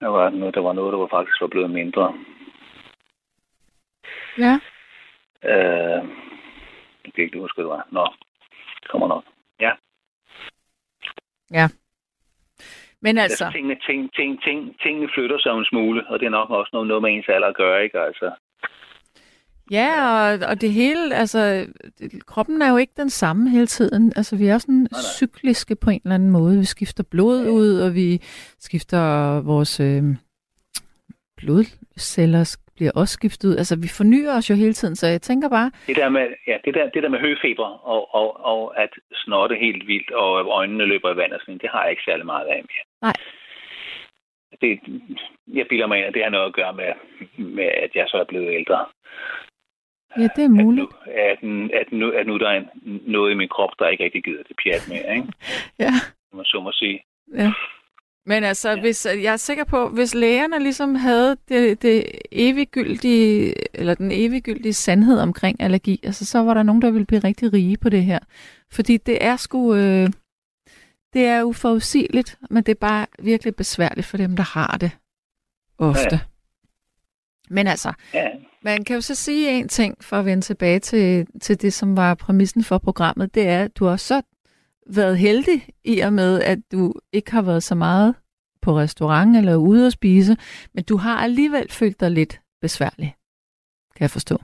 der 0.00 0.08
var, 0.08 0.30
noget, 0.30 0.54
der 0.54 0.60
var 0.60 0.72
noget, 0.72 0.92
der 0.92 0.98
var 0.98 1.06
faktisk 1.06 1.40
var 1.40 1.46
blevet 1.46 1.70
mindre. 1.70 2.18
Ja. 4.38 4.60
Øh, 5.44 6.08
jeg 7.04 7.12
kan 7.14 7.24
ikke 7.24 7.38
huske, 7.38 7.56
hvad 7.56 7.64
det 7.64 7.70
var. 7.70 7.86
Nå, 7.90 8.14
det 8.82 8.88
kommer 8.90 9.08
nok. 9.08 9.24
Ja. 9.60 9.72
Ja. 11.50 11.68
Men 13.02 13.18
altså... 13.18 13.44
altså 13.44 13.56
tingene, 13.56 13.76
ting, 13.86 14.12
ting, 14.14 14.42
ting, 14.42 14.80
tingene 14.82 15.08
flytter 15.14 15.38
sig 15.38 15.50
en 15.50 15.64
smule, 15.64 16.06
og 16.06 16.20
det 16.20 16.26
er 16.26 16.30
nok 16.30 16.50
også 16.50 16.70
noget, 16.72 16.88
noget 16.88 17.02
med 17.02 17.10
ens 17.10 17.28
alder 17.28 17.48
at 17.48 17.56
gøre, 17.56 17.84
ikke? 17.84 17.98
Altså. 18.00 18.30
Ja, 19.70 19.90
og, 20.06 20.48
og 20.48 20.60
det 20.60 20.72
hele, 20.72 21.14
altså, 21.14 21.66
kroppen 22.26 22.62
er 22.62 22.70
jo 22.70 22.76
ikke 22.76 22.92
den 22.96 23.10
samme 23.10 23.50
hele 23.50 23.66
tiden. 23.66 24.12
Altså, 24.16 24.36
vi 24.36 24.46
er 24.46 24.58
sådan 24.58 24.74
nej, 24.74 24.88
nej. 24.92 25.00
cykliske 25.16 25.76
på 25.76 25.90
en 25.90 26.00
eller 26.04 26.14
anden 26.14 26.30
måde. 26.30 26.58
Vi 26.58 26.64
skifter 26.64 27.04
blod 27.10 27.46
ud, 27.48 27.80
og 27.80 27.94
vi 27.94 28.20
skifter 28.58 29.40
vores 29.40 29.80
øh, 29.80 30.02
blodceller 31.36 32.56
bliver 32.80 32.94
også 33.00 33.14
skiftet 33.18 33.48
ud. 33.48 33.56
Altså, 33.62 33.74
vi 33.84 33.88
fornyer 33.98 34.32
os 34.38 34.50
jo 34.50 34.54
hele 34.54 34.72
tiden, 34.72 34.96
så 34.96 35.06
jeg 35.06 35.22
tænker 35.22 35.48
bare... 35.48 35.70
Det 35.86 35.96
der 35.96 36.08
med, 36.08 36.26
ja, 36.46 36.56
det 36.64 36.74
der, 36.74 36.84
det 36.94 37.02
der 37.02 37.08
med 37.14 37.20
høfeber 37.26 37.70
og, 37.94 38.14
og, 38.14 38.28
og 38.52 38.82
at 38.82 38.92
snotte 39.14 39.56
helt 39.56 39.86
vildt, 39.86 40.10
og 40.10 40.30
øjnene 40.58 40.84
løber 40.92 41.10
i 41.12 41.16
vand 41.16 41.32
og 41.32 41.40
sådan, 41.40 41.58
det 41.64 41.70
har 41.70 41.82
jeg 41.82 41.90
ikke 41.90 42.08
særlig 42.08 42.26
meget 42.26 42.46
af 42.46 42.60
mere. 42.70 42.84
Nej. 43.06 43.16
Det, 44.62 44.72
jeg 45.58 45.66
bilder 45.68 45.86
mig 45.86 45.98
ind, 45.98 46.06
at 46.06 46.14
det 46.14 46.22
har 46.22 46.30
noget 46.30 46.46
at 46.46 46.58
gøre 46.60 46.74
med, 46.80 46.90
med 47.56 47.70
at 47.84 47.90
jeg 47.94 48.06
så 48.08 48.16
er 48.16 48.24
blevet 48.32 48.54
ældre. 48.58 48.86
Ja, 50.18 50.28
det 50.36 50.44
er 50.44 50.56
muligt. 50.62 50.86
At 51.06 51.42
nu, 51.42 51.64
at, 51.64 51.80
at, 51.80 51.92
nu, 51.92 52.10
at 52.10 52.26
nu 52.26 52.38
der 52.38 52.48
er 52.48 52.62
noget 53.16 53.30
i 53.30 53.34
min 53.34 53.48
krop, 53.48 53.72
der 53.78 53.88
ikke 53.88 54.04
rigtig 54.04 54.24
gider 54.24 54.42
det 54.48 54.56
pjat 54.62 54.84
med, 54.88 55.14
ikke? 55.16 55.28
ja. 55.84 55.92
Man 56.32 56.44
så 56.44 56.60
må 56.60 56.72
sige. 56.72 57.02
Ja. 57.34 57.52
Men 58.26 58.44
altså, 58.44 58.70
ja. 58.70 58.80
hvis, 58.80 59.06
jeg 59.06 59.32
er 59.32 59.36
sikker 59.36 59.64
på, 59.64 59.88
hvis 59.88 60.14
lægerne 60.14 60.58
ligesom 60.58 60.94
havde 60.94 61.36
det, 61.48 61.82
det 61.82 62.04
eviggyldige, 62.32 63.54
eller 63.76 63.94
den 63.94 64.10
eviggyldige 64.12 64.72
sandhed 64.72 65.18
omkring 65.18 65.60
allergi, 65.60 66.00
altså, 66.02 66.24
så 66.24 66.38
var 66.38 66.54
der 66.54 66.62
nogen, 66.62 66.82
der 66.82 66.90
ville 66.90 67.06
blive 67.06 67.20
rigtig 67.20 67.52
rige 67.52 67.76
på 67.76 67.88
det 67.88 68.04
her. 68.04 68.18
Fordi 68.70 68.96
det 68.96 69.24
er 69.24 69.36
sgu... 69.36 69.74
Øh, 69.74 70.10
det 71.12 71.24
er 71.24 71.42
uforudsigeligt, 71.42 72.38
men 72.50 72.62
det 72.62 72.72
er 72.72 72.80
bare 72.80 73.06
virkelig 73.18 73.56
besværligt 73.56 74.06
for 74.06 74.16
dem, 74.16 74.36
der 74.36 74.42
har 74.42 74.76
det 74.80 74.90
ofte. 75.78 76.14
Ja. 76.16 76.20
Men 77.50 77.66
altså, 77.66 77.92
ja. 78.14 78.28
man 78.62 78.84
kan 78.84 78.94
jo 78.94 79.00
så 79.00 79.14
sige 79.14 79.50
en 79.50 79.68
ting 79.68 80.04
for 80.04 80.16
at 80.16 80.24
vende 80.24 80.42
tilbage 80.42 80.78
til, 80.78 81.26
til 81.40 81.62
det, 81.62 81.72
som 81.72 81.96
var 81.96 82.14
præmissen 82.14 82.64
for 82.64 82.78
programmet, 82.78 83.34
det 83.34 83.48
er, 83.48 83.64
at 83.64 83.76
du 83.76 83.84
har 83.84 83.96
så 83.96 84.22
været 84.86 85.18
heldig 85.18 85.60
i 85.84 86.00
og 86.00 86.12
med, 86.12 86.42
at 86.42 86.58
du 86.72 86.92
ikke 87.12 87.32
har 87.32 87.42
været 87.42 87.62
så 87.62 87.74
meget 87.74 88.14
på 88.62 88.70
restaurant 88.70 89.36
eller 89.36 89.56
ude 89.56 89.86
at 89.86 89.92
spise, 89.92 90.36
men 90.74 90.84
du 90.84 90.96
har 90.96 91.16
alligevel 91.24 91.66
følt 91.70 92.00
dig 92.00 92.10
lidt 92.10 92.40
besværlig, 92.60 93.14
kan 93.96 94.02
jeg 94.02 94.10
forstå. 94.10 94.36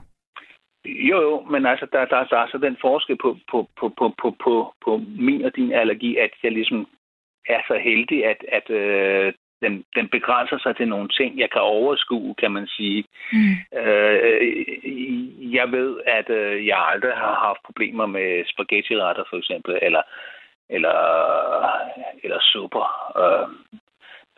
Jo, 0.85 1.21
jo, 1.21 1.41
men 1.51 1.65
altså, 1.65 1.87
der, 1.91 2.05
der, 2.05 2.23
der 2.23 2.37
er 2.37 2.47
så 2.47 2.57
den 2.57 2.77
forskel 2.81 3.17
på, 3.17 3.37
på, 3.51 3.69
på, 3.79 3.89
på, 3.97 4.13
på, 4.21 4.35
på, 4.43 4.73
på 4.85 5.01
min 5.19 5.45
og 5.45 5.55
din 5.55 5.71
allergi, 5.71 6.17
at 6.17 6.31
jeg 6.43 6.51
ligesom 6.51 6.87
er 7.49 7.61
så 7.67 7.79
heldig, 7.83 8.25
at, 8.25 8.45
at 8.51 8.69
øh, 8.69 9.33
den, 9.61 9.83
den 9.95 10.07
begrænser 10.09 10.57
sig 10.57 10.75
til 10.75 10.87
nogle 10.87 11.09
ting, 11.09 11.39
jeg 11.39 11.49
kan 11.49 11.61
overskue, 11.61 12.35
kan 12.35 12.51
man 12.51 12.67
sige. 12.67 13.03
Mm. 13.33 13.55
Øh, 13.79 15.53
jeg 15.57 15.71
ved, 15.71 15.99
at 16.05 16.29
øh, 16.29 16.67
jeg 16.67 16.77
aldrig 16.91 17.13
har 17.13 17.35
haft 17.47 17.59
problemer 17.65 18.05
med 18.05 18.45
spaghetti-retter, 18.51 19.23
for 19.29 19.37
eksempel, 19.37 19.79
eller 19.81 20.01
eller, 20.69 20.97
eller 22.23 22.39
supper. 22.41 22.85
Øh, 23.21 23.47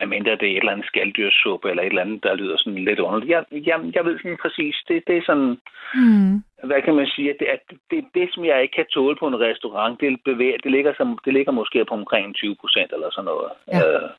medmindre 0.00 0.36
det 0.40 0.48
er 0.48 0.56
et 0.56 0.56
eller 0.56 0.72
andet 0.72 0.86
skaldyrsuppe, 0.86 1.70
eller 1.70 1.82
et 1.82 1.88
eller 1.88 2.02
andet, 2.02 2.22
der 2.22 2.34
lyder 2.34 2.56
sådan 2.58 2.84
lidt 2.84 2.98
underligt. 2.98 3.30
Jeg, 3.30 3.44
jeg, 3.52 3.76
jeg 3.94 4.04
ved 4.04 4.18
sådan 4.18 4.38
præcis, 4.44 4.76
det, 4.88 5.02
det 5.06 5.16
er 5.16 5.22
sådan, 5.26 5.56
mm. 5.94 6.32
hvad 6.68 6.82
kan 6.82 6.94
man 6.94 7.06
sige, 7.06 7.30
at 7.30 7.36
det, 7.40 7.46
at 7.46 7.62
det, 7.90 8.04
det, 8.14 8.28
som 8.34 8.44
jeg 8.44 8.62
ikke 8.62 8.76
kan 8.76 8.86
tåle 8.94 9.16
på 9.16 9.26
en 9.26 9.40
restaurant, 9.40 10.00
det, 10.00 10.20
bevæger, 10.24 10.58
det, 10.64 10.70
ligger, 10.70 10.92
som, 10.96 11.18
det 11.24 11.32
ligger 11.32 11.52
måske 11.52 11.84
på 11.84 11.94
omkring 11.94 12.34
20 12.34 12.56
procent 12.60 12.92
eller 12.92 13.10
sådan 13.10 13.30
noget. 13.32 13.50
Ja. 13.68 13.78
Øh, 13.78 14.10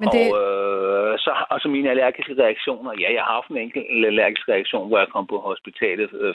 men 0.00 0.08
det... 0.16 0.24
Og 0.32 0.38
øh, 0.40 1.18
så 1.24 1.30
altså 1.50 1.68
mine 1.68 1.90
allergiske 1.90 2.34
reaktioner. 2.44 2.92
Ja, 3.00 3.08
jeg 3.16 3.22
har 3.22 3.32
haft 3.38 3.48
en 3.50 3.56
enkelt 3.56 4.06
allergisk 4.06 4.48
reaktion, 4.48 4.88
hvor 4.88 4.98
jeg 4.98 5.08
kom 5.08 5.26
på 5.26 5.38
hospitalet, 5.38 6.10
øh, 6.12 6.34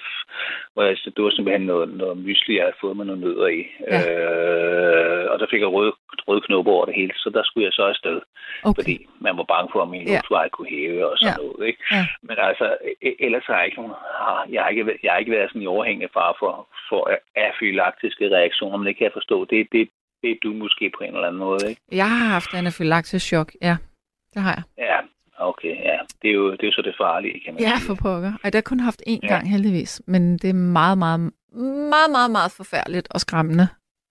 hvor 0.73 0.84
jeg, 0.84 0.97
det 1.15 1.23
var 1.23 1.29
simpelthen 1.29 1.65
noget, 1.65 1.89
noget 2.01 2.17
mysli, 2.17 2.55
jeg 2.55 2.63
havde 2.63 2.81
fået 2.81 2.97
med 2.97 3.05
nogle 3.05 3.21
nødder 3.21 3.47
i. 3.47 3.62
Ja. 3.91 3.99
Øh, 4.12 5.31
og 5.31 5.39
så 5.39 5.47
fik 5.51 5.62
jeg 5.62 5.71
røde, 5.77 5.93
røde 6.27 6.41
knopper 6.41 6.71
over 6.71 6.86
det 6.86 6.95
hele, 6.95 7.13
så 7.15 7.29
der 7.29 7.43
skulle 7.43 7.65
jeg 7.65 7.73
så 7.73 7.84
afsted. 7.84 8.21
Okay. 8.63 8.81
Fordi 8.81 8.95
man 9.19 9.38
var 9.38 9.43
bange 9.43 9.69
for, 9.73 9.81
at 9.81 9.89
min 9.89 10.08
ja. 10.08 10.13
luftveje 10.13 10.49
kunne 10.49 10.69
hæve 10.69 11.10
og 11.12 11.17
sådan 11.17 11.36
ja. 11.38 11.43
noget. 11.43 11.67
Ikke? 11.67 11.79
Ja. 11.91 12.03
Men 12.27 12.38
altså, 12.49 12.65
e- 13.08 13.17
ellers 13.25 13.45
har 13.47 13.58
jeg 13.58 13.65
ikke 13.65 13.79
nogen, 13.81 13.93
jeg 14.53 14.62
har 14.63 14.69
ikke, 14.69 14.99
jeg 15.03 15.12
har 15.12 15.19
ikke 15.19 15.36
været 15.38 15.49
sådan 15.49 15.62
i 15.62 15.73
overhængende 15.75 16.13
far 16.13 16.36
for, 16.39 16.53
for 16.89 17.01
afylaktiske 17.36 18.25
reaktioner, 18.38 18.77
men 18.77 18.88
det 18.88 18.97
kan 18.97 19.03
jeg 19.03 19.17
forstå. 19.19 19.45
Det, 19.45 19.67
det, 19.71 19.89
det 20.25 20.33
er 20.33 20.39
du 20.43 20.53
måske 20.53 20.91
på 20.97 21.03
en 21.03 21.13
eller 21.15 21.27
anden 21.27 21.43
måde, 21.47 21.69
ikke? 21.69 21.81
Jeg 21.91 22.09
har 22.09 22.25
haft 22.38 22.53
anafylaktisk 22.53 23.25
chok, 23.25 23.51
ja. 23.61 23.75
Det 24.33 24.41
har 24.41 24.53
jeg. 24.57 24.63
Ja, 24.77 24.97
okay, 25.49 25.75
ja. 25.89 25.97
Det 26.21 26.27
er 26.29 26.33
jo, 26.33 26.51
det 26.51 26.63
er 26.63 26.67
jo 26.67 26.77
så 26.79 26.81
det 26.81 26.95
farlige, 26.97 27.39
kan 27.43 27.53
man 27.53 27.61
ja, 27.63 27.75
sige. 27.77 27.88
for 27.88 27.95
pokker. 28.03 28.33
Og 28.43 28.45
det 28.45 28.55
har 28.55 28.61
kun 28.71 28.79
haft 28.79 29.01
én 29.09 29.19
ja. 29.23 29.27
gang 29.27 29.51
heldigvis, 29.51 30.01
men 30.07 30.38
det 30.38 30.49
er 30.49 30.59
meget, 30.79 30.97
meget, 30.97 31.19
meget, 31.93 32.11
meget, 32.17 32.31
meget 32.38 32.51
forfærdeligt 32.59 33.07
og 33.13 33.19
skræmmende. 33.19 33.67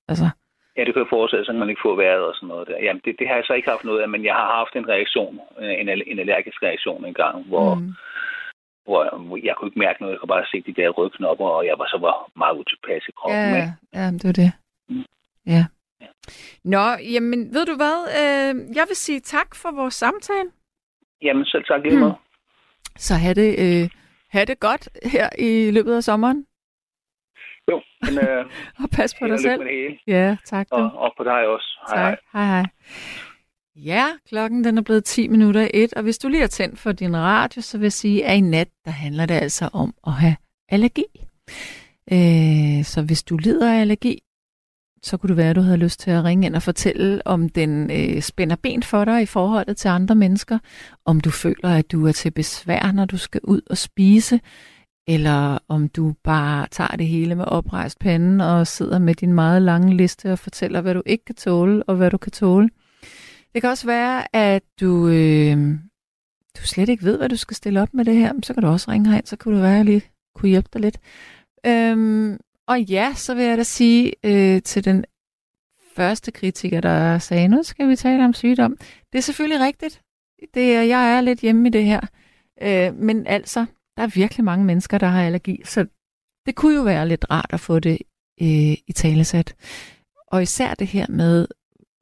Altså. 0.08 0.28
Ja, 0.76 0.84
det 0.84 0.92
kan 0.94 1.02
jo 1.02 1.14
forestille 1.16 1.44
sig, 1.44 1.54
at 1.54 1.58
man 1.58 1.70
ikke 1.70 1.84
får 1.86 1.96
vejret 1.96 2.24
og 2.30 2.34
sådan 2.34 2.48
noget 2.48 2.68
der. 2.68 2.78
Jamen, 2.86 3.02
det, 3.04 3.12
det 3.18 3.28
har 3.28 3.34
jeg 3.34 3.44
så 3.46 3.52
ikke 3.52 3.70
haft 3.70 3.84
noget 3.84 4.00
af, 4.02 4.08
men 4.08 4.24
jeg 4.24 4.34
har 4.34 4.48
haft 4.60 4.74
en 4.76 4.88
reaktion, 4.88 5.40
en, 5.80 5.88
en 6.12 6.18
allergisk 6.18 6.62
reaktion 6.62 7.04
en 7.04 7.14
gang, 7.14 7.34
hvor, 7.50 7.74
mm. 7.74 7.92
hvor 8.84 9.00
jeg 9.48 9.54
kunne 9.54 9.68
ikke 9.68 9.84
mærke 9.86 10.00
noget. 10.00 10.12
Jeg 10.12 10.20
kunne 10.20 10.34
bare 10.36 10.50
se 10.52 10.58
de 10.68 10.78
der 10.80 10.88
røde 10.88 11.10
knopper, 11.10 11.48
og 11.58 11.66
jeg 11.66 11.76
var 11.78 11.86
så 11.94 11.98
var 12.06 12.16
meget 12.36 12.58
utilpas 12.60 13.08
i 13.08 13.12
kroppen. 13.18 13.54
Ja, 13.60 13.66
ja, 13.98 14.06
det 14.18 14.24
var 14.24 14.36
det. 14.42 14.52
Mm. 14.88 15.04
Ja. 15.46 15.64
Nå, 16.64 16.86
jamen 17.12 17.54
ved 17.54 17.66
du 17.66 17.76
hvad? 17.76 17.98
Øh, 18.20 18.76
jeg 18.76 18.84
vil 18.88 18.96
sige 18.96 19.20
tak 19.20 19.54
for 19.54 19.70
vores 19.70 19.94
samtale. 19.94 20.50
Jamen 21.22 21.44
selv 21.44 21.64
tak 21.64 21.82
lige 21.82 21.98
hmm. 21.98 22.12
Så 22.96 23.14
have 23.14 23.34
det, 23.34 23.50
øh, 23.58 23.90
have 24.30 24.44
det 24.44 24.60
godt 24.60 24.88
her 25.04 25.28
i 25.38 25.70
løbet 25.70 25.96
af 25.96 26.02
sommeren. 26.02 26.46
Jo, 27.70 27.82
men, 28.02 28.28
øh, 28.28 28.44
og 28.82 28.90
pas 28.96 29.14
på 29.14 29.26
dig 29.26 29.40
selv. 29.40 29.60
Ja, 30.06 30.36
tak 30.44 30.66
du. 30.70 30.76
Og, 30.76 30.90
og 30.94 31.12
på 31.16 31.24
dig 31.24 31.46
også. 31.46 31.80
Hej, 31.88 32.10
tak. 32.10 32.18
hej. 32.32 32.44
hej. 32.44 32.64
Ja, 33.76 34.06
klokken 34.28 34.64
den 34.64 34.78
er 34.78 34.82
blevet 34.82 35.04
10 35.04 35.28
minutter 35.28 35.60
i 35.62 35.70
et, 35.72 35.94
og 35.94 36.02
hvis 36.02 36.18
du 36.18 36.28
lige 36.28 36.40
har 36.40 36.48
tændt 36.48 36.78
for 36.78 36.92
din 36.92 37.16
radio, 37.16 37.62
så 37.62 37.78
vil 37.78 37.84
jeg 37.84 37.92
sige, 37.92 38.26
at 38.26 38.36
i 38.36 38.40
nat, 38.40 38.68
der 38.84 38.90
handler 38.90 39.26
det 39.26 39.34
altså 39.34 39.68
om 39.72 39.94
at 40.06 40.12
have 40.12 40.36
allergi. 40.68 41.04
Øh, 42.12 42.84
så 42.84 43.04
hvis 43.06 43.22
du 43.22 43.36
lider 43.36 43.74
af 43.74 43.80
allergi, 43.80 44.18
så 45.04 45.16
kunne 45.16 45.28
det 45.28 45.36
være, 45.36 45.50
at 45.50 45.56
du 45.56 45.60
havde 45.60 45.76
lyst 45.76 46.00
til 46.00 46.10
at 46.10 46.24
ringe 46.24 46.46
ind 46.46 46.56
og 46.56 46.62
fortælle, 46.62 47.26
om 47.26 47.48
den 47.48 47.90
øh, 47.90 48.22
spænder 48.22 48.56
ben 48.56 48.82
for 48.82 49.04
dig 49.04 49.22
i 49.22 49.26
forholdet 49.26 49.76
til 49.76 49.88
andre 49.88 50.14
mennesker, 50.14 50.58
om 51.04 51.20
du 51.20 51.30
føler, 51.30 51.68
at 51.68 51.92
du 51.92 52.06
er 52.06 52.12
til 52.12 52.30
besvær, 52.30 52.92
når 52.92 53.04
du 53.04 53.18
skal 53.18 53.40
ud 53.44 53.60
og 53.70 53.78
spise, 53.78 54.40
eller 55.08 55.58
om 55.68 55.88
du 55.88 56.14
bare 56.24 56.66
tager 56.70 56.96
det 56.96 57.06
hele 57.06 57.34
med 57.34 57.44
oprejst 57.44 57.98
pande 57.98 58.58
og 58.58 58.66
sidder 58.66 58.98
med 58.98 59.14
din 59.14 59.32
meget 59.32 59.62
lange 59.62 59.96
liste 59.96 60.32
og 60.32 60.38
fortæller, 60.38 60.80
hvad 60.80 60.94
du 60.94 61.02
ikke 61.06 61.24
kan 61.24 61.34
tåle 61.34 61.82
og 61.82 61.96
hvad 61.96 62.10
du 62.10 62.16
kan 62.16 62.32
tåle. 62.32 62.68
Det 63.54 63.60
kan 63.60 63.70
også 63.70 63.86
være, 63.86 64.36
at 64.36 64.62
du, 64.80 65.08
øh, 65.08 65.56
du 66.56 66.66
slet 66.66 66.88
ikke 66.88 67.04
ved, 67.04 67.18
hvad 67.18 67.28
du 67.28 67.36
skal 67.36 67.56
stille 67.56 67.82
op 67.82 67.94
med 67.94 68.04
det 68.04 68.16
her, 68.16 68.32
så 68.42 68.54
kan 68.54 68.62
du 68.62 68.68
også 68.68 68.90
ringe 68.90 69.10
herind, 69.10 69.26
så 69.26 69.36
kunne 69.36 69.54
det 69.54 69.62
være, 69.62 69.72
at 69.72 69.76
jeg 69.76 69.84
lige 69.84 70.02
kunne 70.34 70.48
hjælpe 70.48 70.68
dig 70.72 70.80
lidt. 70.80 70.98
Øhm, 71.66 72.38
og 72.68 72.80
ja, 72.82 73.12
så 73.14 73.34
vil 73.34 73.44
jeg 73.44 73.58
da 73.58 73.62
sige 73.62 74.12
øh, 74.24 74.62
til 74.62 74.84
den 74.84 75.04
første 75.96 76.32
kritiker, 76.32 76.80
der 76.80 77.18
sagde, 77.18 77.48
nu 77.48 77.62
skal 77.62 77.88
vi 77.88 77.96
tale 77.96 78.24
om 78.24 78.34
sygdom. 78.34 78.76
Det 79.12 79.18
er 79.18 79.22
selvfølgelig 79.22 79.60
rigtigt. 79.60 80.00
Det 80.54 80.74
er, 80.74 80.82
jeg 80.82 81.16
er 81.16 81.20
lidt 81.20 81.40
hjemme 81.40 81.68
i 81.68 81.70
det 81.70 81.84
her. 81.84 82.00
Øh, 82.62 82.94
men 82.94 83.26
altså, 83.26 83.66
der 83.96 84.02
er 84.02 84.06
virkelig 84.06 84.44
mange 84.44 84.64
mennesker, 84.64 84.98
der 84.98 85.06
har 85.06 85.22
allergi, 85.22 85.60
så 85.64 85.86
det 86.46 86.54
kunne 86.54 86.74
jo 86.74 86.82
være 86.82 87.08
lidt 87.08 87.24
rart 87.30 87.50
at 87.52 87.60
få 87.60 87.78
det 87.78 87.98
øh, 88.42 88.74
i 88.86 88.92
talesat. 88.94 89.54
Og 90.26 90.42
især 90.42 90.74
det 90.74 90.86
her 90.86 91.06
med, 91.08 91.46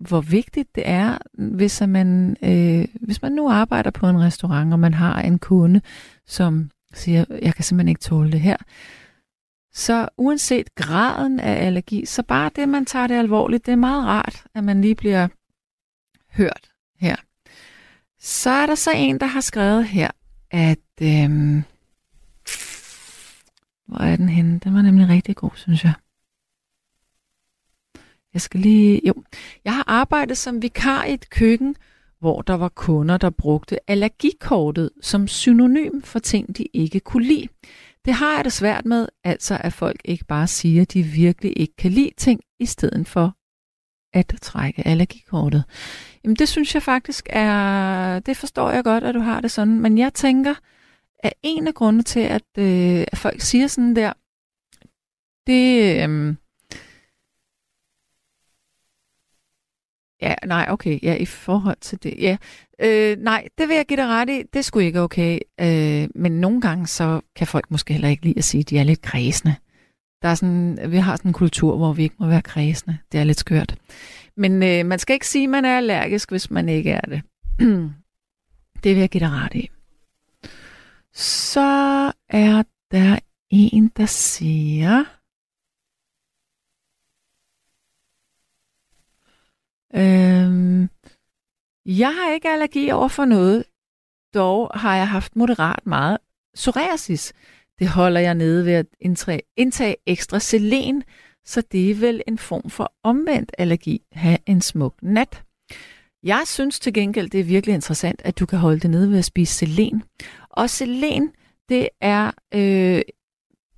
hvor 0.01 0.21
vigtigt 0.21 0.75
det 0.75 0.83
er, 0.87 1.19
hvis 1.35 1.83
man, 1.89 2.37
øh, 2.43 2.85
hvis 3.01 3.23
man 3.23 3.33
nu 3.33 3.51
arbejder 3.51 3.91
på 3.91 4.09
en 4.09 4.21
restaurant, 4.21 4.73
og 4.73 4.79
man 4.79 4.95
har 4.95 5.23
en 5.23 5.39
kunde, 5.39 5.81
som 6.27 6.71
siger, 6.93 7.25
jeg 7.43 7.55
kan 7.55 7.65
simpelthen 7.65 7.89
ikke 7.89 8.01
tåle 8.01 8.33
det 8.33 8.41
her, 8.41 8.57
så 9.73 10.09
uanset 10.17 10.75
graden 10.75 11.41
af 11.41 11.67
allergi, 11.67 12.07
så 12.07 12.23
bare 12.23 12.51
det, 12.57 12.69
man 12.69 12.85
tager 12.85 13.07
det 13.07 13.15
alvorligt, 13.15 13.67
det 13.67 13.73
er 13.73 13.77
meget 13.77 14.05
rart, 14.05 14.45
at 14.55 14.65
man 14.65 14.81
lige 14.81 14.95
bliver 14.95 15.29
hørt 16.31 16.71
her. 16.97 17.17
Så 18.19 18.51
er 18.51 18.67
der 18.67 18.75
så 18.75 18.91
en, 18.91 19.21
der 19.21 19.27
har 19.27 19.41
skrevet 19.41 19.85
her, 19.89 20.11
at... 20.51 20.79
Øhm, 21.03 21.65
hvor 23.87 23.99
er 23.99 24.17
den 24.17 24.29
henne? 24.29 24.59
Den 24.59 24.75
var 24.75 24.83
nemlig 24.83 25.09
rigtig 25.09 25.37
god, 25.37 25.51
synes 25.55 25.85
jeg. 25.85 25.93
Jeg 28.33 28.41
skal 28.41 28.61
lige... 28.61 29.01
Jo. 29.07 29.15
Jeg 29.65 29.75
har 29.75 29.85
arbejdet 29.87 30.39
som 30.39 30.63
vikar 30.63 31.05
i 31.05 31.15
et 31.15 31.31
køkken, 31.31 31.77
hvor 32.19 32.43
der 32.43 32.55
var 32.55 32.69
kunder, 32.69 33.17
der 33.17 33.31
brugte 33.31 33.91
allergikortet 33.91 34.91
som 35.01 35.29
synonym 35.29 36.03
for 36.03 36.19
ting, 36.19 36.57
de 36.57 36.67
ikke 36.73 37.01
kunne 37.01 37.27
lide. 37.27 37.49
Det 38.05 38.15
har 38.15 38.35
jeg 38.37 38.45
det 38.45 38.53
svært 38.53 38.85
med, 38.85 39.09
altså 39.25 39.59
at 39.61 39.73
folk 39.73 40.01
ikke 40.05 40.25
bare 40.25 40.47
siger, 40.47 40.83
at 40.83 40.93
de 40.93 41.03
virkelig 41.03 41.53
ikke 41.57 41.77
kan 41.77 41.91
lide 41.91 42.11
ting, 42.17 42.41
i 42.61 42.67
stedet 42.67 43.09
for 43.09 43.37
at 44.13 44.35
trække 44.43 44.87
allergikortet. 44.87 45.65
Jamen 46.25 46.37
det 46.37 46.49
synes 46.49 46.75
jeg 46.75 46.83
faktisk 46.83 47.27
er, 47.31 48.19
det 48.19 48.37
forstår 48.37 48.71
jeg 48.71 48.85
godt, 48.85 49.05
at 49.05 49.15
du 49.15 49.21
har 49.21 49.41
det 49.41 49.51
sådan, 49.51 49.81
men 49.81 49.99
jeg 49.99 50.15
tænker, 50.15 50.55
at 51.19 51.33
en 51.43 51.67
af 51.67 51.75
grundene 51.75 52.03
til, 52.03 52.21
at, 52.21 52.43
øh, 52.59 53.05
at 53.13 53.19
folk 53.19 53.41
siger 53.41 53.67
sådan 53.67 53.97
der, 53.97 54.13
det, 55.47 55.95
øh, 56.09 56.35
Ja, 60.23 60.35
nej, 60.47 60.67
okay. 60.69 60.99
Ja, 61.03 61.15
i 61.15 61.25
forhold 61.25 61.77
til 61.81 62.03
det. 62.03 62.15
Ja. 62.19 62.37
Øh, 62.81 63.17
nej, 63.19 63.49
det 63.59 63.69
vil 63.69 63.77
jeg 63.77 63.87
give 63.87 63.97
dig 63.97 64.07
ret 64.07 64.31
i. 64.31 64.43
Det 64.55 64.65
skulle 64.65 64.87
ikke 64.87 65.01
okay. 65.01 65.39
Øh, 65.61 66.09
men 66.15 66.33
nogle 66.33 66.61
gange 66.61 66.87
så 66.87 67.21
kan 67.37 67.47
folk 67.47 67.71
måske 67.71 67.93
heller 67.93 68.09
ikke 68.09 68.25
lide 68.25 68.39
at 68.39 68.45
sige, 68.45 68.61
at 68.61 68.71
de 68.71 68.79
er 68.79 68.85
lidt 68.85 69.03
kredsende. 69.03 69.55
Der 70.23 70.29
er 70.29 70.35
sådan, 70.35 70.79
vi 70.89 70.97
har 70.97 71.17
sådan 71.17 71.29
en 71.29 71.33
kultur, 71.33 71.77
hvor 71.77 71.93
vi 71.93 72.03
ikke 72.03 72.17
må 72.19 72.27
være 72.27 72.43
kredsende. 72.43 72.99
Det 73.13 73.21
er 73.21 73.25
lidt 73.25 73.39
skørt. 73.39 73.75
Men 74.37 74.63
øh, 74.63 74.87
man 74.87 74.99
skal 74.99 75.15
ikke 75.15 75.29
sige, 75.29 75.45
at 75.45 75.51
man 75.51 75.65
er 75.65 75.77
allergisk, 75.77 76.31
hvis 76.31 76.51
man 76.51 76.69
ikke 76.69 76.91
er 76.91 77.01
det. 77.01 77.23
det 78.85 78.95
vil 78.95 79.01
jeg 79.01 79.09
give 79.09 79.21
dig 79.21 79.31
ret 79.31 79.55
i. 79.55 79.71
Så 81.15 82.13
er 82.29 82.63
der 82.91 83.19
en, 83.51 83.91
der 83.97 84.07
siger... 84.07 85.05
Øhm, 89.95 90.89
jeg 91.87 92.15
har 92.15 92.33
ikke 92.33 92.49
allergi 92.49 92.91
over 92.91 93.09
for 93.09 93.25
noget. 93.25 93.65
Dog 94.35 94.71
har 94.75 94.97
jeg 94.97 95.09
haft 95.09 95.37
moderat 95.37 95.87
meget 95.87 96.19
psoriasis. 96.55 97.33
Det 97.79 97.89
holder 97.89 98.21
jeg 98.21 98.35
nede 98.35 98.67
ved 98.67 98.73
at 98.73 98.87
indtage, 99.01 99.41
indtage 99.57 99.97
ekstra 100.07 100.39
selen, 100.39 101.03
så 101.45 101.61
det 101.73 101.91
er 101.91 101.95
vel 101.95 102.23
en 102.29 102.39
form 102.39 102.71
for 102.71 102.93
omvendt 103.03 103.53
allergi. 103.59 104.03
Ha' 104.13 104.37
en 104.47 104.61
smuk 104.61 104.95
nat. 105.03 105.43
Jeg 106.23 106.43
synes 106.47 106.81
til 106.81 106.95
gengæld, 106.95 107.31
det 107.31 107.41
er 107.41 107.45
virkelig 107.45 107.75
interessant, 107.75 108.23
at 108.25 108.39
du 108.39 108.47
kan 108.47 108.59
holde 108.59 108.81
det 108.81 108.91
nede 108.91 109.11
ved 109.11 109.19
at 109.19 109.25
spise 109.25 109.55
selen. 109.55 110.03
Og 110.51 110.71
selen, 110.71 111.33
det 111.69 111.89
er 112.01 112.31
øh, 112.55 113.03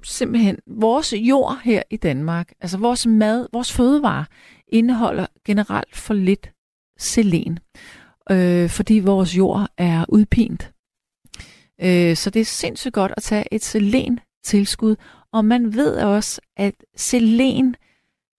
simpelthen 0.02 0.58
vores 0.66 1.12
jord 1.12 1.60
her 1.64 1.82
i 1.90 1.96
Danmark, 1.96 2.52
altså 2.60 2.78
vores 2.78 3.06
mad, 3.06 3.48
vores 3.52 3.72
fødevare, 3.72 4.24
indeholder 4.74 5.26
generelt 5.44 5.96
for 5.96 6.14
lidt 6.14 6.50
selen, 6.98 7.58
øh, 8.30 8.68
fordi 8.70 8.98
vores 8.98 9.36
jord 9.36 9.68
er 9.76 10.04
udpint. 10.08 10.72
Øh, 11.82 12.16
så 12.16 12.30
det 12.30 12.40
er 12.40 12.44
sindssygt 12.44 12.94
godt 12.94 13.12
at 13.16 13.22
tage 13.22 13.44
et 13.54 13.64
selen-tilskud, 13.64 14.96
og 15.32 15.44
man 15.44 15.74
ved 15.74 15.96
også, 15.96 16.40
at 16.56 16.74
selen, 16.96 17.76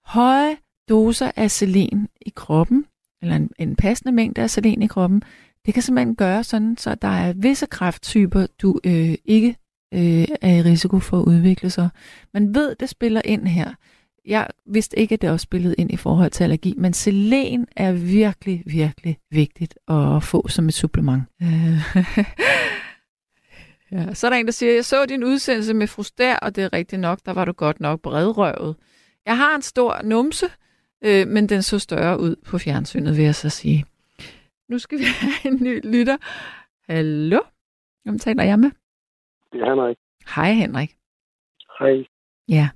høje 0.06 0.58
doser 0.90 1.32
af 1.36 1.52
selen 1.52 2.08
i 2.22 2.30
kroppen, 2.36 2.86
eller 3.22 3.36
en, 3.36 3.50
en 3.60 3.76
passende 3.76 4.12
mængde 4.12 4.42
af 4.42 4.50
selen 4.50 4.82
i 4.82 4.88
kroppen, 4.88 5.24
det 5.66 5.74
kan 5.74 5.84
simpelthen 5.84 6.16
gøre 6.16 6.44
sådan, 6.44 6.78
så 6.78 6.96
der 6.96 7.08
er 7.08 7.34
visse 7.34 7.66
kræfttyper, 7.66 8.48
du 8.62 8.80
øh, 8.84 9.16
ikke 9.26 9.56
øh, 9.94 10.28
er 10.42 10.56
i 10.56 10.62
risiko 10.62 11.00
for 11.00 11.20
at 11.20 11.26
udvikle 11.26 11.70
sig. 11.70 11.90
Man 12.34 12.56
ved, 12.56 12.76
det 12.76 12.90
spiller 12.90 13.22
ind 13.26 13.48
her 13.48 13.74
jeg 14.28 14.48
vidste 14.66 15.00
ikke, 15.00 15.14
at 15.14 15.22
det 15.22 15.30
også 15.30 15.44
spillede 15.44 15.76
ind 15.78 15.92
i 15.92 15.98
forhold 15.98 16.32
til 16.32 16.44
allergi, 16.44 16.74
men 16.78 16.94
selen 16.94 17.68
er 17.76 17.92
virkelig, 17.92 18.64
virkelig 18.66 19.18
vigtigt 19.32 19.80
at 19.88 20.24
få 20.24 20.48
som 20.48 20.68
et 20.68 20.74
supplement. 20.74 21.24
ja, 23.92 24.14
så 24.14 24.28
er 24.28 24.30
der 24.30 24.38
en, 24.38 24.46
der 24.46 24.52
siger, 24.52 24.74
jeg 24.74 24.86
så 24.86 25.06
din 25.06 25.24
udsendelse 25.24 25.74
med 25.74 25.88
Fruster, 25.88 26.36
og 26.36 26.56
det 26.56 26.64
er 26.64 26.74
rigtigt 26.74 27.00
nok, 27.00 27.20
der 27.26 27.34
var 27.34 27.46
du 27.46 27.52
godt 27.52 27.80
nok 27.80 28.02
bredrøvet. 28.02 28.76
Jeg 29.26 29.38
har 29.38 29.56
en 29.56 29.62
stor 29.62 30.02
numse, 30.04 30.46
øh, 31.04 31.28
men 31.28 31.50
den 31.50 31.62
så 31.62 31.80
større 31.80 32.20
ud 32.20 32.36
på 32.46 32.58
fjernsynet, 32.58 33.18
vil 33.18 33.26
jeg 33.26 33.36
så 33.36 33.50
sige. 33.50 33.86
Nu 34.70 34.80
skal 34.80 35.00
vi 35.00 35.04
have 35.22 35.54
en 35.54 35.64
ny 35.64 35.82
lytter. 35.84 36.18
Hallo? 36.90 37.40
Hvem 38.04 38.20
taler 38.20 38.44
jeg 38.44 38.60
med? 38.60 38.72
Det 39.52 39.62
er 39.62 39.70
Henrik. 39.70 39.98
Hej 40.36 40.54
Henrik. 40.54 40.96
Hej. 41.80 42.06
Ja. 42.50 42.70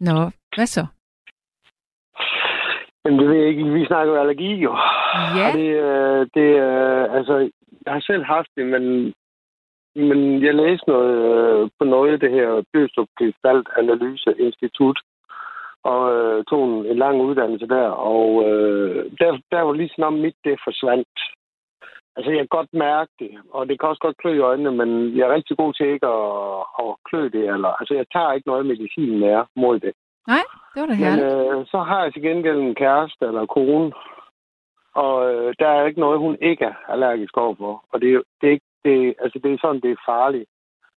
Nå, 0.00 0.30
hvad 0.58 0.66
så? 0.66 0.84
Jamen, 3.04 3.18
det 3.20 3.28
ved 3.28 3.36
jeg 3.36 3.48
ikke. 3.48 3.64
Vi 3.64 3.86
snakker 3.86 4.12
jo 4.12 4.20
allergi, 4.20 4.52
jo. 4.66 4.72
Ja. 5.38 5.46
Og 5.46 5.52
det, 5.58 5.70
øh, 5.88 6.20
det, 6.36 6.48
øh, 6.66 7.04
altså, 7.18 7.34
jeg 7.84 7.92
har 7.92 8.00
selv 8.00 8.24
haft 8.24 8.50
det, 8.56 8.66
men, 8.66 8.84
men 10.08 10.42
jeg 10.44 10.54
læste 10.54 10.90
noget 10.90 11.14
øh, 11.32 11.70
på 11.78 11.84
noget 11.84 12.12
af 12.12 12.20
det 12.20 12.30
her 12.30 12.62
Bøstrup 12.72 13.08
Gestalt 13.18 13.68
Analyse 13.76 14.30
Institut, 14.38 14.98
og 15.84 16.02
øh, 16.14 16.44
tog 16.50 16.60
en, 16.68 16.86
en 16.86 16.98
lang 17.04 17.20
uddannelse 17.20 17.66
der, 17.66 17.88
og 18.12 18.48
øh, 18.48 19.10
der, 19.20 19.38
der 19.52 19.60
var 19.60 19.72
lige 19.72 19.88
sådan 19.88 20.04
om 20.04 20.12
mit 20.24 20.36
det 20.44 20.56
forsvandt. 20.66 21.18
Altså, 22.16 22.30
jeg 22.30 22.40
kan 22.40 22.56
godt 22.58 22.72
mærke 22.72 23.12
det, 23.18 23.30
og 23.50 23.68
det 23.68 23.80
kan 23.80 23.88
også 23.88 24.04
godt 24.06 24.16
klø 24.16 24.32
i 24.36 24.46
øjnene, 24.50 24.72
men 24.80 25.16
jeg 25.16 25.24
er 25.28 25.34
rigtig 25.34 25.56
god 25.56 25.72
til 25.74 25.86
ikke 25.86 26.06
at, 26.06 26.60
at 26.82 26.94
klø 27.08 27.22
det. 27.36 27.44
Eller, 27.54 27.70
altså, 27.80 27.94
jeg 27.94 28.06
tager 28.12 28.32
ikke 28.32 28.48
noget 28.48 28.66
medicin 28.66 29.18
mere 29.18 29.46
mod 29.56 29.80
det. 29.80 29.92
Nej, 30.32 30.44
det 30.72 30.80
var 30.80 30.86
da 30.86 30.94
herligt. 30.94 31.26
Men 31.26 31.58
øh, 31.58 31.66
så 31.66 31.78
har 31.88 32.02
jeg 32.02 32.12
til 32.12 32.22
gengæld 32.22 32.58
en 32.58 32.74
kæreste 32.74 33.24
eller 33.26 33.46
kone, 33.46 33.92
og 34.94 35.14
øh, 35.30 35.54
der 35.58 35.68
er 35.68 35.86
ikke 35.86 36.00
noget, 36.00 36.18
hun 36.18 36.36
ikke 36.42 36.64
er 36.64 36.74
allergisk 36.88 37.36
overfor. 37.36 37.84
Og 37.92 38.00
det, 38.00 38.22
det, 38.40 38.46
er 38.46 38.52
ikke, 38.52 38.70
det, 38.84 39.14
altså, 39.22 39.38
det 39.42 39.52
er 39.52 39.58
sådan, 39.60 39.80
det 39.80 39.90
er 39.90 40.06
farligt. 40.06 40.48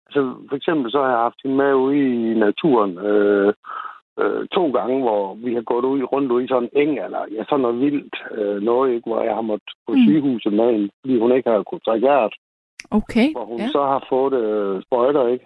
Altså, 0.06 0.22
for 0.50 0.56
eksempel 0.56 0.92
så 0.92 1.02
har 1.02 1.10
jeg 1.10 1.26
haft 1.28 1.40
hende 1.44 1.58
med 1.58 1.74
ude 1.74 1.98
i 2.32 2.34
naturen 2.34 2.98
øh, 2.98 3.54
øh, 4.22 4.48
to 4.48 4.72
gange, 4.72 5.02
hvor 5.02 5.36
vi 5.46 5.54
har 5.54 5.62
gået 5.62 5.86
ud 5.86 6.04
rundt 6.04 6.32
ud 6.32 6.44
i 6.44 6.48
sådan 6.48 6.70
en 6.74 6.82
eng, 6.82 7.00
eller 7.06 7.22
ja, 7.32 7.44
sådan 7.44 7.62
noget 7.62 7.80
vildt 7.80 8.16
øh, 8.32 8.62
noget, 8.62 8.94
ikke, 8.94 9.10
hvor 9.10 9.22
jeg 9.24 9.36
har 9.36 9.42
måttet 9.42 9.72
på 9.88 9.92
mm. 9.94 10.04
sygehuset 10.06 10.54
med 10.54 10.72
hende, 10.72 10.90
fordi 11.02 11.20
hun 11.20 11.32
ikke 11.32 11.50
har 11.50 11.64
kunnet 11.64 11.84
trække 11.84 12.08
hjertet. 12.08 12.40
Okay, 12.92 13.32
Hvor 13.32 13.46
hun 13.46 13.60
ja. 13.60 13.68
så 13.68 13.82
har 13.84 14.06
fået 14.10 14.34
øh, 14.34 14.84
sprøjter, 14.84 15.28
ikke? 15.28 15.46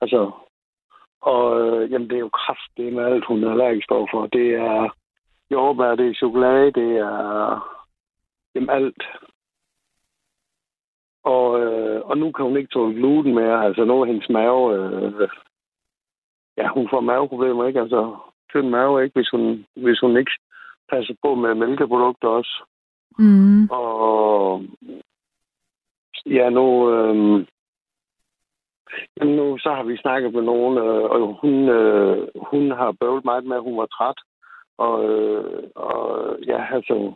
Altså, 0.00 0.30
og 1.20 1.60
øh, 1.60 1.92
jamen, 1.92 2.08
det 2.10 2.16
er 2.16 2.20
jo 2.20 2.28
kraft, 2.28 2.70
det 2.76 2.88
er 2.88 2.92
med 2.92 3.04
alt, 3.04 3.24
hun 3.24 3.44
er 3.44 3.50
allergisk 3.50 3.90
overfor. 3.90 4.26
Det 4.26 4.54
er 4.54 4.88
jordbær, 5.50 5.94
det 5.94 6.08
er 6.08 6.14
chokolade, 6.14 6.72
det 6.72 6.96
er 6.96 7.60
jamen, 8.54 8.70
alt. 8.70 9.02
Og, 11.24 11.60
øh, 11.60 12.00
og 12.04 12.18
nu 12.18 12.32
kan 12.32 12.44
hun 12.44 12.56
ikke 12.56 12.72
tåle 12.72 12.94
gluten 12.94 13.34
mere. 13.34 13.64
Altså, 13.64 13.84
nu 13.84 14.00
er 14.00 14.06
hendes 14.06 14.28
mave... 14.28 14.74
Øh, 14.76 15.28
ja, 16.56 16.68
hun 16.68 16.88
får 16.90 17.00
maveproblemer, 17.00 17.66
ikke? 17.66 17.80
Altså, 17.80 18.16
tynd 18.50 18.68
mave, 18.68 19.04
ikke? 19.04 19.14
Hvis 19.14 19.30
hun, 19.30 19.66
hvis 19.76 20.00
hun 20.00 20.16
ikke 20.16 20.32
passer 20.92 21.14
på 21.22 21.34
med 21.34 21.54
mælkeprodukter 21.54 22.28
også. 22.28 22.64
Mm. 23.18 23.68
Og 23.70 24.62
ja, 26.26 26.50
nu, 26.50 26.90
øh, 26.92 27.46
jamen 29.16 29.36
nu 29.36 29.58
så 29.58 29.70
har 29.70 29.82
vi 29.82 29.96
snakket 29.96 30.34
med 30.34 30.42
nogen, 30.42 30.78
øh, 30.78 31.04
og 31.14 31.38
hun, 31.42 31.68
øh, 31.68 32.28
hun 32.50 32.70
har 32.70 32.92
bøvlet 33.00 33.24
meget 33.24 33.44
med, 33.44 33.56
at 33.56 33.62
hun 33.62 33.76
var 33.76 33.86
træt. 33.86 34.18
Og, 34.78 35.10
øh, 35.10 35.62
og 35.74 36.00
ja, 36.46 36.74
altså, 36.74 37.12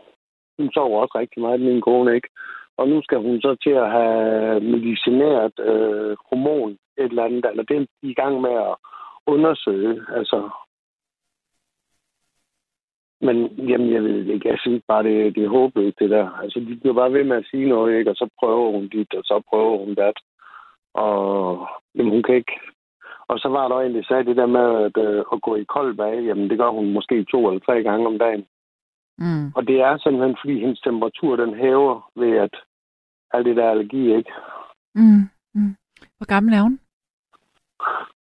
hun 0.58 0.72
sover 0.74 1.00
også 1.00 1.18
rigtig 1.18 1.42
meget, 1.42 1.60
min 1.60 1.80
kone, 1.80 2.14
ikke? 2.14 2.28
Og 2.76 2.88
nu 2.88 3.02
skal 3.02 3.18
hun 3.18 3.40
så 3.40 3.56
til 3.62 3.70
at 3.70 3.90
have 3.90 4.60
medicineret 4.60 5.58
øh, 5.60 6.16
hormon, 6.28 6.70
et 6.98 7.04
eller 7.04 7.24
andet, 7.24 7.46
eller 7.50 7.62
det 7.62 7.76
er 7.76 7.86
i 8.02 8.14
gang 8.14 8.40
med 8.40 8.50
at 8.50 8.76
undersøge. 9.26 10.02
Altså, 10.16 10.50
men 13.20 13.36
jamen, 13.70 13.92
jeg 13.92 14.02
ved 14.02 14.26
ikke, 14.26 14.48
jeg 14.48 14.58
synes 14.60 14.82
bare, 14.88 15.02
det, 15.02 15.34
det 15.34 15.44
er 15.44 15.48
håbløst, 15.48 15.98
det 15.98 16.10
der. 16.10 16.28
Altså, 16.42 16.60
de 16.60 16.76
bliver 16.80 16.94
bare 16.94 17.12
ved 17.12 17.24
med 17.24 17.36
at 17.36 17.48
sige 17.50 17.68
noget, 17.68 17.98
ikke? 17.98 18.10
Og 18.10 18.16
så 18.16 18.28
prøver 18.40 18.70
hun 18.70 18.88
dit, 18.88 19.14
og 19.14 19.24
så 19.24 19.42
prøver 19.50 19.78
hun 19.78 19.94
dat. 19.94 20.18
Og 20.95 21.68
jamen, 21.95 22.12
hun 22.12 22.22
kan 22.22 22.34
ikke... 22.34 22.53
Og 23.28 23.38
så 23.38 23.49
var 23.49 23.68
der 23.68 23.80
en, 23.80 23.95
der 23.95 24.03
sagde 24.05 24.24
det 24.24 24.36
der 24.36 24.47
med 24.47 24.84
at, 24.86 24.97
øh, 25.07 25.24
at 25.32 25.43
gå 25.43 25.57
i 25.57 25.64
kold 25.64 25.97
bag. 25.97 26.24
Jamen, 26.24 26.51
det 26.51 26.59
gør 26.59 26.70
hun 26.70 26.93
måske 26.93 27.24
to 27.24 27.49
eller 27.49 27.61
tre 27.61 27.82
gange 27.82 28.07
om 28.07 28.18
dagen. 28.18 28.45
Mm. 29.18 29.47
Og 29.57 29.66
det 29.66 29.80
er 29.80 29.99
simpelthen, 29.99 30.36
fordi 30.40 30.61
hendes 30.61 30.80
temperatur, 30.80 31.36
den 31.36 31.55
hæver 31.55 32.11
ved, 32.16 32.36
at 32.36 32.55
alt 33.32 33.47
det 33.47 33.57
der 33.57 33.70
allergi, 33.70 34.16
ikke? 34.16 34.32
Mm. 34.95 35.22
Mm. 35.55 35.76
Hvor 36.16 36.26
gammel 36.26 36.55
er 36.55 36.62
hun? 36.62 36.80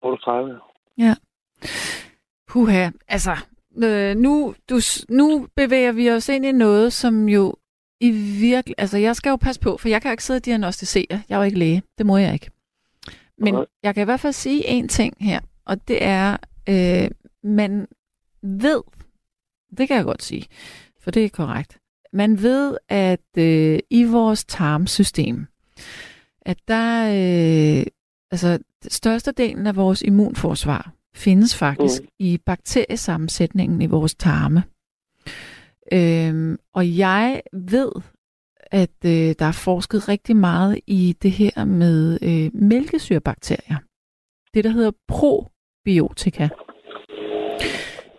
38. 0.03 0.61
Ja. 0.99 1.15
Puha, 2.49 2.91
altså, 3.09 3.35
øh, 3.85 4.17
nu, 4.17 4.55
du, 4.71 4.77
nu 5.09 5.47
bevæger 5.57 5.93
vi 5.93 6.11
os 6.11 6.29
ind 6.29 6.45
i 6.45 6.53
noget, 6.53 6.93
som 6.93 7.29
jo 7.29 7.55
i 8.01 8.11
virkelig... 8.41 8.75
Altså, 8.79 8.99
jeg 8.99 9.17
skal 9.17 9.31
jo 9.31 9.37
passe 9.37 9.61
på, 9.61 9.77
for 9.77 9.89
jeg 9.89 10.03
kan 10.03 10.09
jo 10.09 10.13
ikke 10.13 10.25
sidde 10.25 10.39
og 10.39 10.45
diagnostisere. 10.45 11.07
Jeg 11.11 11.23
er 11.35 11.37
jo 11.37 11.43
ikke 11.43 11.59
læge. 11.59 11.83
Det 11.99 12.07
må 12.07 12.17
jeg 12.17 12.33
ikke. 12.33 12.51
Men 13.39 13.55
Nej. 13.55 13.65
jeg 13.83 13.95
kan 13.95 14.03
i 14.03 14.05
hvert 14.05 14.21
fald 14.21 14.33
sige 14.33 14.67
en 14.67 14.89
ting 14.89 15.15
her, 15.21 15.41
og 15.65 15.89
det 15.89 16.05
er, 16.05 16.37
øh, 16.69 17.11
man 17.43 17.87
ved, 18.43 18.83
det 19.79 19.89
kan 19.89 19.97
jeg 19.97 20.05
godt 20.05 20.23
sige, 20.23 20.47
for 21.01 21.11
det 21.11 21.25
er 21.25 21.29
korrekt, 21.29 21.79
man 22.13 22.43
ved, 22.43 22.77
at 22.89 23.39
øh, 23.39 23.79
i 23.91 24.05
vores 24.05 24.45
tarmsystem, 24.45 25.47
at 26.41 26.59
der, 26.69 27.07
øh, 27.07 27.87
altså 28.31 28.59
størstedelen 28.89 29.67
af 29.67 29.77
vores 29.77 30.03
immunforsvar 30.03 30.93
findes 31.15 31.57
faktisk 31.57 32.03
mm. 32.03 32.09
i 32.19 32.39
bakteriesammensætningen 32.47 33.83
i 33.83 33.87
vores 33.87 34.15
tarme. 34.15 34.63
Øhm, 35.93 36.59
og 36.74 36.99
jeg 36.99 37.43
ved, 37.53 37.93
at 38.70 39.05
øh, 39.05 39.34
der 39.39 39.45
er 39.45 39.53
forsket 39.53 40.09
rigtig 40.09 40.37
meget 40.37 40.80
i 40.87 41.16
det 41.22 41.30
her 41.30 41.64
med 41.64 42.18
øh, 42.22 42.51
mælkesyrebakterier. 42.62 43.76
Det, 44.55 44.64
der 44.64 44.70
hedder 44.70 44.91
probiotika. 45.09 46.49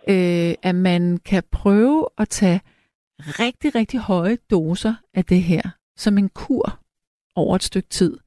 Øh, 0.08 0.54
at 0.62 0.74
man 0.74 1.18
kan 1.24 1.42
prøve 1.52 2.06
at 2.18 2.28
tage 2.28 2.60
rigtig, 3.18 3.74
rigtig 3.74 4.00
høje 4.00 4.38
doser 4.50 4.94
af 5.14 5.24
det 5.24 5.42
her 5.42 5.62
som 5.96 6.18
en 6.18 6.28
kur 6.28 6.78
over 7.34 7.56
et 7.56 7.62
stykke 7.62 7.88
tid. 7.88 8.18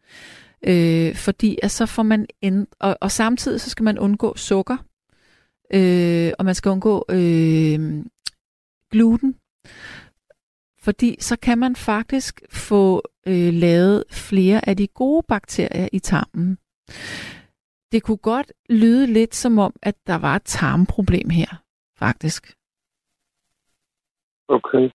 Øh, 0.67 1.15
fordi 1.15 1.57
at 1.63 1.71
så 1.71 1.85
får 1.85 2.03
man 2.03 2.27
end, 2.41 2.67
og, 2.79 2.97
og 3.01 3.11
samtidig 3.11 3.61
så 3.61 3.69
skal 3.69 3.83
man 3.83 3.99
undgå 3.99 4.37
sukker, 4.37 4.77
øh, 5.73 6.31
og 6.39 6.45
man 6.45 6.55
skal 6.55 6.69
undgå 6.69 7.05
øh, 7.09 8.05
gluten, 8.91 9.35
fordi 10.83 11.15
så 11.19 11.39
kan 11.39 11.57
man 11.57 11.75
faktisk 11.75 12.41
få 12.49 13.01
øh, 13.27 13.53
lavet 13.53 14.03
flere 14.11 14.69
af 14.69 14.77
de 14.77 14.87
gode 14.87 15.23
bakterier 15.27 15.89
i 15.93 15.99
tarmen. 15.99 16.57
Det 17.91 18.03
kunne 18.03 18.17
godt 18.17 18.53
lyde 18.69 19.07
lidt 19.07 19.35
som 19.35 19.59
om, 19.59 19.73
at 19.81 19.95
der 20.07 20.17
var 20.17 20.35
et 20.35 20.43
tarmproblem 20.45 21.29
her, 21.29 21.61
faktisk. 21.97 22.57
Okay. 24.47 24.89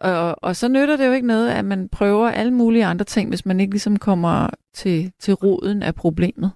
Og, 0.00 0.36
og 0.42 0.56
så 0.56 0.68
nytter 0.68 0.96
det 0.96 1.06
jo 1.06 1.12
ikke 1.12 1.26
noget, 1.26 1.50
at 1.50 1.64
man 1.64 1.88
prøver 1.88 2.28
alle 2.28 2.54
mulige 2.54 2.84
andre 2.84 3.04
ting, 3.04 3.28
hvis 3.28 3.46
man 3.46 3.60
ikke 3.60 3.72
ligesom 3.72 3.96
kommer 3.96 4.50
til, 4.74 5.12
til 5.18 5.34
roden 5.34 5.82
af 5.82 5.94
problemet. 5.94 6.52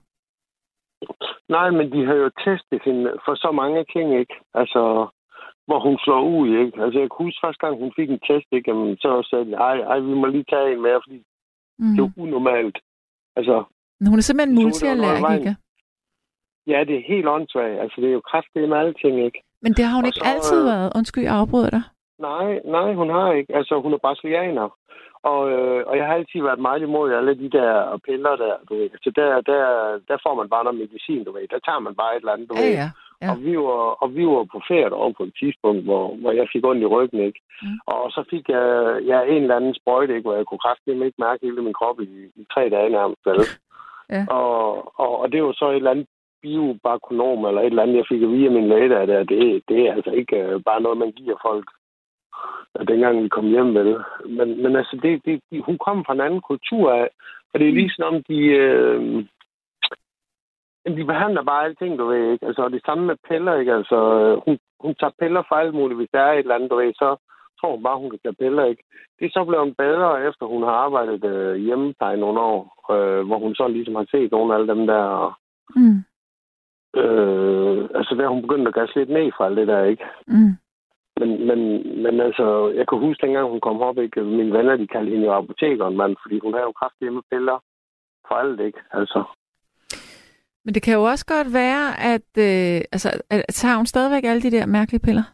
Nej, 1.49 1.71
men 1.71 1.93
de 1.93 2.07
har 2.07 2.15
jo 2.15 2.31
testet 2.45 2.81
hende 2.85 3.11
for 3.25 3.35
så 3.35 3.51
mange 3.53 3.85
ting, 3.93 4.21
ikke? 4.21 4.35
Altså, 4.55 5.09
hvor 5.71 5.81
hun 5.87 5.97
slår 6.05 6.23
ud, 6.39 6.49
ikke? 6.63 6.77
Altså, 6.83 6.97
jeg 7.01 7.09
kan 7.11 7.19
huske 7.25 7.43
første 7.45 7.61
gang, 7.67 7.75
hun 7.85 7.93
fik 7.99 8.11
en 8.11 8.21
test, 8.29 8.49
ikke? 8.53 8.67
Jamen, 8.71 8.97
så 9.05 9.11
sagde 9.31 9.45
de, 9.49 9.55
ej, 9.69 9.77
ej, 9.93 9.99
vi 10.09 10.15
må 10.21 10.27
lige 10.27 10.51
tage 10.53 10.73
en 10.75 10.83
mere, 10.87 11.01
fordi 11.07 11.19
Mm. 11.83 11.87
det 11.95 12.01
er 12.03 12.07
jo 12.07 12.23
unormalt. 12.25 12.79
Altså, 13.39 13.57
Men 14.01 14.09
Hun 14.13 14.19
er 14.19 14.23
simpelthen 14.29 14.55
multiallergiker. 14.63 15.55
ja, 16.73 16.79
det 16.89 16.95
er 16.97 17.05
helt 17.13 17.29
åndssvagt. 17.35 17.79
Altså, 17.85 17.97
det 18.01 18.09
er 18.09 18.17
jo 18.19 18.23
kraftigt 18.31 18.69
med 18.69 18.77
alle 18.79 18.95
ting, 19.03 19.15
ikke? 19.29 19.41
Men 19.65 19.73
det 19.77 19.85
har 19.85 19.95
hun 19.97 20.05
Og 20.05 20.09
ikke 20.09 20.19
så, 20.25 20.31
altid 20.35 20.61
øh, 20.61 20.67
været. 20.73 20.93
Undskyld, 20.99 21.25
jeg 21.25 21.35
afbryder 21.43 21.71
dig. 21.77 21.83
Nej, 22.29 22.49
nej, 22.77 22.89
hun 23.01 23.11
har 23.11 23.33
ikke. 23.33 23.57
Altså, 23.59 23.75
hun 23.85 23.93
er 23.97 23.99
brasilianer. 24.05 24.69
Og, 25.33 25.41
øh, 25.53 25.81
og 25.89 25.95
jeg 25.99 26.07
har 26.07 26.15
altid 26.15 26.41
været 26.49 26.59
meget 26.69 26.83
imod 26.83 27.13
alle 27.19 27.35
de 27.43 27.49
der 27.59 27.99
piller 28.07 28.35
der, 28.45 28.55
du 28.69 28.75
ved. 28.81 28.91
Så 29.05 29.11
der, 29.19 29.29
der, 29.51 29.63
der 30.09 30.17
får 30.25 30.35
man 30.41 30.49
bare 30.55 30.65
noget 30.65 30.79
medicin, 30.79 31.25
du 31.25 31.33
ved. 31.33 31.49
Der 31.55 31.59
tager 31.67 31.79
man 31.87 31.95
bare 32.01 32.13
et 32.17 32.21
eller 32.21 32.33
andet, 32.33 32.49
du 32.51 32.55
Ja, 32.59 32.63
ved. 32.67 32.73
ja. 32.83 32.89
Ja. 33.23 33.31
Og, 33.31 33.37
vi 33.45 33.57
var, 33.59 33.85
og 34.03 34.09
vi 34.17 34.27
var 34.27 34.45
på 34.53 34.61
ferie 34.69 34.93
over 34.93 35.13
på 35.13 35.23
et 35.25 35.35
tidspunkt, 35.41 35.85
hvor, 35.85 36.17
hvor 36.21 36.33
jeg 36.33 36.47
fik 36.53 36.65
ondt 36.67 36.83
i 36.83 36.93
ryggen, 36.95 37.21
ikke? 37.21 37.41
Mm. 37.63 37.79
Og 37.87 38.11
så 38.11 38.25
fik 38.31 38.49
jeg 38.49 38.67
ja, 39.11 39.19
en 39.23 39.43
eller 39.43 39.57
anden 39.57 39.75
sprøjte, 39.75 40.15
ikke? 40.15 40.27
Hvor 40.29 40.37
jeg 40.37 40.47
kunne 40.47 40.65
kraftigt 40.67 41.05
ikke 41.05 41.25
mærke 41.27 41.47
hele 41.47 41.63
min 41.63 41.79
krop 41.81 42.01
i, 42.01 42.11
i 42.41 42.43
tre 42.55 42.69
dage 42.69 42.91
nærmest, 42.91 43.23
vel? 43.27 43.41
Ja. 44.15 44.27
og, 44.31 44.61
og, 45.01 45.21
og, 45.21 45.33
det 45.33 45.43
var 45.43 45.53
så 45.53 45.71
et 45.71 45.77
eller 45.77 45.91
andet 45.91 46.07
biobakonom, 46.43 47.45
eller 47.45 47.61
et 47.61 47.67
eller 47.67 47.83
andet, 47.83 47.97
jeg 47.97 48.05
fik 48.09 48.23
at 48.23 48.31
vide 48.31 48.47
af 48.47 48.53
min 48.53 48.69
læge 48.69 48.89
der. 48.89 49.23
Det, 49.23 49.63
det 49.69 49.79
er 49.89 49.93
altså 49.95 50.11
ikke 50.11 50.37
øh, 50.37 50.61
bare 50.69 50.81
noget, 50.81 50.99
man 50.99 51.13
giver 51.13 51.37
folk, 51.43 51.67
øh, 52.79 52.89
dengang 52.89 53.23
vi 53.23 53.29
kom 53.29 53.47
hjem, 53.47 53.75
vel? 53.75 53.97
Men, 54.27 54.63
men 54.63 54.77
altså, 54.77 54.99
det, 55.03 55.25
det, 55.25 55.41
de, 55.51 55.61
hun 55.61 55.79
kom 55.79 56.05
fra 56.05 56.13
en 56.13 56.21
anden 56.21 56.41
kultur 56.41 56.93
af, 56.93 57.09
og 57.53 57.61
det 57.61 57.69
er 57.69 57.73
lige 57.73 57.91
sådan 57.91 58.15
om, 58.15 58.23
de... 58.29 58.39
Øh, 58.39 59.25
de 60.87 61.05
behandler 61.05 61.43
bare 61.43 61.65
alting, 61.65 61.99
du 61.99 62.07
ved, 62.07 62.33
ikke? 62.33 62.47
Altså, 62.47 62.63
og 62.63 62.73
det 62.73 62.83
samme 62.85 63.07
med 63.07 63.17
piller, 63.29 63.55
ikke? 63.55 63.73
Altså, 63.75 63.99
øh, 64.21 64.39
hun, 64.45 64.59
hun 64.81 64.95
tager 64.95 65.19
piller 65.21 65.43
for 65.49 65.55
alt 65.55 65.75
muligt. 65.75 65.99
Hvis 65.99 66.09
der 66.13 66.21
er 66.21 66.33
et 66.33 66.39
eller 66.39 66.55
andet, 66.55 66.71
du 66.71 66.77
ved, 66.77 66.93
så 66.95 67.17
tror 67.61 67.75
hun 67.75 67.83
bare, 67.83 67.99
hun 67.99 68.11
kan 68.11 68.19
tage 68.23 68.41
piller, 68.43 68.65
ikke? 68.65 68.83
Det 69.19 69.25
er 69.27 69.31
så 69.33 69.45
blevet 69.45 69.77
bedre, 69.77 70.29
efter 70.29 70.47
hun 70.47 70.63
har 70.63 70.77
arbejdet 70.87 71.25
øh, 71.25 71.57
hjemmepleje 71.57 72.17
nogle 72.17 72.41
år, 72.41 72.61
øh, 72.95 73.27
hvor 73.27 73.39
hun 73.39 73.55
så 73.55 73.69
ligesom 73.69 73.95
har 73.95 74.07
set 74.11 74.31
nogle 74.33 74.55
af 74.55 74.59
alle 74.59 74.69
dem 74.75 74.87
der... 74.87 75.39
Mm. 75.77 75.99
Øh, 77.01 77.89
altså, 77.95 78.15
der 78.15 78.25
er 78.25 78.35
hun 78.35 78.43
begyndt 78.43 78.69
at 78.69 78.75
gasse 78.75 78.95
lidt 78.97 79.11
ned 79.11 79.33
fra 79.37 79.47
alt 79.47 79.57
det 79.57 79.69
der, 79.69 79.85
ikke? 79.85 80.05
Mm. 80.27 80.53
Men, 81.21 81.47
men, 81.49 81.61
men 82.03 82.21
altså, 82.21 82.73
jeg 82.79 82.89
kan 82.89 82.99
huske, 82.99 83.27
dengang 83.27 83.51
hun 83.51 83.61
kom 83.61 83.81
op, 83.81 83.99
ikke? 83.99 84.23
Mine 84.23 84.53
venner, 84.53 84.77
de 84.77 84.87
kaldte 84.87 85.11
hende 85.11 85.27
jo 85.27 85.33
apotekeren, 85.33 85.97
mand, 85.97 86.17
fordi 86.23 86.39
hun 86.39 86.55
har 86.55 86.61
jo 86.61 86.73
kraftigt 86.73 87.13
med 87.13 87.23
piller 87.31 87.59
for 88.29 88.35
alt, 88.35 88.61
ikke? 88.61 88.79
Altså, 88.93 89.25
Men 90.65 90.75
det 90.75 90.83
kan 90.83 90.95
jo 90.95 91.03
også 91.03 91.27
godt 91.27 91.53
være, 91.53 92.01
at, 92.15 92.31
øh, 92.39 92.81
altså, 92.95 93.23
at, 93.31 93.45
tager 93.49 93.77
hun 93.77 93.87
stadigvæk 93.87 94.25
alle 94.25 94.43
de 94.43 94.51
der 94.51 94.67
mærkelige 94.67 95.05
piller? 95.07 95.27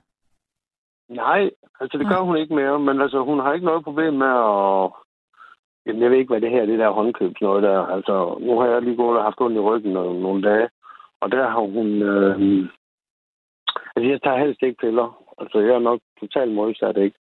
Nej, 1.08 1.50
altså 1.80 1.98
det 1.98 2.06
gør 2.08 2.20
hun 2.20 2.36
ikke 2.36 2.54
mere, 2.54 2.78
men 2.78 3.00
altså 3.00 3.18
hun 3.22 3.40
har 3.40 3.52
ikke 3.52 3.66
noget 3.66 3.84
problem 3.84 4.14
med 4.14 4.26
at... 4.26 4.90
Jamen, 5.86 6.02
jeg 6.02 6.10
ved 6.10 6.18
ikke, 6.18 6.32
hvad 6.32 6.40
det 6.40 6.50
her 6.50 6.66
det 6.66 6.78
der 6.78 6.90
håndkøbs 6.90 7.40
noget 7.40 7.62
der. 7.62 7.80
Altså, 7.80 8.38
nu 8.40 8.58
har 8.60 8.66
jeg 8.66 8.82
lige 8.82 8.96
gået 8.96 9.18
og 9.18 9.24
haft 9.24 9.40
ondt 9.40 9.56
i 9.56 9.60
ryggen 9.60 9.92
nogle, 9.92 10.20
nogle 10.22 10.42
dage, 10.42 10.68
og 11.20 11.32
der 11.32 11.48
har 11.48 11.60
hun... 11.60 11.86
Øh... 12.02 12.68
Altså, 13.96 14.10
jeg 14.10 14.22
tager 14.22 14.44
helst 14.44 14.62
ikke 14.62 14.80
piller. 14.80 15.22
Altså, 15.38 15.58
jeg 15.58 15.74
er 15.74 15.78
nok 15.78 16.00
totalt 16.20 16.54
modsat, 16.54 16.96
ikke? 16.96 17.18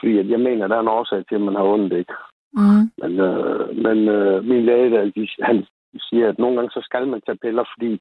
Fordi 0.00 0.18
at 0.18 0.28
jeg 0.28 0.40
mener, 0.40 0.66
der 0.66 0.76
er 0.76 0.80
en 0.80 0.88
årsag 0.98 1.24
til, 1.26 1.34
at 1.34 1.40
man 1.40 1.54
har 1.54 1.62
ondt, 1.62 1.92
ikke? 1.92 2.12
Mm. 2.52 2.84
Men, 3.00 3.20
øh, 3.20 3.76
men 3.76 4.08
øh, 4.08 4.44
min 4.44 4.64
læge, 4.64 4.90
der, 4.90 5.04
de, 5.04 5.28
han 5.42 5.66
siger, 6.00 6.28
at 6.28 6.38
nogle 6.38 6.56
gange 6.56 6.70
så 6.70 6.80
skal 6.84 7.08
man 7.08 7.20
tage 7.26 7.38
piller, 7.38 7.64
fordi 7.74 8.00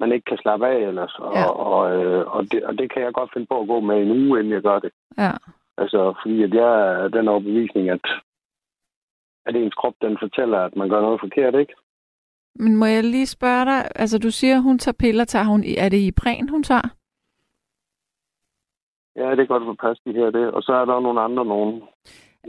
man 0.00 0.12
ikke 0.12 0.24
kan 0.24 0.38
slappe 0.38 0.66
af 0.66 0.78
ellers. 0.88 1.14
Og, 1.18 1.32
Ja. 1.34 1.48
og, 1.50 1.96
øh, 1.96 2.26
og, 2.34 2.42
det, 2.52 2.64
og 2.64 2.78
det 2.78 2.92
kan 2.92 3.02
jeg 3.02 3.12
godt 3.12 3.30
finde 3.32 3.46
på 3.46 3.60
at 3.60 3.68
gå 3.68 3.80
med 3.80 4.02
en 4.02 4.10
uge, 4.10 4.38
inden 4.40 4.52
jeg 4.52 4.62
gør 4.62 4.78
det. 4.78 4.92
Ja. 5.18 5.32
Altså, 5.78 6.14
fordi 6.22 6.42
at 6.42 6.54
jeg 6.54 6.72
er 7.04 7.08
den 7.08 7.28
overbevisning, 7.28 7.90
at, 7.90 8.04
at 9.46 9.56
ens 9.56 9.74
krop, 9.74 9.94
den 10.02 10.16
fortæller, 10.20 10.58
at 10.58 10.76
man 10.76 10.88
gør 10.88 11.00
noget 11.00 11.20
forkert, 11.20 11.54
ikke? 11.54 11.74
Men 12.58 12.76
må 12.76 12.84
jeg 12.86 13.04
lige 13.04 13.26
spørge 13.26 13.64
dig, 13.64 13.88
altså 13.94 14.18
du 14.18 14.30
siger, 14.30 14.60
hun 14.60 14.78
tager 14.78 14.96
piller, 14.98 15.24
tager 15.24 15.44
hun, 15.44 15.64
er 15.78 15.88
det 15.88 15.96
i 15.98 16.12
præn, 16.12 16.48
hun 16.48 16.62
tager? 16.62 16.88
Ja, 19.16 19.30
det 19.30 19.36
kan 19.36 19.46
godt 19.46 19.64
få 19.64 19.74
pas 19.74 19.98
de 20.06 20.12
her, 20.12 20.30
det. 20.30 20.50
Og 20.50 20.62
så 20.62 20.72
er 20.72 20.84
der 20.84 21.00
nogle 21.00 21.20
andre 21.20 21.44
nogen. 21.44 21.82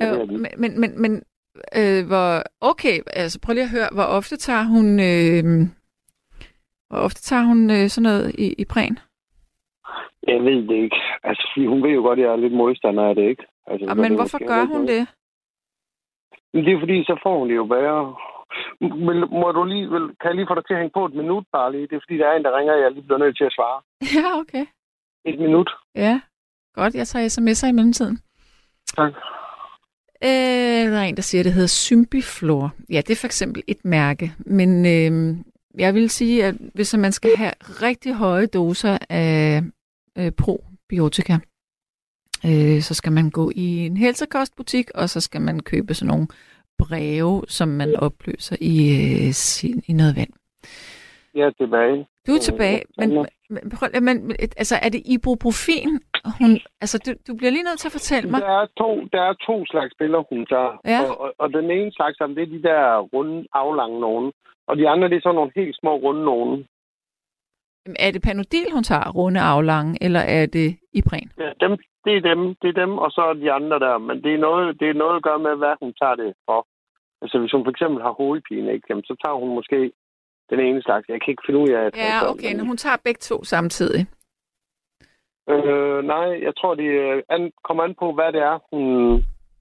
Er 0.01 0.21
Øh, 0.21 0.27
men 0.29 0.47
men, 0.57 0.79
men, 0.81 1.01
men 1.01 1.23
øh, 1.79 2.07
hvor, 2.09 2.43
okay, 2.61 2.97
altså 3.21 3.39
prøv 3.43 3.53
lige 3.53 3.63
at 3.69 3.75
høre, 3.77 3.89
hvor 3.93 4.07
ofte 4.17 4.37
tager 4.37 4.63
hun, 4.63 4.87
øh, 5.11 5.43
Hvor 6.89 6.99
ofte 7.07 7.21
tager 7.21 7.43
hun 7.51 7.59
øh, 7.69 7.87
sådan 7.89 8.07
noget 8.09 8.35
i, 8.45 8.47
i 8.57 8.65
præn? 8.65 8.99
Jeg 10.27 10.39
ved 10.47 10.67
det 10.69 10.77
ikke. 10.83 10.99
Altså, 11.23 11.43
hun 11.71 11.83
ved 11.83 11.89
jo 11.89 12.01
godt, 12.01 12.19
at 12.19 12.25
jeg 12.25 12.31
er 12.31 12.43
lidt 12.43 12.53
modstander 12.53 13.03
af 13.09 13.15
det, 13.15 13.25
ikke? 13.29 13.43
Altså, 13.67 13.85
så 13.89 13.95
men 13.95 14.15
hvorfor 14.15 14.47
gør 14.47 14.63
hun 14.65 14.81
noget. 14.85 14.89
det? 16.53 16.63
Det 16.65 16.73
er 16.73 16.79
fordi, 16.79 17.03
så 17.03 17.19
får 17.23 17.39
hun 17.39 17.49
det 17.49 17.55
jo 17.55 17.63
værre. 17.63 18.15
Men 19.07 19.17
må 19.41 19.51
du 19.51 19.63
lige, 19.63 19.89
vil, 19.93 20.05
kan 20.19 20.29
jeg 20.29 20.35
lige 20.35 20.49
få 20.49 20.55
dig 20.55 20.65
til 20.65 20.73
at 20.73 20.79
hænge 20.79 20.95
på 20.97 21.05
et 21.05 21.13
minut 21.13 21.45
bare 21.51 21.71
lige? 21.71 21.87
Det 21.87 21.95
er 21.95 22.03
fordi, 22.05 22.17
der 22.17 22.27
er 22.27 22.35
en, 22.35 22.43
der 22.43 22.57
ringer, 22.57 22.73
og 22.73 22.81
jeg 22.81 22.91
lige 22.91 23.03
bliver 23.07 23.17
nødt 23.23 23.37
til 23.37 23.49
at 23.49 23.55
svare. 23.57 23.79
Ja, 24.17 24.39
okay. 24.41 24.65
Et 25.25 25.39
minut. 25.39 25.69
Ja, 25.95 26.21
godt. 26.73 26.95
Jeg 26.95 27.07
tager 27.07 27.25
sms'er 27.35 27.69
i 27.69 27.77
mellemtiden. 27.77 28.17
Tak. 28.95 29.13
Øh, 30.23 30.91
der 30.91 30.97
er 30.97 31.03
en, 31.03 31.15
der 31.15 31.21
siger, 31.21 31.41
at 31.41 31.45
det 31.45 31.53
hedder 31.53 31.67
Symbiflor. 31.67 32.73
Ja, 32.89 32.97
det 32.97 33.09
er 33.09 33.15
for 33.15 33.27
eksempel 33.27 33.63
et 33.67 33.85
mærke. 33.85 34.33
Men 34.39 34.85
øh, 34.85 35.37
jeg 35.79 35.93
vil 35.93 36.09
sige, 36.09 36.45
at 36.45 36.55
hvis 36.73 36.97
man 36.97 37.11
skal 37.11 37.31
have 37.37 37.53
rigtig 37.61 38.13
høje 38.13 38.45
doser 38.45 38.97
af 39.09 39.63
øh, 40.17 40.31
probiotika, 40.31 41.37
øh, 42.45 42.81
så 42.81 42.93
skal 42.93 43.11
man 43.11 43.29
gå 43.29 43.51
i 43.55 43.85
en 43.85 43.97
helsekostbutik, 43.97 44.91
og 44.95 45.09
så 45.09 45.21
skal 45.21 45.41
man 45.41 45.59
købe 45.59 45.93
sådan 45.93 46.07
nogle 46.07 46.27
breve, 46.77 47.43
som 47.47 47.67
man 47.67 47.95
opløser 47.95 48.55
i, 48.61 48.77
øh, 49.27 49.33
sin, 49.33 49.83
i 49.87 49.93
noget 49.93 50.15
vand. 50.15 50.33
Jeg 51.35 51.45
er 51.45 51.51
tilbage. 51.51 52.07
Du 52.27 52.31
er 52.37 52.43
tilbage, 52.49 52.81
men, 52.97 53.09
men, 53.49 53.61
prøv, 53.77 53.89
men 54.01 54.15
altså, 54.61 54.75
er 54.85 54.89
det 54.89 55.01
ibuprofen? 55.13 55.89
Hun, 56.39 56.51
altså, 56.83 56.97
du, 57.05 57.11
du 57.27 57.37
bliver 57.37 57.51
lige 57.51 57.67
nødt 57.69 57.79
til 57.79 57.87
at 57.91 57.97
fortælle 57.99 58.29
mig. 58.29 58.41
Der 58.41 58.55
er 58.63 58.67
to, 58.81 58.89
der 59.13 59.21
er 59.29 59.33
to 59.47 59.65
slags 59.71 59.93
piller, 59.99 60.21
hun 60.31 60.45
tager. 60.45 60.73
Ja. 60.93 60.99
Og, 61.09 61.21
og, 61.21 61.29
og, 61.37 61.47
den 61.57 61.71
ene 61.71 61.91
slags, 61.97 62.17
det 62.17 62.43
er 62.43 62.53
de 62.57 62.63
der 62.69 62.83
runde, 63.13 63.47
aflange 63.53 63.99
nogen. 63.99 64.31
Og 64.67 64.77
de 64.77 64.89
andre, 64.89 65.09
det 65.09 65.17
er 65.17 65.21
sådan 65.21 65.35
nogle 65.35 65.51
helt 65.55 65.75
små 65.81 65.93
runde 65.95 66.23
nogen. 66.25 66.67
Er 67.99 68.11
det 68.11 68.21
Panodil, 68.21 68.71
hun 68.73 68.83
tager, 68.83 69.11
runde 69.19 69.39
aflange, 69.39 69.97
eller 70.05 70.19
er 70.19 70.45
det 70.45 70.69
Ipren? 70.93 71.31
Ja, 71.39 71.49
dem, 71.63 71.77
det 72.05 72.13
er 72.17 72.23
dem, 72.31 72.41
det 72.61 72.69
er 72.69 72.77
dem, 72.83 72.97
og 72.97 73.11
så 73.11 73.21
er 73.21 73.33
de 73.33 73.51
andre 73.51 73.79
der. 73.79 73.97
Men 73.97 74.23
det 74.23 74.33
er 74.33 74.37
noget, 74.37 74.79
det 74.79 74.89
er 74.89 74.93
noget 75.03 75.15
at 75.15 75.23
gøre 75.23 75.39
med, 75.39 75.55
hvad 75.55 75.73
hun 75.81 75.93
tager 76.01 76.15
det 76.15 76.33
for. 76.45 76.67
Altså, 77.21 77.39
hvis 77.39 77.51
hun 77.51 77.63
for 77.65 77.71
eksempel 77.71 78.01
har 78.01 78.13
hovedpine, 78.21 78.73
ikke, 78.73 78.87
jamen, 78.89 79.03
så 79.03 79.15
tager 79.23 79.37
hun 79.41 79.55
måske 79.55 79.91
den 80.49 80.59
ene 80.59 80.81
slags. 80.81 81.09
Jeg 81.09 81.21
kan 81.21 81.31
ikke 81.31 81.43
finde 81.45 81.59
ud 81.59 81.69
af, 81.69 81.81
at 81.85 81.97
Ja, 81.97 82.29
okay, 82.31 82.55
men 82.55 82.67
hun 82.67 82.77
tager 82.77 82.97
begge 83.03 83.19
to 83.19 83.43
samtidig. 83.43 84.07
Øh, 85.49 86.03
nej, 86.03 86.43
jeg 86.43 86.53
tror, 86.57 86.75
det 86.75 86.83
øh, 86.83 87.23
an, 87.29 87.51
kommer 87.63 87.83
an 87.83 87.95
på, 87.99 88.11
hvad 88.13 88.33
det 88.33 88.41
er, 88.41 88.59
hun 88.71 88.83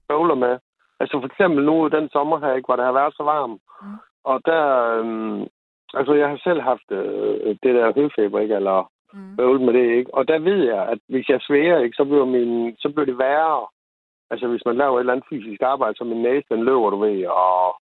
bøvler 0.09 0.35
med. 0.35 0.57
Altså 0.99 1.19
for 1.19 1.27
eksempel 1.31 1.65
nu 1.65 1.87
den 1.87 2.09
sommer 2.09 2.39
her, 2.39 2.53
ikke, 2.53 2.67
hvor 2.67 2.75
det 2.75 2.85
har 2.85 2.91
været 2.91 3.13
så 3.17 3.23
varmt. 3.23 3.61
Mm. 3.81 3.87
Mm. 3.87 3.95
Og 4.23 4.41
der, 4.45 4.63
øh, 4.97 5.47
altså 5.93 6.13
jeg 6.13 6.29
har 6.29 6.39
selv 6.43 6.61
haft 6.61 6.91
øh, 6.91 7.55
det 7.63 7.75
der 7.75 7.93
høfeber, 7.95 8.39
ikke, 8.39 8.55
eller 8.55 8.91
Mm. 9.13 9.35
bøvlet 9.37 9.61
med 9.61 9.73
det, 9.73 9.95
ikke. 9.97 10.13
Og 10.13 10.27
der 10.27 10.39
ved 10.39 10.63
jeg, 10.73 10.81
at 10.93 10.99
hvis 11.09 11.29
jeg 11.29 11.39
sværer, 11.41 11.79
ikke, 11.79 11.95
så 11.95 12.05
bliver, 12.05 12.25
min, 12.25 12.75
så 12.79 12.89
bliver 12.89 13.05
det 13.05 13.17
værre. 13.17 13.67
Altså 14.31 14.47
hvis 14.47 14.65
man 14.65 14.75
laver 14.77 14.95
et 14.95 14.99
eller 14.99 15.13
andet 15.13 15.29
fysisk 15.29 15.61
arbejde, 15.61 15.95
så 15.97 16.03
min 16.03 16.21
næse, 16.21 16.45
den 16.51 16.63
løber, 16.63 16.89
du 16.89 16.99
ved, 16.99 17.25
og, 17.27 17.75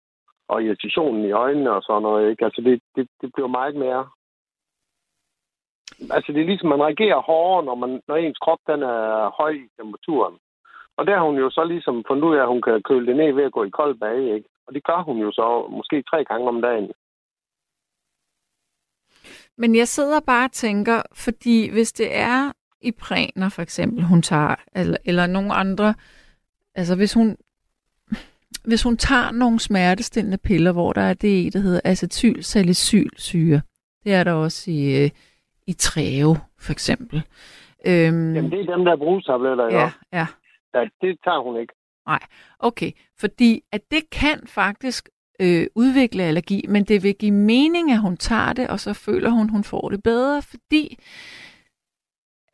og 0.54 0.64
irritationen 0.64 1.26
i 1.26 1.32
øjnene 1.32 1.72
og 1.72 1.82
sådan 1.84 2.02
noget, 2.02 2.30
ikke. 2.30 2.46
Altså 2.46 2.62
det, 2.62 2.82
det, 2.96 3.08
det 3.22 3.30
bliver 3.34 3.48
meget 3.48 3.76
mere 3.76 4.04
Altså, 6.12 6.32
det 6.34 6.42
er 6.42 6.46
ligesom, 6.52 6.70
man 6.70 6.84
reagerer 6.88 7.22
hårdere, 7.22 7.66
når, 7.66 7.76
man, 7.76 8.02
når 8.08 8.16
ens 8.16 8.38
krop 8.38 8.60
den 8.68 8.82
er 8.84 9.30
høj 9.40 9.52
i 9.52 9.68
temperaturen. 9.78 10.36
Og 10.98 11.08
der 11.08 11.16
har 11.18 11.26
hun 11.26 11.38
jo 11.38 11.50
så 11.50 11.64
ligesom 11.64 12.04
fundet 12.08 12.24
ud 12.24 12.36
af, 12.36 12.42
at 12.42 12.48
hun 12.48 12.62
kan 12.62 12.82
køle 12.90 13.08
det 13.08 13.16
ned 13.16 13.34
ved 13.34 13.44
at 13.44 13.52
gå 13.52 13.64
i 13.64 13.70
kold 13.70 13.96
bag, 14.00 14.36
ikke? 14.36 14.50
Og 14.68 14.74
det 14.74 14.84
gør 14.84 15.02
hun 15.04 15.18
jo 15.18 15.32
så 15.32 15.68
måske 15.70 16.04
tre 16.10 16.26
gange 16.26 16.48
om 16.48 16.62
dagen. 16.62 16.92
Men 19.58 19.76
jeg 19.76 19.88
sidder 19.88 20.20
bare 20.20 20.46
og 20.46 20.52
tænker, 20.52 21.02
fordi 21.14 21.72
hvis 21.72 21.92
det 21.92 22.16
er 22.16 22.52
Iprener 22.82 23.50
for 23.50 23.62
eksempel, 23.62 24.04
hun 24.04 24.22
tager, 24.22 24.56
eller, 24.76 24.98
eller 25.06 25.28
nogen 25.28 25.52
andre, 25.54 25.94
altså 26.76 26.96
hvis 26.96 27.14
hun, 27.14 27.38
hvis 28.66 28.84
hun 28.84 28.98
tager 28.98 29.32
nogle 29.32 29.60
smertestillende 29.60 30.38
piller, 30.38 30.72
hvor 30.72 30.94
der 30.94 31.02
er 31.02 31.14
det 31.14 31.54
der 31.54 31.60
hedder 31.60 31.82
acetylsalicylsyre, 31.84 33.62
det 34.04 34.14
er 34.14 34.24
der 34.24 34.34
også 34.34 34.72
i, 34.72 35.04
øh, 35.04 35.10
i 35.68 35.74
Treo 35.74 36.36
for 36.60 36.72
eksempel. 36.72 37.24
Øhm, 37.86 38.36
Jamen, 38.36 38.52
det 38.52 38.60
er 38.60 38.76
dem 38.76 38.86
der 38.86 38.96
brugstabletter, 38.96 39.66
ja, 39.66 39.80
ja. 39.80 39.92
ja. 40.14 40.28
ja. 40.74 40.86
det 41.02 41.20
tager 41.24 41.44
hun 41.44 41.62
ikke. 41.62 41.74
Okay, 42.60 42.92
fordi 43.20 43.64
at 43.72 43.82
det 43.92 44.10
kan 44.10 44.48
faktisk 44.48 45.10
øh, 45.40 45.68
udvikle 45.76 46.24
allergi, 46.24 46.66
men 46.70 46.84
det 46.84 47.04
vil 47.04 47.16
give 47.16 47.32
mening, 47.32 47.92
at 47.92 48.00
hun 48.00 48.18
tager 48.18 48.54
det, 48.54 48.68
og 48.68 48.80
så 48.80 48.94
føler 48.94 49.30
hun, 49.30 49.50
hun 49.50 49.64
får 49.64 49.90
det 49.90 50.04
bedre, 50.04 50.42
fordi 50.42 50.98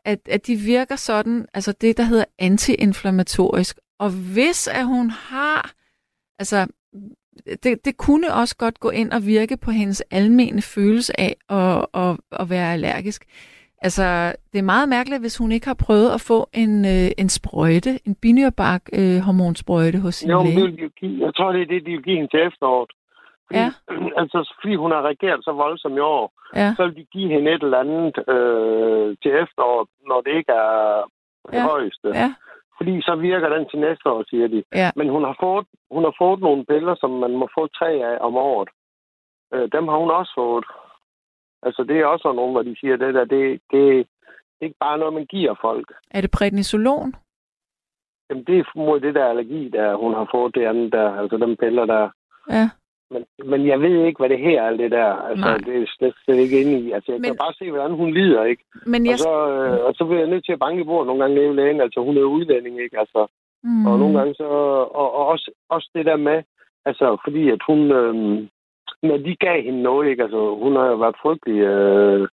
at, 0.06 0.20
at 0.30 0.48
de 0.48 0.56
virker 0.56 0.96
sådan, 0.96 1.46
altså 1.54 1.72
det, 1.72 1.98
der 1.98 2.04
hedder 2.04 2.26
antiinflammatorisk. 2.40 3.80
Og 4.00 4.10
hvis 4.34 4.68
at 4.68 4.86
hun 4.86 5.10
har, 5.10 5.74
altså 6.40 6.68
det, 7.64 7.86
det 7.86 7.98
kunne 7.98 8.34
også 8.34 8.56
godt 8.58 8.80
gå 8.80 8.90
ind 8.90 9.12
og 9.12 9.26
virke 9.26 9.58
på 9.58 9.72
hendes 9.72 10.02
almene 10.12 10.62
følelse 10.62 11.14
af 11.20 11.36
at, 11.50 11.86
at, 12.04 12.18
at 12.42 12.50
være 12.50 12.74
allergisk. 12.74 13.22
Altså, 13.82 14.34
det 14.54 14.60
er 14.60 14.64
meget 14.76 14.90
mærkeligt, 14.90 15.22
hvis 15.22 15.38
hun 15.38 15.52
ikke 15.52 15.68
har 15.68 15.74
prøvet 15.86 16.10
at 16.14 16.22
få 16.22 16.50
en, 16.54 16.86
øh, 16.86 17.10
en 17.18 17.30
sprøjte, 17.30 18.00
en 18.08 18.16
binyrbark 18.16 18.82
øh, 18.94 19.18
hormonsprøjte 19.28 20.00
hos 20.00 20.16
sin 20.16 20.30
Jo, 20.30 20.40
det 20.40 20.48
læge. 20.54 20.62
vil 20.62 20.78
de 20.78 20.82
jo 20.82 20.90
give, 21.00 21.26
jeg 21.26 21.36
tror, 21.36 21.52
det 21.52 21.62
er 21.62 21.66
det, 21.66 21.86
de 21.86 21.92
vil 21.92 22.04
give 22.04 22.16
hende 22.16 22.32
til 22.34 22.42
efteråret. 22.48 22.92
Fordi, 23.48 23.60
Ja. 23.60 23.70
altså, 24.22 24.54
fordi 24.62 24.76
hun 24.76 24.92
har 24.92 25.02
reageret 25.02 25.44
så 25.44 25.52
voldsomt 25.52 25.96
i 25.98 26.00
år, 26.00 26.26
Ja, 26.56 26.74
så 26.78 26.82
vil 26.88 26.96
de 26.96 27.06
give 27.16 27.30
hende 27.34 27.52
et 27.52 27.64
eller 27.64 27.80
andet 27.86 28.16
øh, 28.36 29.08
til 29.24 29.32
efteråret, 29.44 29.88
når 30.10 30.20
det 30.26 30.34
ikke 30.40 30.52
er 30.52 31.04
det 31.52 31.58
Ja. 31.58 31.64
højeste. 31.72 32.08
ja, 32.22 32.30
Fordi 32.80 33.02
så 33.02 33.16
virker 33.16 33.50
den 33.50 33.70
til 33.70 33.80
næste 33.80 34.10
år, 34.10 34.24
siger 34.30 34.48
de. 34.48 34.64
ja. 34.82 34.92
Men 34.96 35.10
hun 35.10 35.24
har 35.24 35.36
fået, 35.40 35.66
hun 35.92 36.04
har 36.04 36.16
fået 36.22 36.40
nogle 36.40 36.66
piller, 36.66 36.96
som 36.96 37.10
man 37.10 37.32
må 37.32 37.48
få 37.58 37.68
tre 37.68 37.90
af 38.10 38.18
om 38.28 38.36
året. 38.36 38.70
Øh, 39.54 39.70
dem 39.72 39.88
har 39.88 39.98
hun 39.98 40.12
også 40.12 40.34
fået. 40.38 40.66
Altså, 41.64 41.84
det 41.84 42.00
er 42.00 42.06
også 42.06 42.34
nogle, 42.34 42.52
hvor 42.52 42.64
de 42.64 42.76
siger, 42.80 42.98
det 42.98 43.14
der, 43.14 43.26
det, 43.26 43.62
det, 43.72 43.82
det 44.56 44.62
er 44.62 44.66
ikke 44.66 44.80
bare 44.80 44.98
noget, 44.98 45.14
man 45.14 45.26
giver 45.26 45.56
folk. 45.62 45.88
Er 46.12 46.22
det 46.22 46.32
prednisolon? 46.32 47.14
Jamen, 48.30 48.44
det 48.44 48.60
er 48.60 48.64
mod 48.76 49.00
det 49.00 49.16
der 49.16 49.26
allergi, 49.26 49.70
der 49.70 49.96
hun 49.96 50.14
har 50.14 50.28
fået 50.32 50.56
det 50.56 50.66
andet 50.66 50.92
der, 50.92 51.20
altså 51.22 51.38
dem 51.38 51.56
piller 51.58 51.86
der. 51.86 52.10
Ja. 52.50 52.70
Men, 53.12 53.26
men 53.52 53.68
jeg 53.68 53.82
ved 53.82 54.06
ikke, 54.06 54.20
hvad 54.20 54.30
det 54.30 54.40
her 54.40 54.64
alt 54.64 54.80
det 54.80 54.92
der. 54.92 55.12
Altså, 55.30 55.46
Nej. 55.46 55.58
det 55.58 55.82
er 55.82 55.86
slet, 55.98 56.16
slet 56.26 56.38
ikke 56.38 56.62
inde 56.62 56.80
i. 56.80 56.92
Altså, 56.92 57.12
jeg 57.12 57.20
Men- 57.20 57.30
kan 57.30 57.38
bare 57.46 57.54
se, 57.54 57.72
hvordan 57.72 57.92
hun 57.92 58.14
lider, 58.14 58.44
ikke? 58.44 58.64
Men 58.86 59.06
jeg... 59.06 59.14
Og 59.14 59.20
så, 59.20 59.34
øh, 59.52 59.86
og 59.88 59.94
så 59.96 60.06
bliver 60.06 60.20
jeg 60.20 60.30
nødt 60.30 60.46
til 60.46 60.52
at 60.54 60.60
banke 60.60 60.82
i 60.82 60.90
bordet 60.90 61.08
nogle 61.08 61.22
gange 61.24 61.42
ved 61.42 61.54
lægen. 61.56 61.82
Altså, 61.82 62.00
hun 62.04 62.18
er 62.18 62.22
jo 62.22 62.28
udlænding, 62.38 62.82
ikke? 62.82 63.00
Altså, 63.00 63.28
Mm. 63.64 63.86
Og 63.88 64.00
nogle 64.00 64.18
gange 64.20 64.34
så... 64.36 64.44
Og, 65.02 65.14
og 65.16 65.28
også, 65.28 65.52
også 65.70 65.90
det 65.96 66.06
der 66.06 66.16
med... 66.18 66.44
Altså, 66.86 67.18
fordi 67.24 67.50
at 67.50 67.60
hun... 67.68 67.92
Øhm, 67.92 68.48
når 69.04 69.18
de 69.18 69.36
gav 69.36 69.62
hende 69.64 69.82
noget, 69.82 70.10
ikke? 70.10 70.24
Altså, 70.24 70.56
hun 70.64 70.76
har 70.76 70.86
jo 70.88 70.96
været 70.96 71.16
frygtelig 71.22 71.60
øh, 71.62 72.28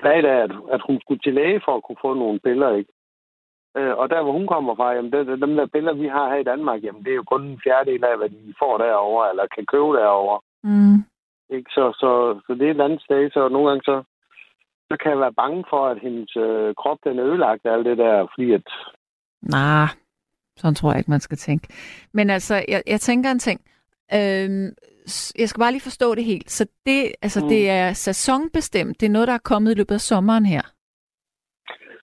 glad 0.00 0.24
af, 0.24 0.38
at, 0.46 0.50
at 0.72 0.80
hun 0.86 1.00
skulle 1.00 1.20
til 1.24 1.34
læge 1.34 1.60
for 1.64 1.76
at 1.76 1.82
kunne 1.82 2.02
få 2.02 2.14
nogle 2.14 2.40
piller, 2.40 2.70
ikke? 2.74 2.90
Øh, 3.76 3.94
og 4.00 4.10
der, 4.10 4.22
hvor 4.22 4.32
hun 4.32 4.46
kommer 4.46 4.74
fra, 4.74 4.92
jamen, 4.92 5.12
det, 5.12 5.26
det, 5.26 5.40
dem 5.40 5.56
der 5.56 5.66
piller, 5.66 5.92
vi 5.92 6.08
har 6.08 6.28
her 6.28 6.36
i 6.40 6.48
Danmark, 6.52 6.84
jamen, 6.84 7.04
det 7.04 7.10
er 7.10 7.20
jo 7.22 7.22
kun 7.32 7.42
en 7.46 7.60
fjerdedel 7.64 8.04
af, 8.04 8.16
hvad 8.18 8.28
de 8.28 8.54
får 8.58 8.78
derovre, 8.78 9.30
eller 9.30 9.46
kan 9.54 9.66
købe 9.66 9.92
derovre. 10.00 10.40
Mm. 10.64 10.96
Ikke? 11.56 11.70
Så, 11.70 11.84
så, 12.00 12.10
så 12.46 12.54
det 12.54 12.66
er 12.66 12.74
et 12.74 12.80
andet 12.80 13.02
sted, 13.02 13.30
så 13.30 13.48
nogle 13.48 13.68
gange 13.68 13.82
så, 13.90 13.96
så 14.90 14.96
kan 15.00 15.10
jeg 15.12 15.20
være 15.20 15.32
bange 15.42 15.64
for, 15.70 15.86
at 15.86 15.98
hendes 16.02 16.36
øh, 16.36 16.74
krop 16.74 16.98
den 17.04 17.18
er 17.18 17.24
ødelagt 17.24 17.66
af 17.66 17.72
alt 17.72 17.86
det 17.86 17.98
der, 17.98 18.26
fordi 18.34 18.52
at... 18.52 18.66
Nej, 19.42 19.88
sådan 20.56 20.74
tror 20.74 20.90
jeg 20.90 20.98
ikke, 20.98 21.10
man 21.10 21.20
skal 21.20 21.38
tænke. 21.38 21.68
Men 22.12 22.30
altså, 22.30 22.54
jeg, 22.68 22.82
jeg 22.86 23.00
tænker 23.00 23.30
en 23.30 23.38
ting. 23.38 23.60
Øhm, 24.14 24.68
jeg 25.38 25.48
skal 25.48 25.60
bare 25.60 25.72
lige 25.72 25.82
forstå 25.90 26.14
det 26.14 26.24
helt. 26.24 26.50
Så 26.50 26.66
det, 26.86 27.12
altså, 27.22 27.40
Mm. 27.40 27.48
det 27.48 27.70
er 27.70 27.92
sæsonbestemt. 27.92 29.00
Det 29.00 29.06
er 29.06 29.10
noget, 29.10 29.28
der 29.28 29.34
er 29.34 29.38
kommet 29.44 29.70
i 29.70 29.74
løbet 29.74 29.94
af 29.94 30.00
sommeren 30.00 30.46
her. 30.46 30.62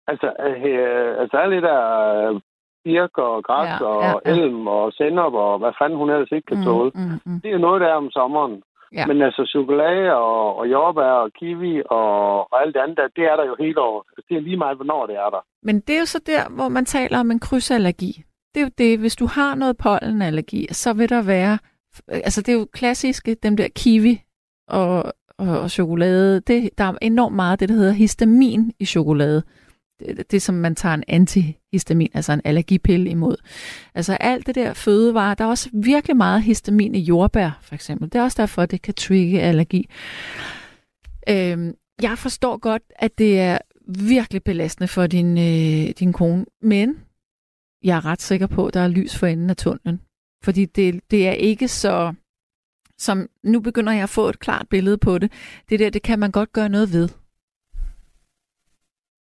Altså, 0.07 0.27
øh, 0.47 1.21
altså 1.21 1.37
alle 1.37 1.61
der 1.61 1.81
øh, 2.29 2.41
birk 2.83 3.17
og 3.17 3.43
græs 3.43 3.81
Ja, 3.81 3.85
og 3.85 4.03
ja, 4.03 4.31
ja, 4.31 4.31
elm 4.31 4.67
og 4.67 4.93
sennep 4.93 5.33
og 5.45 5.59
hvad 5.59 5.73
fanden 5.79 5.97
hun 5.97 6.09
ellers 6.09 6.31
ikke 6.31 6.45
kan 6.51 6.63
tåle. 6.63 6.91
Mm. 6.95 7.01
mm, 7.01 7.19
mm. 7.25 7.39
Det 7.43 7.51
er 7.51 7.57
noget, 7.57 7.81
der 7.81 7.87
er 7.87 7.97
om 8.03 8.11
sommeren. 8.11 8.55
Ja. 8.93 8.99
Ja. 8.99 9.05
Men 9.05 9.21
altså 9.21 9.45
chokolade 9.53 10.13
og, 10.13 10.57
og 10.59 10.71
jordbær 10.71 11.11
og 11.23 11.31
kiwi 11.39 11.81
og, 11.85 12.39
og 12.51 12.61
alt 12.61 12.73
det 12.75 12.81
andet, 12.81 12.97
der, 12.97 13.07
det 13.15 13.23
er 13.31 13.35
der 13.35 13.45
jo 13.45 13.55
hele 13.59 13.81
året. 13.81 14.03
Det 14.29 14.37
er 14.37 14.41
lige 14.41 14.57
meget, 14.57 14.77
hvornår 14.77 15.05
det 15.05 15.15
er 15.15 15.29
der. 15.29 15.41
Men 15.63 15.79
det 15.79 15.95
er 15.95 15.99
jo 15.99 16.05
så 16.05 16.19
der, 16.25 16.43
hvor 16.55 16.69
man 16.69 16.85
taler 16.85 17.19
om 17.19 17.31
en 17.31 17.39
krydsallergi. 17.39 18.23
Det 18.53 18.61
er 18.61 18.65
jo 18.65 18.71
det, 18.77 18.99
hvis 18.99 19.15
du 19.15 19.25
har 19.25 19.55
noget 19.55 19.77
pollenallergi, 19.77 20.67
så 20.71 20.93
vil 20.93 21.09
der 21.09 21.23
være, 21.23 21.57
altså 22.07 22.41
det 22.41 22.53
er 22.53 22.59
jo 22.59 22.67
klassiske, 22.73 23.35
dem 23.43 23.57
der 23.57 23.67
kiwi 23.75 24.21
og, 24.67 25.03
og, 25.37 25.59
og 25.63 25.69
chokolade. 25.69 26.39
Det, 26.39 26.69
der 26.77 26.83
er 26.83 26.93
enormt 27.01 27.35
meget 27.35 27.51
af 27.51 27.57
det, 27.57 27.69
der 27.69 27.75
hedder 27.75 27.93
histamin 27.93 28.71
i 28.79 28.85
chokolade. 28.85 29.43
Det, 29.99 30.31
det 30.31 30.41
som 30.41 30.55
man 30.55 30.75
tager 30.75 30.95
en 30.95 31.03
antihistamin, 31.07 32.09
altså 32.13 32.33
en 32.33 32.41
allergipille 32.43 33.09
imod. 33.09 33.35
Altså 33.95 34.13
alt 34.13 34.47
det 34.47 34.55
der 34.55 34.73
fødevare, 34.73 35.35
der 35.37 35.43
er 35.45 35.49
også 35.49 35.69
virkelig 35.73 36.17
meget 36.17 36.43
histamin 36.43 36.95
i 36.95 36.99
jordbær, 36.99 37.59
for 37.61 37.75
eksempel. 37.75 38.11
Det 38.11 38.19
er 38.19 38.23
også 38.23 38.41
derfor, 38.41 38.65
det 38.65 38.81
kan 38.81 38.93
trigge 38.93 39.41
allergi. 39.41 39.89
Øhm, 41.29 41.73
jeg 42.01 42.17
forstår 42.17 42.57
godt, 42.57 42.83
at 42.95 43.17
det 43.17 43.39
er 43.39 43.57
virkelig 43.87 44.43
belastende 44.43 44.87
for 44.87 45.07
din, 45.07 45.37
øh, 45.37 45.93
din 45.99 46.13
kone, 46.13 46.45
men 46.61 46.97
jeg 47.83 47.97
er 47.97 48.05
ret 48.05 48.21
sikker 48.21 48.47
på, 48.47 48.65
at 48.65 48.73
der 48.73 48.79
er 48.79 48.87
lys 48.87 49.17
for 49.17 49.27
enden 49.27 49.49
af 49.49 49.55
tunnelen. 49.55 50.01
Fordi 50.43 50.65
det, 50.65 50.99
det 51.11 51.27
er 51.27 51.31
ikke 51.31 51.67
så... 51.67 52.13
Som, 52.97 53.27
nu 53.43 53.59
begynder 53.59 53.93
jeg 53.93 54.03
at 54.03 54.09
få 54.09 54.29
et 54.29 54.39
klart 54.39 54.67
billede 54.69 54.97
på 54.97 55.17
det. 55.17 55.31
Det 55.69 55.79
der, 55.79 55.89
det 55.89 56.01
kan 56.01 56.19
man 56.19 56.31
godt 56.31 56.53
gøre 56.53 56.69
noget 56.69 56.93
ved. 56.93 57.09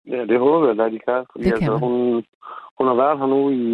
Ja, 0.06 0.20
det 0.24 0.38
håber 0.38 0.66
jeg, 0.74 0.80
at 0.86 0.92
de 0.92 0.98
kan. 0.98 1.24
Fordi 1.32 1.44
Det 1.44 1.58
kan 1.58 1.72
altså, 1.72 1.72
man. 1.72 1.80
hun, 1.80 2.24
hun 2.78 2.86
har 2.86 2.94
været 2.94 3.18
her 3.18 3.26
nu 3.26 3.50
i, 3.50 3.64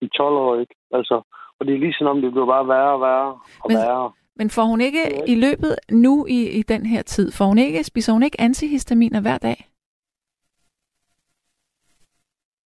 i 0.00 0.08
12 0.08 0.34
år, 0.34 0.60
ikke? 0.60 0.74
Altså, 0.92 1.22
og 1.58 1.66
det 1.66 1.74
er 1.74 1.78
ligesom 1.78 2.06
om, 2.06 2.20
det 2.22 2.30
bliver 2.32 2.46
bare 2.46 2.68
værre 2.68 2.92
og 2.92 3.00
værre 3.00 3.28
og 3.64 3.68
Men- 3.68 3.76
værre. 3.76 4.12
Men 4.38 4.50
får 4.50 4.62
hun 4.62 4.80
ikke 4.80 5.02
i 5.26 5.34
løbet 5.34 5.76
nu 5.90 6.26
i, 6.26 6.58
i 6.58 6.62
den 6.62 6.86
her 6.86 7.02
tid, 7.02 7.32
får 7.32 7.44
hun 7.44 7.58
ikke, 7.58 7.84
spiser 7.84 8.12
hun 8.12 8.22
ikke 8.22 8.40
antihistaminer 8.40 9.20
hver 9.20 9.38
dag? 9.38 9.56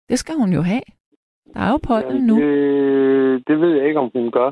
Det 0.09 0.19
skal 0.19 0.35
hun 0.35 0.53
jo 0.53 0.61
have. 0.61 0.81
Der 1.53 1.59
er 1.59 1.71
jo 1.71 1.79
pollen 1.87 2.23
nu. 2.27 2.35
Det, 2.35 3.47
det 3.47 3.61
ved 3.61 3.71
jeg 3.77 3.87
ikke, 3.87 3.99
om 3.99 4.11
hun 4.15 4.31
gør. 4.31 4.51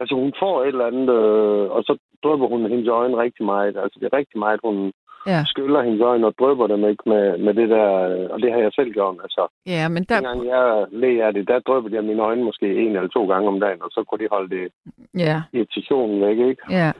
Altså, 0.00 0.14
hun 0.14 0.32
får 0.42 0.62
et 0.62 0.68
eller 0.68 0.86
andet, 0.86 1.08
øh, 1.14 1.70
og 1.70 1.82
så 1.82 1.98
drøber 2.22 2.46
hun 2.48 2.70
hendes 2.70 2.88
øjne 2.88 3.16
rigtig 3.16 3.44
meget. 3.46 3.76
Altså, 3.76 3.96
det 4.00 4.06
er 4.12 4.16
rigtig 4.16 4.38
meget, 4.38 4.60
hun 4.64 4.92
Ja, 5.26 5.44
skyller 5.46 5.82
hendes 5.82 6.00
øjne 6.00 6.26
og 6.26 6.34
drøber 6.38 6.66
dem 6.66 6.84
ikke 6.88 7.02
med, 7.06 7.38
med 7.38 7.54
det 7.54 7.68
der, 7.68 7.88
øh, 8.08 8.30
og 8.30 8.38
det 8.42 8.52
har 8.52 8.58
jeg 8.58 8.72
selv 8.72 8.92
gjort. 8.92 9.16
Altså, 9.22 9.48
ja 9.66 9.88
men 9.88 10.04
der... 10.04 10.14
dengang 10.14 10.46
jeg 10.46 10.86
læger 10.90 11.30
det, 11.30 11.48
der 11.48 11.58
drøber 11.58 11.88
jeg 11.92 12.04
mine 12.04 12.22
øjne 12.22 12.44
måske 12.44 12.66
en 12.82 12.96
eller 12.96 13.08
to 13.08 13.26
gange 13.26 13.48
om 13.48 13.60
dagen, 13.60 13.82
og 13.82 13.90
så 13.90 14.04
kunne 14.08 14.24
de 14.24 14.28
holde 14.32 14.50
det 14.56 14.72
ja, 15.14 15.42
irritationen 15.52 16.20
væk, 16.20 16.38
ikke? 16.38 16.62
ja. 16.70 16.92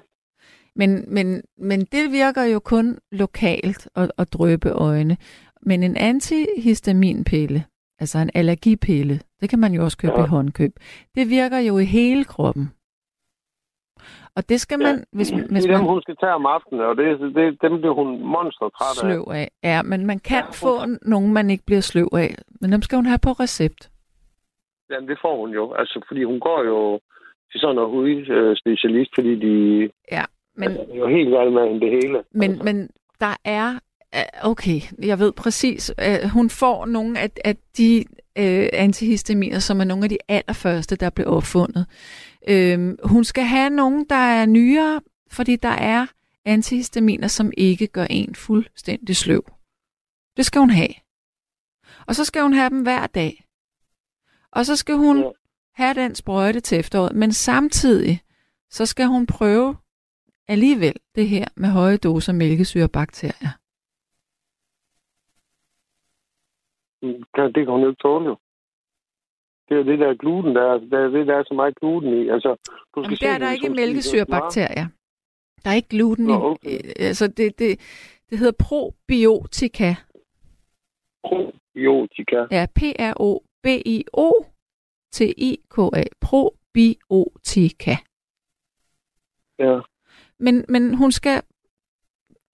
Men, 0.77 1.05
men, 1.15 1.43
men 1.59 1.81
det 1.81 2.13
virker 2.13 2.45
jo 2.45 2.59
kun 2.59 2.99
lokalt 3.13 3.89
at, 3.97 4.13
at 4.19 4.33
drøbe 4.33 4.71
øjne. 4.71 5.17
Men 5.63 5.83
en 5.83 5.97
antihistaminpille, 5.97 7.65
altså 8.01 8.19
en 8.19 8.31
allergipille, 8.35 9.21
det 9.41 9.51
kan 9.51 9.59
man 9.59 9.73
jo 9.73 9.85
også 9.85 9.99
købe 9.99 10.19
Ja. 10.19 10.25
i 10.25 10.29
håndkøb, 10.29 10.73
det 11.15 11.31
virker 11.31 11.59
jo 11.59 11.79
i 11.79 11.85
hele 11.85 12.25
kroppen. 12.25 12.71
Og 14.39 14.49
det 14.49 14.59
skal 14.61 14.79
man, 14.79 14.97
Ja. 14.97 15.03
hvis, 15.17 15.29
Det 15.31 15.51
hvis 15.53 15.65
er 15.65 15.71
dem, 15.71 15.81
man 15.81 15.89
hun 15.93 16.03
skal 16.03 16.17
tage 16.23 16.35
om 16.41 16.47
aftenen, 16.47 16.81
og 16.81 16.97
det, 16.97 17.07
det, 17.39 17.45
dem 17.65 17.73
bliver 17.81 17.95
hun 18.01 18.09
monster 18.37 18.67
træt 18.79 18.91
af. 18.91 19.01
sløv 19.01 19.25
af. 19.43 19.49
Ja, 19.71 19.83
men 19.83 20.07
man 20.07 20.19
kan 20.19 20.45
Ja. 20.47 20.51
få 20.65 20.73
nogen, 21.13 21.33
man 21.33 21.51
ikke 21.51 21.65
bliver 21.67 21.81
sløv 21.81 22.09
af. 22.13 22.35
Men 22.61 22.73
dem 22.73 22.83
skal 22.83 22.97
hun 22.97 23.07
have 23.07 23.19
på 23.29 23.33
recept. 23.33 23.91
Jamen, 24.91 25.09
det 25.09 25.19
får 25.25 25.35
hun 25.41 25.51
jo. 25.51 25.73
Altså, 25.73 26.05
fordi 26.09 26.23
hun 26.25 26.41
går 26.41 26.65
jo 26.65 27.01
til 27.53 27.61
sådan 27.61 27.75
noget 27.75 27.91
hudspecialist, 27.91 29.11
fordi 29.15 29.35
de 29.47 29.55
Men, 30.57 30.69
altså, 30.69 30.83
er 30.93 30.97
jo 30.99 31.07
helt 31.09 31.31
galt 31.37 31.53
med 31.53 31.63
hende 31.69 31.81
det 31.81 31.91
hele. 31.91 32.19
men, 32.33 32.51
altså. 32.51 32.65
men 32.65 32.91
der 33.21 33.35
er... 33.45 33.69
øh, 34.15 34.51
Okay, 34.51 34.81
jeg 35.11 35.19
ved 35.19 35.33
præcis. 35.33 35.95
øh, 36.07 36.31
Hun 36.35 36.51
får 36.51 36.87
nogle 36.87 37.19
af, 37.19 37.31
af 37.45 37.55
de 37.79 38.05
øh, 38.39 38.69
antihistaminer, 38.73 39.59
som 39.59 39.81
er 39.81 39.85
nogle 39.85 40.05
af 40.05 40.09
de 40.11 40.19
allerførste, 40.29 40.97
der 40.97 41.11
blev 41.11 41.27
opfundet. 41.29 41.87
Øhm, 42.51 42.97
hun 43.05 43.25
skal 43.25 43.45
have 43.45 43.71
nogen, 43.71 44.07
der 44.09 44.15
er 44.41 44.47
nyere, 44.47 45.01
fordi 45.31 45.57
der 45.57 45.69
er 45.69 46.07
antihistaminer, 46.45 47.27
som 47.29 47.53
ikke 47.57 47.87
gør 47.87 48.05
en 48.11 48.35
fuldstændig 48.35 49.17
sløv. 49.17 49.43
Det 50.37 50.47
skal 50.47 50.61
hun 50.61 50.71
have. 50.71 50.95
Og 52.07 52.15
så 52.15 52.25
skal 52.25 52.43
hun 52.43 52.53
have 52.53 52.71
dem 52.71 52.83
hver 52.83 53.07
dag. 53.07 53.45
Og 54.53 54.67
så 54.67 54.77
skal 54.77 54.95
hun 54.95 55.17
have 55.75 55.95
den 55.95 56.15
sprøjte 56.15 56.61
til 56.61 56.79
efteråret, 56.79 57.17
men 57.17 57.33
samtidig 57.33 58.21
så 58.71 58.87
skal 58.87 59.07
hun 59.07 59.27
prøve 59.27 59.77
alligevel 60.49 60.95
det 61.15 61.29
her 61.29 61.45
med 61.57 61.69
høje 61.69 61.97
doser 61.97 62.33
mælkesyrebakterier. 62.33 63.53
Kan- 67.35 67.53
Det 67.55 67.65
kan 67.67 67.73
hun 67.73 67.89
ikke 67.89 68.03
tåle, 68.03 68.25
jo. 68.29 68.37
Det 69.69 69.79
er 69.79 69.83
det 69.83 69.99
der 69.99 70.15
gluten, 70.15 70.57
der 70.57 70.63
er, 70.63 70.79
der 70.79 70.99
er 70.99 71.09
det, 71.09 71.27
der 71.27 71.37
er 71.37 71.45
så 71.47 71.55
meget 71.55 71.77
gluten 71.81 72.23
i. 72.23 72.29
Altså, 72.29 72.57
du 72.95 73.01
Jamen, 73.03 73.17
se 73.17 73.25
der 73.27 73.33
er 73.33 73.39
der 73.39 73.53
ikke 73.53 73.71
mælkesyrebakterier. 73.71 74.87
Der 75.65 75.71
er 75.71 75.75
ikke 75.75 75.89
gluten 75.89 76.27
Nå, 76.27 76.33
i. 76.33 76.37
okay. 76.37 76.75
øh, 76.85 76.93
Altså, 76.99 77.27
det, 77.27 77.59
det, 77.59 77.81
det 78.31 78.39
hedder 78.39 78.53
probiotika. 78.69 79.95
Probiotika. 81.25 82.47
Ja, 82.51 82.67
P-R-O-B-I-O-T-I-K-A. 82.75 83.43
Probiotika. 86.21 87.97
Ja. 89.59 89.81
Men, 90.39 90.65
men 90.69 90.95
hun 90.95 91.13
skal 91.13 91.43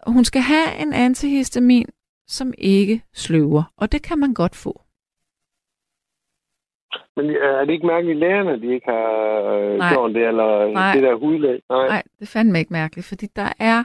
hun 0.07 0.25
skal 0.25 0.43
have 0.43 0.79
en 0.83 0.93
antihistamin, 0.93 1.87
som 2.27 2.53
ikke 2.59 3.03
sløver, 3.12 3.62
og 3.77 3.93
det 3.93 4.03
kan 4.03 4.19
man 4.19 4.35
godt 4.35 4.57
få. 4.57 4.81
Men 7.16 7.30
er 7.30 7.64
det 7.64 7.72
ikke 7.72 7.86
mærkeligt, 7.86 8.16
at 8.16 8.20
lægerne 8.20 8.61
de 8.61 8.74
ikke 8.74 8.86
har 8.86 9.42
øh, 9.55 9.78
Nej. 9.78 9.92
gjort 9.92 10.14
det, 10.14 10.26
eller 10.26 10.72
Nej. 10.72 10.92
det 10.95 11.03
der 11.03 11.14
hudlæg? 11.14 11.61
Nej. 11.70 11.88
Nej, 11.88 12.03
det 12.18 12.22
er 12.22 12.26
fandme 12.26 12.59
ikke 12.59 12.72
mærkeligt, 12.72 13.07
fordi 13.07 13.26
der 13.36 13.53
er, 13.59 13.84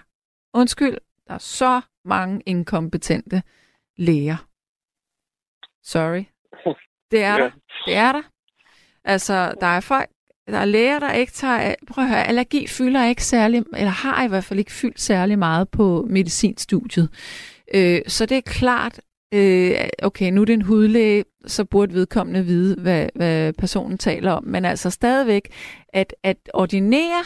undskyld, 0.54 0.98
der 1.28 1.34
er 1.34 1.38
så 1.38 1.82
mange 2.06 2.42
inkompetente 2.46 3.42
læger. 3.98 4.46
Sorry. 5.84 6.24
Det 7.12 7.24
er 7.24 7.34
Ja. 7.38 7.44
der. 7.44 7.52
Det 7.86 7.96
er 7.96 8.12
der. 8.12 8.22
Altså, 9.04 9.54
der 9.62 9.68
er 9.68 9.80
folk, 9.80 10.10
der 10.48 10.58
er 10.58 10.66
læger, 10.66 11.00
der 11.00 11.12
ikke 11.12 11.32
tager... 11.32 11.76
Prøv 11.88 12.04
at 12.04 12.10
høre, 12.10 12.28
allergi 12.28 12.68
fylder 12.68 13.06
ikke 13.06 13.24
særlig, 13.24 13.64
eller 13.78 13.92
har 13.92 14.26
i 14.26 14.28
hvert 14.28 14.44
fald 14.44 14.60
ikke 14.60 14.72
fyldt 14.72 15.00
særlig 15.02 15.40
meget 15.40 15.70
på 15.70 16.06
medicinstudiet. 16.10 17.10
Øh, 17.76 18.00
så 18.08 18.26
det 18.26 18.38
er 18.38 18.42
klart, 18.42 19.02
øh, 19.34 19.72
okay, 20.04 20.32
nu 20.32 20.42
er 20.42 20.46
det 20.46 20.54
en 20.54 20.62
hudlæge, 20.62 21.24
så 21.46 21.66
burde 21.66 21.94
vedkommende 21.94 22.44
vide, 22.46 22.82
hvad, 22.82 23.10
hvad 23.16 23.54
personen 23.54 23.98
taler 23.98 24.32
om. 24.32 24.44
Men 24.44 24.66
altså 24.66 24.90
stadigvæk, 24.90 25.50
at, 25.94 26.16
at 26.24 26.38
ordinere 26.54 27.22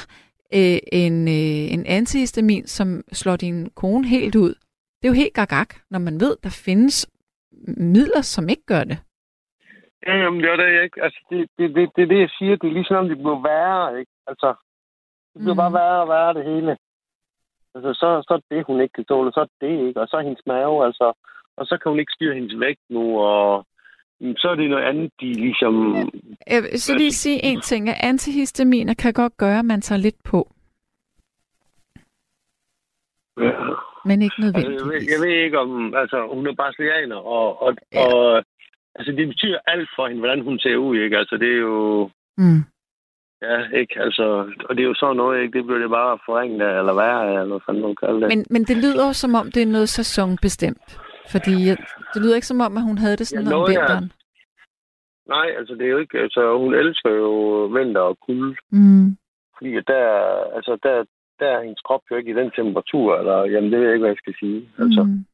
øh, 0.54 0.80
en, 0.92 1.28
øh, 1.28 1.74
en 1.74 1.86
antihistamin, 1.86 2.68
som 2.68 3.02
slår 3.12 3.36
din 3.36 3.70
kone 3.70 4.08
helt 4.08 4.36
ud, 4.36 4.54
det 5.02 5.08
er 5.08 5.14
jo 5.14 5.22
helt 5.24 5.34
gagak, 5.34 5.76
når 5.90 6.00
man 6.00 6.20
ved, 6.20 6.38
der 6.44 6.62
findes 6.66 7.08
midler, 7.78 8.22
som 8.22 8.50
ikke 8.50 8.66
gør 8.66 8.84
det. 8.84 8.98
Ja, 10.08 10.14
jamen, 10.18 10.40
det 10.44 10.50
er 10.50 10.56
det 10.56 10.84
ikke. 10.84 11.04
Altså, 11.04 11.20
det, 11.30 11.50
det, 11.58 11.76
det, 11.76 11.90
det, 11.96 12.02
er 12.04 12.08
det, 12.08 12.20
jeg 12.20 12.30
siger. 12.38 12.56
Det 12.56 12.68
er 12.68 12.74
ligesom, 12.74 12.96
om 12.98 13.08
det 13.10 13.18
bliver 13.18 13.42
værre, 13.42 14.00
ikke? 14.00 14.12
Altså, 14.28 14.50
det 15.34 15.40
bliver 15.42 15.54
Mhm. 15.54 15.64
bare 15.64 15.74
værre 15.74 16.02
og 16.02 16.08
værre, 16.10 16.34
det 16.34 16.46
hele. 16.54 16.78
Altså, 17.76 17.90
så, 17.94 18.08
så 18.28 18.34
er 18.34 18.56
det, 18.56 18.66
hun 18.66 18.82
ikke 18.82 18.94
kan 18.94 19.06
tåle, 19.06 19.32
så 19.34 19.40
er 19.40 19.50
det 19.62 19.88
ikke. 19.88 20.02
Og 20.02 20.08
så 20.08 20.18
er 20.18 20.22
hendes 20.22 20.46
mave, 20.48 20.86
altså... 20.86 21.08
Og 21.58 21.66
så 21.66 21.78
kan 21.84 21.90
hun 21.90 22.00
ikke 22.00 22.12
styre 22.16 22.36
hendes 22.36 22.60
vægt 22.60 22.80
nu, 22.90 23.20
og 23.20 23.66
mm, 24.22 24.36
så 24.38 24.48
er 24.50 24.56
det 24.56 24.70
noget 24.70 24.84
andet, 24.84 25.12
de 25.22 25.34
ligesom... 25.34 25.96
Jeg 26.48 26.64
vil 26.64 26.82
så 26.82 26.96
lige 26.98 27.12
sige 27.12 27.44
en 27.46 27.62
ting, 27.62 27.90
at 27.90 27.96
antihistaminer 28.04 28.94
kan 28.94 29.14
godt 29.14 29.38
gøre, 29.38 29.60
at 29.60 29.66
man 29.66 29.82
tager 29.82 30.00
lidt 30.00 30.24
på, 30.24 30.50
Ja. 33.42 33.52
men 34.06 34.22
ikke 34.22 34.36
Altså, 34.44 34.60
jeg, 34.62 34.70
ved, 34.70 34.78
nødvendigvis. 34.80 35.12
jeg 35.14 35.20
ved 35.28 35.36
ikke 35.46 35.60
om... 35.60 35.96
Altså, 35.96 36.28
hun 36.34 36.48
er 36.48 36.56
brasilianer, 36.56 37.16
og... 37.16 37.62
og, 37.62 37.76
Ja. 37.94 38.14
og 38.14 38.44
altså, 38.96 39.12
det 39.12 39.28
betyder 39.28 39.60
alt 39.68 39.90
for 39.96 40.08
hende, 40.08 40.20
hvordan 40.20 40.42
hun 40.42 40.60
ser 40.60 40.76
ud, 40.76 40.98
ikke? 40.98 41.18
Altså, 41.18 41.38
det 41.38 41.50
er 41.54 41.58
jo... 41.58 42.10
Mm. 42.38 42.62
Ja, 43.42 43.58
ikke? 43.80 44.02
Altså, 44.02 44.24
og 44.70 44.76
det 44.76 44.84
er 44.84 44.88
jo 44.88 44.94
sådan 44.96 45.16
noget, 45.16 45.42
ikke? 45.42 45.58
Det 45.58 45.66
bliver 45.66 45.80
det 45.80 45.90
bare 45.90 46.20
forringet 46.26 46.62
eller 46.80 46.94
værre 46.94 47.28
eller 47.30 47.46
hvad 47.46 47.60
fanden 47.66 47.84
man 47.84 47.96
kalder 47.96 48.20
det. 48.20 48.28
Men, 48.30 48.46
men 48.50 48.64
det 48.64 48.78
lyder 48.78 49.08
jo 49.08 49.14
som 49.14 49.36
om, 49.36 49.52
det 49.52 49.62
er 49.64 49.68
noget 49.68 49.90
sæsonbestemt. 49.90 51.00
Fordi 51.32 51.68
jeg- 51.68 51.78
det 52.14 52.22
lyder 52.22 52.36
ikke 52.36 52.48
som 52.48 52.62
om, 52.62 52.78
at 52.78 52.84
hun 52.84 52.98
havde 52.98 53.18
det 53.18 53.28
sådan 53.28 53.48
Ja, 53.48 53.56
om 53.56 53.70
vinteren. 53.70 54.12
Nej, 55.28 55.48
altså, 55.60 55.74
det 55.76 55.86
er 55.86 55.90
jo 55.90 55.98
ikke... 55.98 56.18
Altså, 56.20 56.58
hun 56.58 56.74
elsker 56.74 57.10
jo 57.10 57.32
vinter 57.78 58.02
og 58.02 58.18
kulde. 58.28 58.56
Mm. 58.72 59.18
Fordi 59.58 59.70
der, 59.92 60.06
altså, 60.58 60.78
der, 60.84 61.04
der 61.40 61.48
er 61.48 61.62
hendes 61.64 61.82
krop 61.88 62.02
jo 62.12 62.16
ikke 62.16 62.32
i 62.32 62.40
den 62.42 62.52
temperatur, 62.56 63.18
eller 63.20 63.38
jamen, 63.44 63.72
det 63.72 63.80
ved 63.80 63.86
jeg 63.86 63.94
ikke, 63.96 64.04
hvad 64.04 64.10
jeg 64.16 64.18
skal 64.24 64.36
sige. 64.40 64.70
Altså, 64.80 65.04
Mm. 65.04 65.26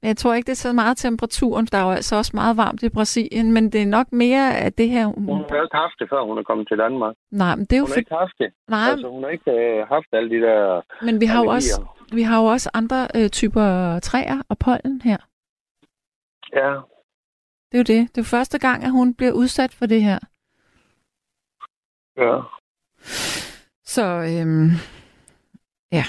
Men 0.00 0.08
jeg 0.08 0.16
tror 0.16 0.34
ikke, 0.34 0.46
det 0.46 0.52
er 0.52 0.64
så 0.68 0.72
meget 0.72 0.96
temperaturen. 0.96 1.66
Der 1.66 1.78
er 1.78 1.82
jo 1.82 1.90
altså 1.90 2.16
også 2.16 2.30
meget 2.34 2.56
varmt 2.56 2.82
i 2.82 2.88
Brasilien, 2.88 3.52
men 3.52 3.72
det 3.72 3.82
er 3.82 3.86
nok 3.86 4.12
mere 4.12 4.56
af 4.58 4.72
det 4.72 4.88
her... 4.88 5.06
hun 5.06 5.28
har 5.28 5.62
ikke 5.62 5.76
haft 5.76 5.94
det, 5.98 6.06
før 6.10 6.22
hun 6.28 6.38
er 6.38 6.42
kommet 6.42 6.68
til 6.68 6.78
Danmark. 6.78 7.14
Nej, 7.30 7.54
men 7.56 7.64
det 7.64 7.72
er 7.72 7.78
jo 7.78 7.82
Hun 7.84 7.88
har 7.88 7.94
for... 7.94 7.98
ikke 7.98 8.14
haft 8.14 8.38
det. 8.38 8.50
Nej, 8.68 8.90
Altså, 8.90 9.08
hun 9.08 9.22
har 9.22 9.30
ikke 9.30 9.50
øh, 9.50 9.88
haft 9.88 10.06
alle 10.12 10.30
de 10.30 10.40
der 10.46 10.82
men 11.04 11.20
vi 11.20 11.26
har 11.26 11.40
jo 11.44 11.50
også, 11.50 11.86
vi 12.12 12.22
har 12.22 12.40
jo 12.40 12.46
også 12.46 12.70
andre 12.74 13.08
øh, 13.16 13.28
typer 13.30 13.98
træer 14.02 14.38
og 14.48 14.58
pollen 14.58 15.00
her. 15.02 15.16
Ja, 16.52 16.70
Det 17.72 17.74
er 17.74 17.78
jo 17.78 17.88
det. 17.94 18.08
Det 18.08 18.18
er 18.18 18.22
jo 18.22 18.36
første 18.38 18.58
gang, 18.58 18.84
at 18.84 18.90
hun 18.90 19.14
bliver 19.14 19.32
udsat 19.32 19.72
for 19.78 19.86
det 19.86 20.02
her. 20.02 20.18
ja. 22.16 22.40
Så 23.84 24.04
øhm, 24.04 24.70
ja. 25.92 26.04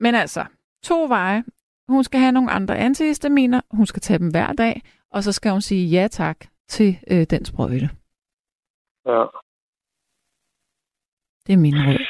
Men 0.00 0.14
altså, 0.14 0.44
to 0.82 1.04
veje. 1.08 1.44
Hun 1.88 2.04
skal 2.04 2.20
have 2.20 2.32
nogle 2.32 2.50
andre 2.50 2.78
antihistaminer. 2.78 3.60
Hun 3.70 3.86
skal 3.86 4.00
tage 4.00 4.18
dem 4.18 4.30
hver 4.30 4.52
dag. 4.52 4.82
Og 5.10 5.22
så 5.22 5.32
skal 5.32 5.52
hun 5.52 5.60
sige 5.60 6.00
ja 6.00 6.08
tak 6.08 6.36
til 6.68 6.96
øh, 7.10 7.24
den 7.30 7.44
sprøjte. 7.44 7.88
ja. 9.06 9.24
Det 11.46 11.52
er 11.52 11.58
min 11.58 11.74
råd. 11.86 12.04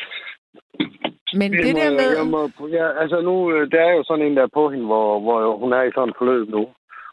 Men 1.41 1.53
det, 1.53 1.65
det 1.65 1.75
der 1.77 1.91
med... 1.91 2.11
Jeg 2.21 2.27
må, 2.35 2.69
ja, 2.79 2.87
altså 3.03 3.21
nu, 3.21 3.53
øh, 3.53 3.71
der 3.71 3.81
er 3.81 3.93
jo 3.93 4.05
sådan 4.07 4.27
en 4.27 4.37
der 4.37 4.47
på 4.59 4.71
hende, 4.71 4.87
hvor, 4.87 5.21
hvor 5.21 5.57
hun 5.57 5.73
er 5.73 5.83
i 5.83 5.95
sådan 5.95 6.09
en 6.09 6.15
forløb 6.19 6.49
nu. 6.49 6.69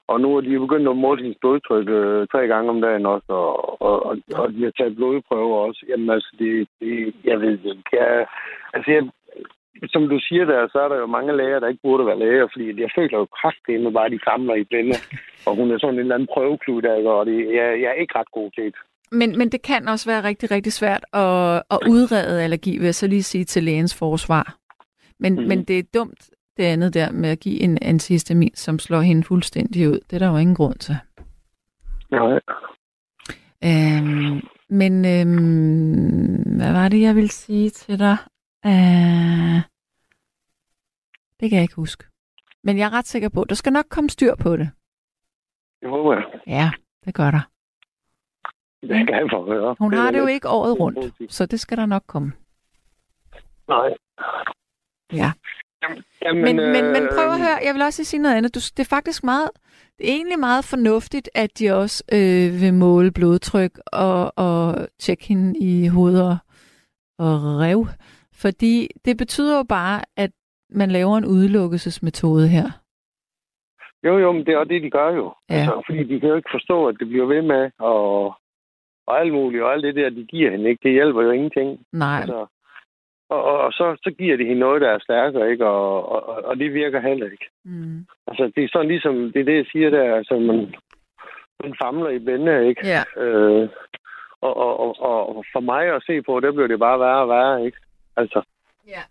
Og 0.08 0.22
nu 0.22 0.38
er 0.38 0.42
de 0.42 0.60
begyndt 0.66 0.90
at 0.90 0.98
måle 0.98 1.22
hendes 1.24 1.38
blodtryk 1.42 1.88
øh, 1.90 2.28
tre 2.28 2.48
gange 2.48 2.70
om 2.70 2.82
dagen 2.82 3.06
også, 3.06 3.32
og, 3.44 3.82
og, 3.82 4.06
og, 4.06 4.14
og 4.34 4.54
de 4.54 4.64
har 4.64 4.72
taget 4.72 4.96
blodprøver 4.96 5.58
også. 5.68 5.86
Jamen 5.90 6.10
altså, 6.10 6.32
det, 6.40 6.68
det 6.80 7.16
jeg 7.24 7.42
ved 7.42 7.52
ikke. 7.52 7.92
Jeg, 7.94 8.26
altså, 8.74 8.92
jeg, 8.92 9.04
som 9.94 10.10
du 10.10 10.20
siger 10.28 10.46
der, 10.46 10.68
så 10.72 10.80
er 10.80 10.88
der 10.88 10.98
jo 10.98 11.06
mange 11.06 11.38
læger, 11.38 11.60
der 11.60 11.68
ikke 11.68 11.82
burde 11.84 12.06
være 12.06 12.20
læger, 12.20 12.48
fordi 12.54 12.82
jeg 12.82 12.92
føler 12.96 13.18
jo 13.18 13.26
kraftedeme 13.26 13.92
bare, 13.94 14.10
de 14.10 14.20
samler 14.24 14.56
i 14.56 14.64
blinde. 14.64 14.96
Og 15.48 15.56
hun 15.56 15.72
er 15.72 15.78
sådan 15.80 15.94
en 15.94 16.00
eller 16.00 16.16
anden 16.16 16.30
prøveklud, 16.34 16.82
der 16.82 17.10
og 17.10 17.26
det, 17.26 17.38
jeg, 17.58 17.82
jeg 17.82 17.90
er 17.90 18.02
ikke 18.02 18.20
ret 18.20 18.32
god 18.32 18.52
til 18.52 18.64
det. 18.64 18.76
Men, 19.12 19.38
men 19.38 19.50
det 19.50 19.62
kan 19.62 19.88
også 19.88 20.10
være 20.10 20.24
rigtig, 20.24 20.52
rigtig 20.52 20.74
svært 20.74 21.04
at, 21.14 21.64
at 21.72 21.80
udrede 21.90 22.44
allergi, 22.44 22.78
vil 22.78 22.86
jeg 22.86 22.96
så 22.96 23.08
lige 23.08 23.24
sige 23.24 23.44
til 23.44 23.64
lægens 23.64 24.00
forsvar. 24.00 24.56
Men, 25.20 25.34
mm. 25.36 25.48
men 25.48 25.64
det 25.64 25.80
er 25.80 25.84
dumt, 25.94 26.30
det 26.58 26.64
andet 26.64 26.94
der 26.94 27.12
med 27.12 27.30
at 27.30 27.40
give 27.40 27.60
en 27.62 27.78
antihistamin, 27.82 28.56
som 28.56 28.80
slår 28.80 29.02
hende 29.02 29.24
fuldstændig 29.24 29.90
ud. 29.90 30.00
Det 30.10 30.14
er 30.14 30.20
der 30.20 30.32
jo 30.32 30.38
ingen 30.38 30.56
grund 30.56 30.76
til. 30.76 30.96
Nej. 32.12 32.40
Øhm, 33.64 34.42
men 34.70 35.06
øhm, 35.06 36.58
hvad 36.58 36.74
var 36.74 36.90
det, 36.90 37.02
jeg 37.02 37.16
ville 37.16 37.30
sige 37.30 37.70
til 37.70 38.00
dig? 38.00 38.18
Øh, 38.66 39.62
det 41.40 41.50
kan 41.50 41.56
jeg 41.58 41.62
ikke 41.64 41.76
huske. 41.76 42.04
Men 42.64 42.78
jeg 42.78 42.86
er 42.86 42.94
ret 42.94 43.08
sikker 43.08 43.30
på, 43.30 43.42
at 43.42 43.50
der 43.50 43.56
skal 43.56 43.74
nok 43.74 43.86
komme 43.90 44.10
styr 44.10 44.36
på 44.36 44.58
det. 44.58 44.72
Det 45.82 45.90
håber 45.90 46.14
jeg. 46.14 46.24
Ja, 46.48 46.72
det 47.06 47.14
gør 47.16 47.32
der. 47.32 47.42
Det 48.82 48.92
er 48.92 49.06
glad 49.06 49.30
for 49.32 49.40
at 49.44 49.46
høre. 49.54 49.76
Hun 49.80 49.92
Det 49.92 50.00
har 50.00 50.12
det 50.12 50.20
jo 50.20 50.26
lidt- 50.26 50.34
ikke 50.34 50.50
året 50.50 50.80
rundt, 50.80 51.34
så 51.34 51.46
det 51.46 51.60
skal 51.60 51.78
der 51.78 51.86
nok 51.86 52.04
komme. 52.08 52.32
Nej. 53.68 53.90
Ja. 55.14 55.32
Jamen, 56.26 56.44
Men, 56.44 56.56
men, 56.56 56.86
men 56.92 57.08
prøv 57.16 57.28
at 57.28 57.34
øh, 57.34 57.46
høre, 57.46 57.60
jeg 57.66 57.74
vil 57.74 57.82
også 57.82 58.04
sige 58.04 58.22
noget 58.22 58.36
andet. 58.36 58.56
Du, 58.56 58.60
det 58.60 58.80
er 58.80 58.90
faktisk 58.90 59.24
meget, 59.24 59.50
det 59.98 60.10
er 60.10 60.14
egentlig 60.14 60.40
meget 60.40 60.66
fornuftigt, 60.66 61.30
at 61.36 61.60
de 61.60 61.72
også 61.72 62.04
øh, 62.12 62.62
vil 62.62 62.74
måle 62.74 63.12
blodtryk 63.12 63.80
og, 63.86 64.34
og 64.36 64.88
tjekke 65.00 65.26
hende 65.28 65.60
i 65.60 65.88
hoved 65.88 66.22
og, 66.22 66.38
og 67.18 67.60
rev. 67.60 67.88
Fordi 68.42 68.88
det 69.06 69.18
betyder 69.18 69.58
jo 69.58 69.64
bare, 69.70 70.02
at 70.18 70.32
man 70.70 70.92
laver 70.92 71.18
en 71.18 71.26
udelukkelsesmetode 71.26 72.48
her. 72.48 72.68
Jo, 74.04 74.18
jo, 74.18 74.32
men 74.32 74.46
det 74.46 74.54
er 74.54 74.58
også 74.58 74.70
det, 74.70 74.84
de 74.84 74.90
gør 74.90 75.10
jo. 75.12 75.34
Ja. 75.50 75.56
Altså, 75.56 75.82
fordi 75.86 76.04
de 76.04 76.20
kan 76.20 76.30
jo 76.30 76.36
ikke 76.36 76.50
forstå, 76.54 76.88
at 76.88 76.96
det 77.00 77.08
bliver 77.08 77.26
ved 77.26 77.42
med, 77.42 77.72
og, 77.80 78.26
og 79.08 79.20
alt 79.20 79.34
muligt, 79.34 79.64
og 79.64 79.74
alt 79.74 79.84
det 79.84 79.96
der, 79.96 80.10
de 80.10 80.26
giver 80.26 80.52
hende, 80.52 80.70
ikke? 80.70 80.84
det 80.84 80.92
hjælper 80.92 81.22
jo 81.22 81.32
ingenting. 81.32 81.80
Nej, 81.94 82.18
Altså, 82.20 82.46
og, 83.30 83.44
og, 83.44 83.58
og 83.60 83.72
så, 83.74 83.98
så 84.04 84.12
giver 84.18 84.38
de 84.38 84.46
hende 84.46 84.60
noget, 84.60 84.82
der 84.82 84.90
er 84.90 85.00
stærkere, 85.00 85.52
ikke? 85.52 85.66
Og, 85.68 86.10
og, 86.12 86.46
og- 86.46 86.58
det 86.60 86.74
virker 86.74 87.00
heller 87.02 87.26
ikke. 87.26 87.46
mm. 87.66 88.06
Altså, 88.28 88.52
det 88.56 88.64
er 88.64 88.70
sådan 88.72 88.88
ligesom, 88.88 89.16
det 89.34 89.40
er 89.40 89.44
det, 89.46 89.56
jeg 89.56 89.66
siger 89.72 89.90
der, 89.90 90.16
altså, 90.16 90.40
man, 90.40 90.76
man 91.64 91.76
famler 91.84 92.10
i 92.10 92.20
bænde, 92.20 92.68
ikke? 92.68 92.82
ja. 92.88 93.04
Øh, 93.24 93.70
og, 94.42 94.58
og, 94.58 94.80
og, 95.02 95.36
og 95.38 95.46
for 95.54 95.60
mig 95.60 95.96
at 95.96 96.04
se 96.08 96.22
på, 96.22 96.40
der 96.40 96.52
bliver 96.52 96.68
det 96.68 96.80
bare 96.80 97.00
værre 97.00 97.22
og 97.22 97.30
værre, 97.30 97.66
ikke? 97.66 97.78
Altså, 98.18 98.42
Ja. 98.88 99.02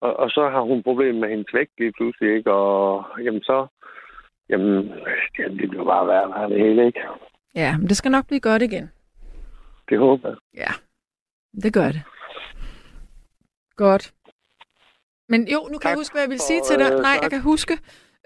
og, 0.00 0.16
og 0.16 0.30
så 0.30 0.48
har 0.48 0.60
hun 0.60 0.82
problemer 0.82 1.20
med 1.20 1.28
hendes 1.28 1.54
vægt 1.54 1.72
lige 1.78 1.92
pludselig, 1.92 2.36
ikke? 2.36 2.52
Og 2.52 3.04
jamen 3.24 3.42
så, 3.42 3.66
jamen, 4.48 4.92
jamen 5.38 5.58
det 5.58 5.68
bliver 5.70 5.84
bare 5.84 6.06
værre 6.06 6.34
og 6.44 6.50
det 6.50 6.60
hele, 6.60 6.86
ikke? 6.86 7.00
Ja, 7.54 7.76
men 7.78 7.88
det 7.88 7.96
skal 7.96 8.10
nok 8.10 8.26
blive 8.26 8.40
godt 8.40 8.62
igen. 8.62 8.90
Det 9.88 9.98
håber 9.98 10.28
jeg. 10.28 10.36
Ja, 10.54 10.72
det 11.62 11.72
gør 11.74 11.86
det. 11.86 12.02
Godt. 13.76 14.12
Men 15.28 15.48
jo, 15.48 15.58
nu 15.72 15.78
kan 15.78 15.80
Tak 15.80 15.90
jeg 15.90 15.96
huske, 15.98 16.14
hvad 16.14 16.22
jeg 16.22 16.30
vil 16.30 16.38
for, 16.38 16.46
sige 16.50 16.60
til 16.60 16.78
dig. 16.78 16.92
øh, 16.92 16.98
Nej, 17.00 17.10
jeg 17.10 17.22
tak. 17.22 17.30
kan 17.30 17.40
huske. 17.42 17.74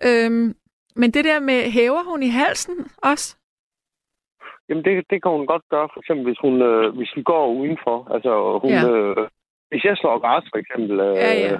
Øhm, 0.06 0.54
men 0.96 1.10
det 1.10 1.24
der 1.24 1.40
med, 1.40 1.70
hæver 1.70 2.02
hun 2.10 2.22
i 2.22 2.28
halsen 2.28 2.76
også? 3.02 3.36
Jamen, 4.68 4.84
det, 4.84 5.04
det 5.10 5.22
kan 5.22 5.30
hun 5.32 5.46
godt 5.46 5.62
gøre, 5.70 5.88
for 5.92 6.00
eksempel, 6.00 6.24
hvis, 6.26 6.38
hun, 6.40 6.62
øh, 6.62 6.96
hvis 6.96 7.12
vi 7.16 7.22
går 7.22 7.46
udenfor. 7.60 7.96
Altså, 8.14 8.58
hun, 8.62 8.70
Ja. 8.70 8.88
øh, 8.90 9.28
hvis 9.70 9.84
jeg 9.84 9.96
slår 9.96 10.18
græs, 10.18 10.44
for 10.52 10.58
eksempel, 10.62 11.00
øh, 11.00 11.16
Ja, 11.24 11.32
ja. 11.46 11.58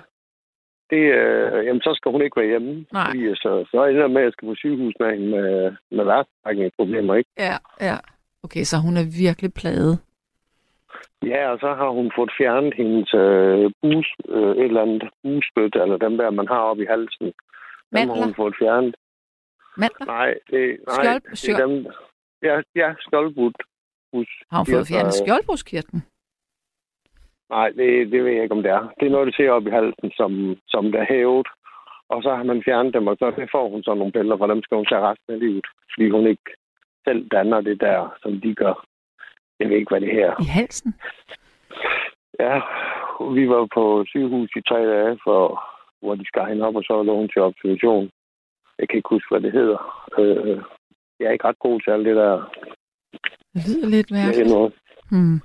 Det, 0.91 1.03
øh, 1.21 1.67
jamen, 1.67 1.83
så 1.83 1.93
skal 1.97 2.13
hun 2.13 2.23
ikke 2.23 2.41
være 2.41 2.49
hjemme. 2.55 2.87
Nej. 2.93 3.07
Fordi, 3.07 3.21
øh, 3.21 3.37
så, 3.37 3.51
så 3.71 3.85
ender 3.85 4.09
med, 4.09 4.21
at 4.21 4.25
jeg 4.25 4.33
skal 4.33 4.49
på 4.49 4.55
sygehus 4.55 4.95
med 5.01 5.09
hende 5.13 5.29
med, 5.31 5.73
med 5.97 6.05
værtsrækningsproblemer, 6.05 7.15
ikke? 7.15 7.31
Ja, 7.39 7.57
ja. 7.81 7.97
Okay, 8.45 8.63
så 8.71 8.77
hun 8.87 8.97
er 8.97 9.07
virkelig 9.25 9.55
plaget. 9.55 9.95
Ja, 11.33 11.51
og 11.53 11.59
så 11.59 11.75
har 11.81 11.89
hun 11.99 12.13
fået 12.17 12.31
fjernet 12.39 12.75
hendes 12.77 13.15
øh, 13.15 13.71
bus, 13.83 14.07
øh, 14.29 14.51
et 14.57 14.65
eller 14.65 14.83
andet 14.83 15.03
busbøtte, 15.23 15.79
eller 15.83 15.97
dem 15.97 16.17
der, 16.17 16.31
man 16.31 16.49
har 16.49 16.63
oppe 16.71 16.83
i 16.83 16.87
halsen. 16.87 17.27
Dem 17.27 17.33
har 17.93 18.07
Mandler? 18.07 18.25
hun 18.25 18.35
fået 18.35 18.55
fjernet. 18.61 18.95
Mandler? 19.77 20.07
Nej, 20.07 20.35
det, 20.51 20.63
nej, 20.87 20.97
Skjold- 20.97 21.47
det 21.47 21.63
er 21.63 21.67
dem... 21.67 21.87
Ja, 22.43 22.55
ja 22.77 22.95
skjoldbud. 22.99 23.53
Har 24.51 24.59
hun 24.59 24.67
fået 24.75 24.89
fjernet 24.89 25.15
skjoldbruskkirtlen? 25.15 26.03
Nej, 27.51 27.69
det, 27.79 28.13
det 28.13 28.25
ved 28.25 28.33
jeg 28.33 28.43
ikke, 28.43 28.55
om 28.55 28.63
det 28.63 28.73
er. 28.73 28.83
Det 29.01 29.07
er 29.07 29.11
noget, 29.11 29.27
du 29.27 29.33
ser 29.37 29.51
op 29.51 29.67
i 29.67 29.71
halsen, 29.71 30.11
som, 30.21 30.57
som 30.69 30.93
der 30.93 31.01
er 31.01 31.13
hævet. 31.15 31.49
Og 32.09 32.23
så 32.23 32.31
har 32.35 32.43
man 32.43 32.63
fjernet 32.65 32.95
dem, 32.95 33.07
og 33.07 33.17
så 33.17 33.47
får 33.53 33.69
hun 33.69 33.83
så 33.83 33.95
nogle 33.95 34.13
piller, 34.13 34.37
for 34.37 34.47
dem 34.47 34.63
skal 34.63 34.77
hun 34.77 34.87
tage 34.87 35.07
resten 35.09 35.35
af 35.35 35.41
livet. 35.41 35.67
Fordi 35.93 36.11
hun 36.11 36.27
ikke 36.27 36.51
selv 37.07 37.29
danner 37.29 37.61
det 37.61 37.81
der, 37.81 38.17
som 38.23 38.41
de 38.41 38.55
gør. 38.55 38.87
Jeg 39.61 39.69
ved 39.69 39.77
ikke, 39.77 39.91
hvad 39.91 40.01
det 40.01 40.13
her 40.13 40.31
I 40.41 40.49
halsen? 40.59 40.95
Ja, 42.41 42.57
vi 43.37 43.49
var 43.49 43.69
på 43.75 44.05
sygehus 44.09 44.51
i 44.57 44.63
tre 44.69 44.81
dage, 44.95 45.19
for, 45.25 45.41
hvor 46.03 46.15
de 46.15 46.27
skar 46.27 46.49
hende 46.49 46.67
op, 46.67 46.77
og 46.77 46.83
så 46.83 47.03
lå 47.03 47.17
hun 47.17 47.29
til 47.29 47.43
observation. 47.43 48.11
Jeg 48.79 48.89
kan 48.89 48.97
ikke 48.97 49.15
huske, 49.15 49.31
hvad 49.31 49.41
det 49.41 49.53
hedder. 49.53 49.81
Øh, 50.19 50.59
jeg 51.21 51.27
er 51.27 51.33
ikke 51.33 51.49
ret 51.49 51.59
god 51.59 51.81
til 51.81 51.91
alt 51.91 52.07
det 52.07 52.17
der. 52.17 52.33
Det 53.55 53.63
lyder 53.69 53.89
lidt 53.89 54.11
mærkeligt. 54.11 54.51
noget. 54.51 54.73
Hmm. 55.11 55.41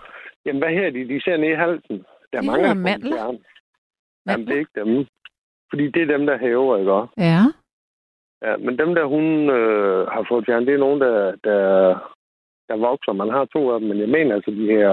Jamen, 0.45 0.61
hvad 0.61 0.73
her 0.73 0.89
de? 0.89 1.07
De 1.07 1.21
ser 1.21 1.37
ned 1.37 1.49
i 1.49 1.61
halsen. 1.65 1.97
Der 2.31 2.37
er 2.37 2.41
De 2.41 2.47
mange, 2.47 2.67
hedder 2.67 2.73
der 2.73 2.81
får 2.81 2.89
mandler. 2.89 3.15
fjernet. 3.17 3.41
Jamen, 4.27 4.47
det 4.47 4.55
er 4.55 4.59
ikke 4.59 4.79
dem. 4.83 5.05
Fordi 5.69 5.85
det 5.91 6.01
er 6.01 6.17
dem, 6.17 6.25
der 6.25 6.37
hæver, 6.37 6.77
ikke 6.77 6.91
også? 6.93 7.13
Ja. 7.17 7.41
Ja, 8.45 8.57
men 8.57 8.77
dem, 8.79 8.95
der 8.95 9.05
hun 9.05 9.25
øh, 9.49 10.07
har 10.07 10.25
fået 10.29 10.45
fjernet, 10.45 10.67
det 10.67 10.73
er 10.75 10.85
nogen, 10.85 11.01
der, 11.01 11.35
der, 11.43 11.59
der 12.69 12.75
vokser. 12.77 13.13
Man 13.13 13.29
har 13.29 13.45
to 13.45 13.71
af 13.73 13.79
dem, 13.79 13.89
men 13.89 13.99
jeg 13.99 14.09
mener 14.09 14.35
altså, 14.35 14.51
de 14.51 14.65
her... 14.65 14.89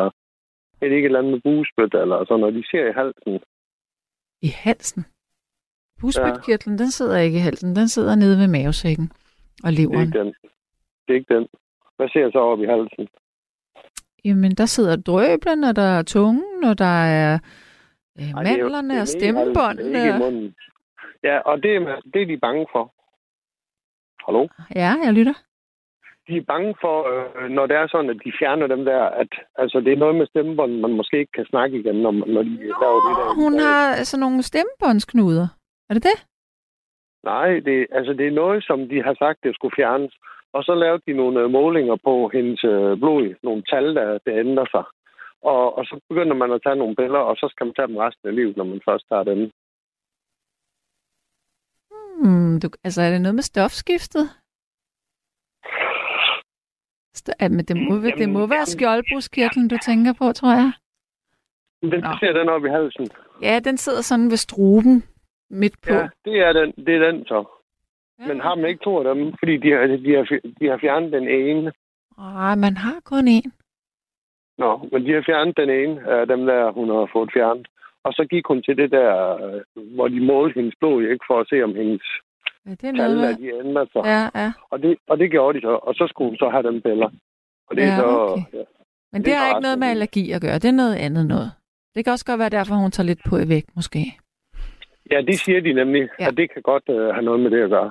Er 0.80 0.88
det 0.88 0.96
ikke 0.96 0.98
et 0.98 1.04
eller 1.04 1.18
andet 1.18 1.32
med 1.32 1.40
busbøtte, 1.44 1.98
eller 1.98 2.24
sådan 2.24 2.40
noget? 2.40 2.54
De 2.54 2.64
ser 2.70 2.84
i 2.90 2.92
halsen. 2.92 3.40
I 4.42 4.48
halsen? 4.64 5.04
Busbødkirtlen, 6.00 6.78
den 6.78 6.90
sidder 6.90 7.18
ikke 7.18 7.36
i 7.38 7.40
halsen. 7.40 7.76
Den 7.76 7.88
sidder 7.88 8.14
nede 8.14 8.38
ved 8.38 8.48
mavesækken 8.48 9.12
og 9.64 9.70
Det 9.70 9.78
er 9.78 9.88
leveren. 9.88 10.06
ikke 10.06 10.18
den. 10.18 10.26
Det 11.04 11.10
er 11.14 11.14
ikke 11.14 11.34
den. 11.34 11.48
Hvad 11.96 12.08
ser 12.08 12.30
så 12.32 12.38
op 12.38 12.60
i 12.60 12.64
halsen? 12.66 13.08
Jamen, 14.24 14.50
der 14.50 14.66
sidder 14.66 14.96
drøblen, 14.96 15.64
og 15.64 15.76
der 15.76 15.82
er 15.98 16.02
tungen, 16.02 16.64
og 16.64 16.78
der 16.78 17.04
er 17.18 17.38
øh, 18.18 18.24
Ej, 18.24 18.30
er 18.30 18.42
mandlerne 18.42 18.94
er 18.96 19.00
og 19.00 19.08
stemmebåndene. 19.08 20.14
og-. 20.14 20.52
Ja, 21.22 21.38
og 21.38 21.62
det 21.62 21.70
er, 21.76 22.00
det 22.14 22.22
er 22.22 22.26
de 22.26 22.38
bange 22.38 22.66
for. 22.72 22.84
Hallo? 24.26 24.48
Ja, 24.74 24.90
jeg 25.04 25.12
lytter. 25.12 25.34
De 26.28 26.36
er 26.36 26.44
bange 26.52 26.74
for, 26.80 26.96
øh, 27.12 27.50
når 27.50 27.66
det 27.66 27.76
er 27.76 27.86
sådan, 27.86 28.10
at 28.10 28.20
de 28.24 28.32
fjerner 28.38 28.66
dem 28.66 28.84
der, 28.84 29.02
at 29.04 29.28
altså, 29.58 29.80
det 29.80 29.92
er 29.92 29.96
noget 29.96 30.14
med 30.14 30.26
stemmebånd, 30.26 30.72
man 30.80 30.92
måske 30.92 31.18
ikke 31.18 31.32
kan 31.32 31.46
snakke 31.46 31.78
igen, 31.80 31.96
når, 31.96 32.12
når 32.12 32.42
de 32.42 32.56
laver 32.82 33.00
det 33.06 33.16
der. 33.18 33.34
Hun 33.34 33.58
har 33.58 34.04
sådan 34.04 34.20
nogle 34.20 34.42
stemmebåndsknuder. 34.42 35.46
Er 35.88 35.94
det 35.94 36.02
det? 36.02 36.18
Nej, 37.24 37.48
det, 37.66 37.86
altså, 37.92 38.12
det 38.12 38.26
er 38.26 38.30
noget, 38.42 38.64
som 38.64 38.88
de 38.88 39.02
har 39.02 39.14
sagt, 39.18 39.38
det 39.42 39.54
skulle 39.54 39.74
fjernes. 39.76 40.14
Og 40.52 40.64
så 40.64 40.74
lavede 40.74 41.02
de 41.06 41.12
nogle 41.12 41.40
øh, 41.40 41.50
målinger 41.50 41.96
på 41.96 42.30
hendes 42.32 42.64
øh, 42.64 42.98
blod, 42.98 43.34
nogle 43.42 43.62
tal, 43.62 43.94
der, 43.94 44.18
der 44.26 44.38
ændrer 44.44 44.66
sig. 44.74 44.84
Og, 45.42 45.78
og 45.78 45.84
så 45.84 46.00
begynder 46.08 46.34
man 46.34 46.52
at 46.52 46.62
tage 46.62 46.76
nogle 46.76 46.96
billeder, 46.96 47.24
og 47.30 47.36
så 47.36 47.46
skal 47.50 47.66
man 47.66 47.74
tage 47.74 47.88
dem 47.88 47.96
resten 47.96 48.28
af 48.28 48.34
livet, 48.34 48.56
når 48.56 48.64
man 48.64 48.80
først 48.88 49.04
tager 49.08 49.24
dem. 49.24 49.50
Hmm, 52.20 52.60
du, 52.60 52.68
altså, 52.84 53.02
er 53.02 53.10
det 53.10 53.20
noget 53.20 53.34
med 53.34 53.42
stofskiftet? 53.42 54.24
St- 57.18 57.36
ja, 57.40 57.48
men 57.48 57.64
det 57.68 57.76
må, 57.76 57.94
Jamen, 57.94 58.18
det 58.18 58.28
må 58.28 58.46
være 58.46 58.66
skjoldbruskkirtlen, 58.66 59.68
du 59.68 59.76
tænker 59.82 60.12
på, 60.12 60.32
tror 60.32 60.54
jeg. 60.62 60.72
Den 61.82 62.02
ser 62.20 62.32
den 62.32 62.48
op 62.48 62.64
i 62.64 62.68
halsen. 62.68 63.08
Ja, 63.42 63.60
den 63.64 63.76
sidder 63.76 64.02
sådan 64.02 64.30
ved 64.30 64.36
struben 64.36 65.04
midt 65.50 65.76
på. 65.82 65.94
Ja, 65.94 66.08
det 66.24 66.36
er 66.46 66.52
den, 66.52 66.72
det 66.86 66.94
er 66.94 67.10
den 67.10 67.26
så. 67.26 67.61
Men 68.28 68.40
har 68.40 68.54
man 68.54 68.64
ikke 68.70 68.84
to 68.84 68.98
af 68.98 69.14
dem, 69.14 69.34
fordi 69.38 69.56
de 69.56 69.70
har, 69.72 69.80
de 70.06 70.12
har, 70.18 70.24
de 70.60 70.66
har 70.70 70.78
fjernet 70.84 71.12
den 71.12 71.28
ene. 71.28 71.72
Ej, 72.18 72.54
man 72.54 72.76
har 72.76 72.98
kun 73.04 73.28
én. 73.38 73.48
Nå, 74.58 74.88
men 74.92 75.04
de 75.06 75.12
har 75.12 75.22
fjernet 75.26 75.56
den 75.56 75.70
ene 75.70 76.10
af 76.10 76.26
dem 76.26 76.46
der, 76.46 76.72
hun 76.72 76.88
har 76.88 77.08
fået 77.12 77.30
fjernet. 77.34 77.66
Og 78.04 78.12
så 78.12 78.26
gik 78.30 78.46
hun 78.46 78.62
til 78.62 78.76
det 78.76 78.90
der, 78.90 79.12
øh, 79.46 79.60
hvor 79.94 80.08
de 80.08 80.20
målte 80.26 80.54
hendes 80.54 80.74
blod, 80.80 81.02
ikke 81.02 81.24
for 81.30 81.40
at 81.40 81.46
se, 81.48 81.62
om 81.64 81.74
hendes 81.74 82.02
Ja, 82.66 82.70
det 82.70 82.84
er 82.84 82.92
noget 82.92 83.18
tal, 83.18 83.24
at 83.32 83.38
de 83.38 83.48
ændrer 83.66 83.86
sig. 83.92 84.02
Ja, 84.04 84.40
ja. 84.40 84.52
Og, 84.70 84.82
det, 84.82 84.96
og 85.08 85.18
det 85.18 85.30
gjorde 85.30 85.58
de 85.58 85.62
så, 85.62 85.74
og 85.82 85.94
så 85.94 86.06
skulle 86.08 86.28
hun 86.30 86.36
så 86.36 86.48
have 86.50 86.62
dem 86.62 86.80
piller. 86.82 87.10
Og 87.68 87.76
det 87.76 87.84
er 87.84 87.88
Ja, 87.88 87.96
så... 87.96 88.06
okay. 88.06 88.42
Ja. 88.58 88.64
Men 89.12 89.20
Det 89.20 89.26
det 89.26 89.34
er 89.34 89.38
har 89.38 89.48
ikke 89.48 89.62
noget 89.62 89.78
med 89.78 89.88
allergi 89.88 90.32
at 90.32 90.40
gøre. 90.40 90.54
Det 90.54 90.64
er 90.64 90.72
noget 90.82 90.96
andet 90.96 91.26
noget. 91.26 91.52
Det 91.94 92.04
kan 92.04 92.12
også 92.12 92.24
godt 92.26 92.38
være 92.38 92.48
derfor, 92.58 92.74
hun 92.74 92.90
tager 92.90 93.06
lidt 93.06 93.20
på 93.28 93.36
i 93.38 93.48
vægt, 93.48 93.76
måske. 93.76 93.98
Ja, 95.10 95.20
det 95.20 95.38
siger 95.38 95.60
de 95.60 95.72
nemlig, 95.72 96.02
Ja. 96.02 96.08
ja. 96.24 96.28
og 96.28 96.36
det 96.36 96.52
kan 96.52 96.62
godt 96.62 96.88
uh, 96.88 96.96
have 96.96 97.22
noget 97.22 97.40
med 97.40 97.50
det 97.50 97.62
at 97.62 97.70
gøre. 97.70 97.90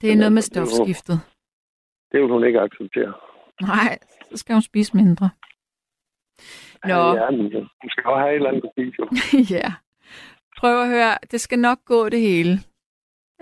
Det 0.00 0.12
er 0.12 0.16
noget 0.16 0.32
med 0.32 0.42
stofskiftet. 0.42 1.20
Det 2.12 2.20
vil 2.20 2.28
hun 2.28 2.44
ikke 2.44 2.60
acceptere. 2.60 3.12
Nej, 3.60 3.98
så 4.30 4.36
skal 4.36 4.54
hun 4.54 4.62
spise 4.62 4.96
mindre. 4.96 5.30
Nå. 6.84 6.94
Ja, 7.18 7.30
men 7.30 7.46
øh, 7.46 7.62
hun 7.82 7.90
skal 7.90 8.02
jo 8.06 8.16
have 8.18 8.30
et 8.30 8.34
eller 8.34 8.48
andet 8.50 8.64
at 8.64 8.70
spise. 8.74 9.02
ja. 9.54 9.72
Prøv 10.58 10.82
at 10.82 10.88
høre, 10.88 11.14
det 11.30 11.40
skal 11.40 11.58
nok 11.58 11.78
gå 11.84 12.08
det 12.08 12.20
hele. 12.20 12.52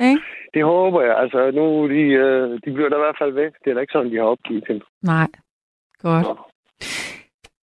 Ikke? 0.00 0.22
Det 0.54 0.64
håber 0.64 1.02
jeg. 1.02 1.16
Altså, 1.18 1.50
nu 1.50 1.64
de, 1.94 2.02
uh, 2.24 2.52
de 2.64 2.74
bliver 2.74 2.88
der 2.88 2.96
i 2.96 3.04
hvert 3.06 3.18
fald 3.20 3.32
væk. 3.32 3.52
Det 3.64 3.70
er 3.70 3.74
da 3.74 3.80
ikke 3.80 3.92
sådan, 3.92 4.10
de 4.12 4.16
har 4.16 4.24
opgivet 4.24 4.64
hende. 4.68 4.84
Nej. 5.02 5.28
Godt. 5.98 6.26
Nå. 6.26 6.38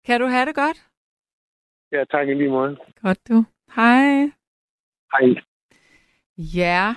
Kan 0.05 0.19
du 0.21 0.27
have 0.27 0.45
det 0.45 0.55
godt? 0.55 0.77
Ja, 1.91 2.03
tak 2.11 2.27
i 2.27 2.33
lige 2.33 2.49
måde. 2.49 2.77
Godt 3.01 3.19
du. 3.29 3.45
Hej. 3.75 4.31
Hej. 5.11 5.41
Ja, 6.37 6.93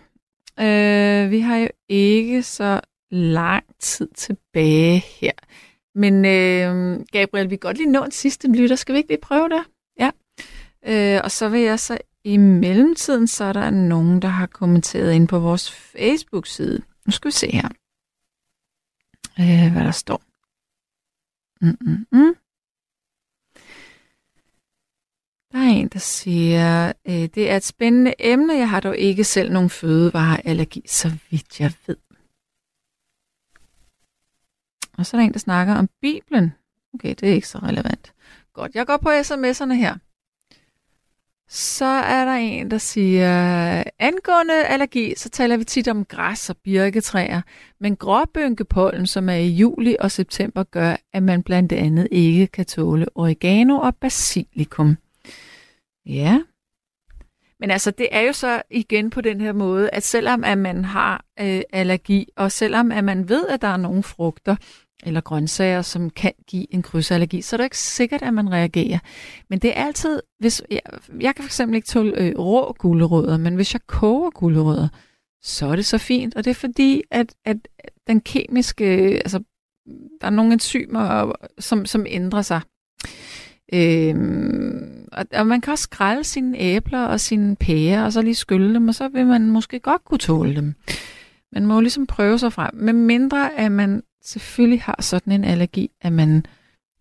øh, 0.61 1.31
vi 1.31 1.41
har 1.41 1.57
jo 1.57 1.69
ikke 1.89 2.43
så 2.43 2.81
lang 3.11 3.65
tid 3.79 4.09
tilbage 4.15 4.99
her. 4.99 5.33
Men 5.95 6.25
øh, 6.25 7.01
Gabriel, 7.13 7.51
vi 7.51 7.57
kan 7.57 7.69
godt 7.69 7.77
lige 7.77 7.93
nå 7.93 8.05
en 8.05 8.11
sidste 8.11 8.49
lytter. 8.53 8.77
Skal 8.77 8.93
vi 8.93 8.99
ikke 8.99 9.11
lige 9.11 9.21
prøve 9.21 9.49
det? 9.49 9.65
Ja. 9.99 10.11
Øh, 10.87 11.21
og 11.25 11.31
så 11.31 11.49
vil 11.49 11.61
jeg 11.61 11.81
så 11.81 11.99
i 12.25 12.37
mellemtiden, 12.37 13.27
så 13.29 13.45
er 13.45 13.53
der 13.53 13.71
nogen, 13.71 14.23
der 14.23 14.29
har 14.29 14.47
kommenteret 14.47 15.13
ind 15.13 15.29
på 15.29 15.39
vores 15.39 15.71
Facebook-side. 15.73 16.83
Nu 17.07 17.13
skal 17.13 17.29
vi 17.29 17.33
se 17.33 17.51
her, 17.53 17.69
øh, 19.41 19.73
hvad 19.73 19.85
der 19.85 19.91
står. 19.91 20.23
Mm, 21.61 21.79
mm, 21.81 22.07
mm. 22.13 22.35
Der 25.53 25.59
er 25.59 25.71
en, 25.71 25.89
der 25.89 25.99
siger, 25.99 26.93
øh, 27.07 27.13
det 27.13 27.51
er 27.51 27.57
et 27.57 27.65
spændende 27.65 28.15
emne. 28.19 28.55
Jeg 28.55 28.71
har 28.71 28.81
dog 28.81 28.99
ikke 28.99 29.25
selv 29.25 29.53
nogen 29.53 29.71
fødevareallergi, 29.71 30.83
så 30.87 31.13
vidt 31.31 31.61
jeg 31.61 31.73
ved. 31.87 31.97
Og 34.99 35.07
så 35.07 35.17
er 35.17 35.21
der 35.21 35.27
en, 35.27 35.33
der 35.33 35.39
snakker 35.39 35.75
om 35.75 35.89
Bibelen. 36.01 36.53
Okay, 36.95 37.15
det 37.21 37.29
er 37.29 37.35
ikke 37.35 37.49
så 37.49 37.59
relevant. 37.59 38.13
Godt, 38.53 38.75
jeg 38.75 38.87
går 38.87 38.97
på 38.97 39.09
sms'erne 39.09 39.73
her. 39.73 39.95
Så 41.49 41.85
er 41.85 42.25
der 42.25 42.33
en, 42.33 42.71
der 42.71 42.79
siger, 42.79 43.85
angående 43.99 44.67
allergi, 44.67 45.15
så 45.17 45.29
taler 45.29 45.57
vi 45.57 45.65
tit 45.65 45.89
om 45.89 46.05
græs 46.05 46.51
og 46.51 46.57
birketræer, 46.57 47.43
men 47.81 47.97
gråbønkepollen, 47.97 49.07
som 49.07 49.29
er 49.29 49.35
i 49.35 49.49
juli 49.49 49.97
og 50.01 50.11
september, 50.11 50.63
gør, 50.63 50.97
at 51.13 51.23
man 51.23 51.43
blandt 51.43 51.73
andet 51.73 52.09
ikke 52.11 52.47
kan 52.47 52.67
tåle 52.67 53.07
oregano 53.15 53.77
og 53.77 53.97
basilikum. 53.97 54.97
Ja. 56.07 56.43
Men 57.61 57.71
altså, 57.71 57.91
det 57.91 58.09
er 58.11 58.21
jo 58.21 58.33
så 58.33 58.63
igen 58.71 59.11
på 59.11 59.21
den 59.21 59.41
her 59.41 59.53
måde, 59.53 59.91
at 59.91 60.03
selvom 60.03 60.45
at 60.45 60.59
man 60.59 60.85
har 60.85 61.25
øh, 61.41 61.63
allergi, 61.73 62.29
og 62.37 62.53
selvom 62.53 62.93
at 62.93 63.05
man 63.05 63.29
ved, 63.29 63.47
at 63.49 63.63
der 63.63 63.69
er 63.69 63.77
nogle 63.77 64.03
frugter 64.03 64.57
eller 65.03 65.21
grøntsager, 65.21 65.83
som 65.83 66.11
kan 66.11 66.33
give 66.47 66.75
en 66.75 66.83
krydsallergi, 66.83 67.43
så 67.43 67.57
er 67.57 67.59
det 67.59 67.65
ikke 67.65 67.79
sikkert, 67.79 68.23
at 68.23 68.35
man 68.35 68.53
reagerer. 68.53 68.99
Men 69.51 69.59
det 69.59 69.79
er 69.79 69.85
altid, 69.85 70.23
hvis 70.39 70.63
jeg, 70.71 70.81
jeg 71.21 71.35
kan 71.35 71.45
fx 71.45 71.61
ikke 71.61 71.87
tåle 71.87 72.19
øh, 72.19 72.39
rå 72.39 72.73
gulerødder, 72.73 73.37
men 73.37 73.55
hvis 73.55 73.75
jeg 73.75 73.81
koger 73.87 74.31
gulerødder, 74.31 74.89
så 75.43 75.67
er 75.67 75.77
det 75.77 75.87
så 75.87 75.99
fint, 75.99 76.35
og 76.35 76.45
det 76.45 76.51
er 76.51 76.55
fordi, 76.55 77.03
at, 77.11 77.35
at 77.45 77.57
den 78.07 78.21
kemiske, 78.21 78.85
altså, 78.85 79.43
der 80.21 80.27
er 80.27 80.31
nogle 80.31 80.53
enzymer, 80.53 81.33
som, 81.59 81.87
som 81.87 82.07
ændrer 82.09 82.43
sig. 82.43 82.61
Øhm, 83.73 85.00
og, 85.13 85.27
og 85.33 85.47
man 85.47 85.61
kan 85.61 85.73
også 85.73 85.83
skrælle 85.83 86.25
sine 86.25 86.59
æbler 86.59 87.05
og 87.05 87.21
sine 87.21 87.57
pærer, 87.57 88.05
og 88.05 88.13
så 88.13 88.23
lige 88.23 88.35
skylle 88.35 88.75
dem, 88.75 88.89
og 88.89 88.95
så 88.95 89.09
vil 89.09 89.27
man 89.27 89.51
måske 89.51 89.81
godt 89.81 90.05
kunne 90.05 90.19
tåle 90.19 90.57
dem. 90.57 90.75
Man 91.53 91.67
må 91.67 91.75
jo 91.75 91.81
ligesom 91.81 92.07
prøve 92.07 92.39
sig 92.39 92.53
frem. 92.53 92.75
Med 92.75 92.93
mindre, 92.93 93.59
at 93.59 93.73
man 93.73 94.03
selvfølgelig 94.23 94.83
har 94.83 94.97
sådan 95.01 95.33
en 95.33 95.45
allergi, 95.45 95.91
at 96.01 96.13
man 96.13 96.47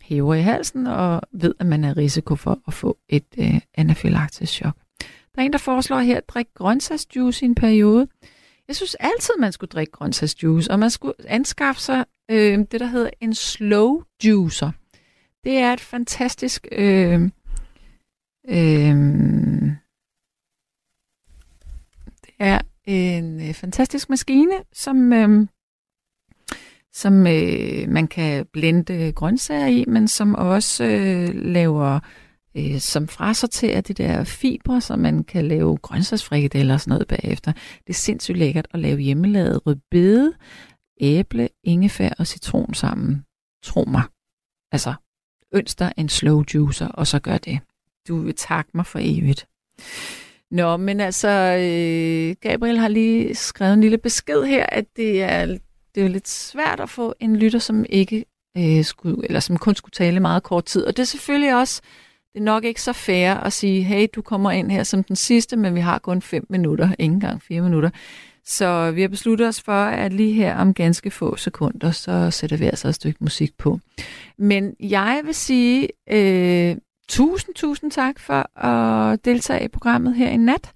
hæver 0.01 0.33
i 0.33 0.41
halsen 0.41 0.87
og 0.87 1.21
ved, 1.31 1.53
at 1.59 1.65
man 1.65 1.83
er 1.83 1.97
risiko 1.97 2.35
for 2.35 2.59
at 2.67 2.73
få 2.73 2.97
et 3.09 3.25
øh, 3.37 3.61
anafylaktisk 3.75 4.53
chok. 4.53 4.75
Der 5.35 5.41
er 5.41 5.45
en, 5.45 5.51
der 5.51 5.59
foreslår 5.59 5.99
her 5.99 6.17
at 6.17 6.29
drikke 6.29 6.53
grøntsagsjuice 6.53 7.45
i 7.45 7.47
en 7.47 7.55
periode. 7.55 8.07
Jeg 8.67 8.75
synes 8.75 8.95
altid, 8.99 9.33
man 9.39 9.51
skulle 9.51 9.69
drikke 9.69 9.91
grøntsagsjuice, 9.91 10.71
og 10.71 10.79
man 10.79 10.89
skulle 10.89 11.13
anskaffe 11.27 11.81
sig 11.81 12.05
øh, 12.31 12.59
det, 12.59 12.79
der 12.79 12.85
hedder 12.85 13.09
en 13.21 13.33
slow 13.33 14.01
juicer. 14.23 14.71
Det 15.43 15.57
er 15.57 15.73
et 15.73 15.79
fantastisk 15.79 16.67
øh, 16.71 17.29
øh, 18.49 18.95
det 22.25 22.33
er 22.39 22.61
en 22.85 23.47
øh, 23.47 23.53
fantastisk 23.53 24.09
maskine, 24.09 24.53
som 24.73 25.13
øh, 25.13 25.47
som 26.91 27.27
øh, 27.27 27.89
man 27.89 28.07
kan 28.07 28.45
blende 28.45 29.11
grøntsager 29.11 29.67
i, 29.67 29.85
men 29.87 30.07
som 30.07 30.35
også 30.35 30.83
øh, 30.83 31.29
laver, 31.35 31.99
øh, 32.57 32.79
som 32.79 33.07
frasorterer 33.07 33.81
de 33.81 33.93
der 33.93 34.23
fibre, 34.23 34.81
så 34.81 34.95
man 34.95 35.23
kan 35.23 35.47
lave 35.47 35.77
grøntsagsfrikadeller 35.77 36.73
og 36.73 36.81
sådan 36.81 36.91
noget 36.91 37.07
bagefter. 37.07 37.51
Det 37.51 37.89
er 37.89 37.93
sindssygt 37.93 38.37
lækkert 38.37 38.67
at 38.71 38.79
lave 38.79 38.99
hjemmelavet 38.99 39.67
rødbede, 39.67 40.33
æble, 41.01 41.49
ingefær 41.63 42.09
og 42.19 42.27
citron 42.27 42.73
sammen. 42.73 43.25
Tro 43.63 43.83
mig. 43.87 44.03
Altså, 44.71 44.93
ønsker 45.53 45.89
en 45.97 46.09
slow 46.09 46.43
juicer, 46.53 46.87
og 46.87 47.07
så 47.07 47.19
gør 47.19 47.37
det. 47.37 47.59
Du 48.09 48.17
vil 48.17 48.35
takke 48.35 48.71
mig 48.73 48.85
for 48.85 48.99
evigt. 49.01 49.47
Nå, 50.51 50.77
men 50.77 50.99
altså, 50.99 51.29
øh, 51.29 52.35
Gabriel 52.41 52.77
har 52.77 52.87
lige 52.87 53.35
skrevet 53.35 53.73
en 53.73 53.81
lille 53.81 53.97
besked 53.97 54.43
her, 54.43 54.65
at 54.65 54.85
det 54.95 55.23
er, 55.23 55.57
det 55.95 56.03
er 56.03 56.07
lidt 56.07 56.27
svært 56.27 56.79
at 56.79 56.89
få 56.89 57.13
en 57.19 57.35
lytter, 57.35 57.59
som 57.59 57.85
ikke 57.89 58.25
øh, 58.57 58.83
skulle, 58.83 59.25
eller 59.25 59.39
som 59.39 59.57
kun 59.57 59.75
skulle 59.75 59.93
tale 59.93 60.19
meget 60.19 60.43
kort 60.43 60.65
tid. 60.65 60.85
Og 60.85 60.97
det 60.97 61.03
er 61.03 61.07
selvfølgelig 61.07 61.55
også, 61.55 61.81
det 62.33 62.39
er 62.39 62.43
nok 62.43 62.63
ikke 62.63 62.81
så 62.81 62.93
fair 62.93 63.33
at 63.33 63.53
sige, 63.53 63.83
hey, 63.83 64.07
du 64.15 64.21
kommer 64.21 64.51
ind 64.51 64.71
her 64.71 64.83
som 64.83 65.03
den 65.03 65.15
sidste, 65.15 65.57
men 65.57 65.75
vi 65.75 65.79
har 65.79 65.99
kun 65.99 66.21
fem 66.21 66.45
minutter, 66.49 66.89
ikke 66.99 67.13
engang 67.13 67.41
fire 67.41 67.61
minutter. 67.61 67.89
Så 68.45 68.91
vi 68.91 69.01
har 69.01 69.07
besluttet 69.07 69.47
os 69.47 69.61
for, 69.61 69.83
at 69.83 70.13
lige 70.13 70.33
her 70.33 70.55
om 70.55 70.73
ganske 70.73 71.11
få 71.11 71.35
sekunder, 71.35 71.91
så 71.91 72.31
sætter 72.31 72.57
vi 72.57 72.65
altså 72.65 72.87
et 72.87 72.95
stykke 72.95 73.23
musik 73.23 73.57
på. 73.57 73.79
Men 74.37 74.75
jeg 74.79 75.21
vil 75.25 75.33
sige 75.33 75.87
øh, 76.11 76.75
tusind, 77.09 77.55
tusind 77.55 77.91
tak 77.91 78.19
for 78.19 78.65
at 78.65 79.25
deltage 79.25 79.65
i 79.65 79.67
programmet 79.67 80.15
her 80.15 80.29
i 80.29 80.37
nat. 80.37 80.73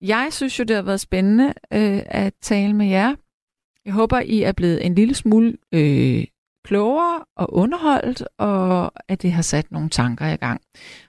Jeg 0.00 0.28
synes 0.30 0.58
jo, 0.58 0.64
det 0.64 0.76
har 0.76 0.82
været 0.82 1.00
spændende 1.00 1.46
øh, 1.72 2.02
at 2.06 2.34
tale 2.40 2.72
med 2.72 2.86
jer. 2.86 3.14
Jeg 3.84 3.92
håber, 3.92 4.20
I 4.20 4.42
er 4.42 4.52
blevet 4.52 4.86
en 4.86 4.94
lille 4.94 5.14
smule 5.14 5.56
øh, 5.72 6.24
klogere 6.64 7.24
og 7.36 7.54
underholdt, 7.54 8.24
og 8.38 8.92
at 9.08 9.22
det 9.22 9.32
har 9.32 9.42
sat 9.42 9.72
nogle 9.72 9.88
tanker 9.88 10.26
i 10.26 10.36
gang. 10.36 10.60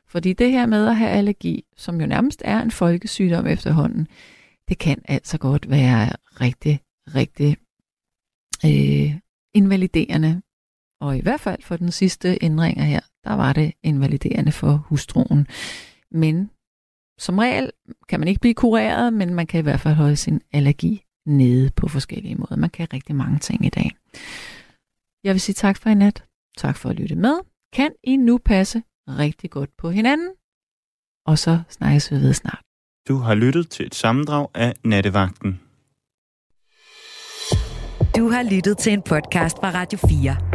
Fordi 0.08 0.34
det 0.34 0.52
her 0.52 0.66
med 0.66 0.88
at 0.88 0.96
have 0.96 1.10
allergi, 1.10 1.64
som 1.78 2.02
jo 2.02 2.08
nærmest 2.08 2.42
er 2.46 2.62
en 2.62 2.72
folkesygdom 2.72 3.48
efterhånden, 3.48 4.08
det 4.70 4.78
kan 4.78 5.02
altså 5.08 5.38
godt 5.38 5.70
være 5.70 6.10
rigtig, 6.42 6.80
rigtig 7.16 7.58
øh, 8.66 9.20
invaliderende. 9.54 10.42
Og 11.02 11.18
i 11.18 11.22
hvert 11.22 11.40
fald 11.40 11.62
for 11.62 11.78
den 11.78 11.92
sidste 11.92 12.38
ændringer 12.42 12.84
her, 12.84 13.00
der 13.24 13.34
var 13.34 13.54
det 13.54 13.74
invaliderende 13.84 14.52
for 14.52 14.86
hustruen. 14.90 15.48
Men 16.12 16.50
som 17.20 17.38
regel 17.38 17.72
kan 18.10 18.20
man 18.20 18.28
ikke 18.28 18.42
blive 18.42 18.54
kureret, 18.54 19.14
men 19.14 19.34
man 19.34 19.48
kan 19.48 19.60
i 19.60 19.64
hvert 19.64 19.80
fald 19.80 19.96
holde 19.96 20.16
sin 20.16 20.42
allergi 20.54 21.04
nede 21.26 21.72
på 21.76 21.88
forskellige 21.88 22.36
måder. 22.36 22.56
Man 22.56 22.70
kan 22.70 22.94
rigtig 22.94 23.16
mange 23.16 23.40
ting 23.40 23.66
i 23.66 23.70
dag. 23.70 23.92
Jeg 25.24 25.34
vil 25.34 25.42
sige 25.42 25.54
tak 25.54 25.78
for 25.78 25.90
i 25.90 25.94
nat. 25.94 26.24
Tak 26.58 26.78
for 26.78 26.90
at 26.90 26.96
lytte 26.96 27.16
med. 27.16 27.40
Kan 27.74 27.92
I 28.04 28.16
nu 28.18 28.38
passe 28.38 28.84
rigtig 29.08 29.52
godt 29.52 29.70
på 29.78 29.90
hinanden? 29.90 30.30
Og 31.26 31.40
så 31.40 31.60
snakkes 31.70 32.12
vi 32.12 32.16
ved 32.16 32.34
snart. 32.34 32.62
Du 33.08 33.18
har 33.18 33.36
lyttet 33.36 33.70
til 33.70 33.86
et 33.86 33.96
sammendrag 33.96 34.48
af 34.54 34.74
Nattevagten. 34.84 35.62
Du 38.18 38.30
har 38.30 38.56
lyttet 38.56 38.78
til 38.78 38.94
en 38.94 39.02
podcast 39.02 39.58
fra 39.58 39.72
Radio 39.72 40.00
4. 40.10 40.55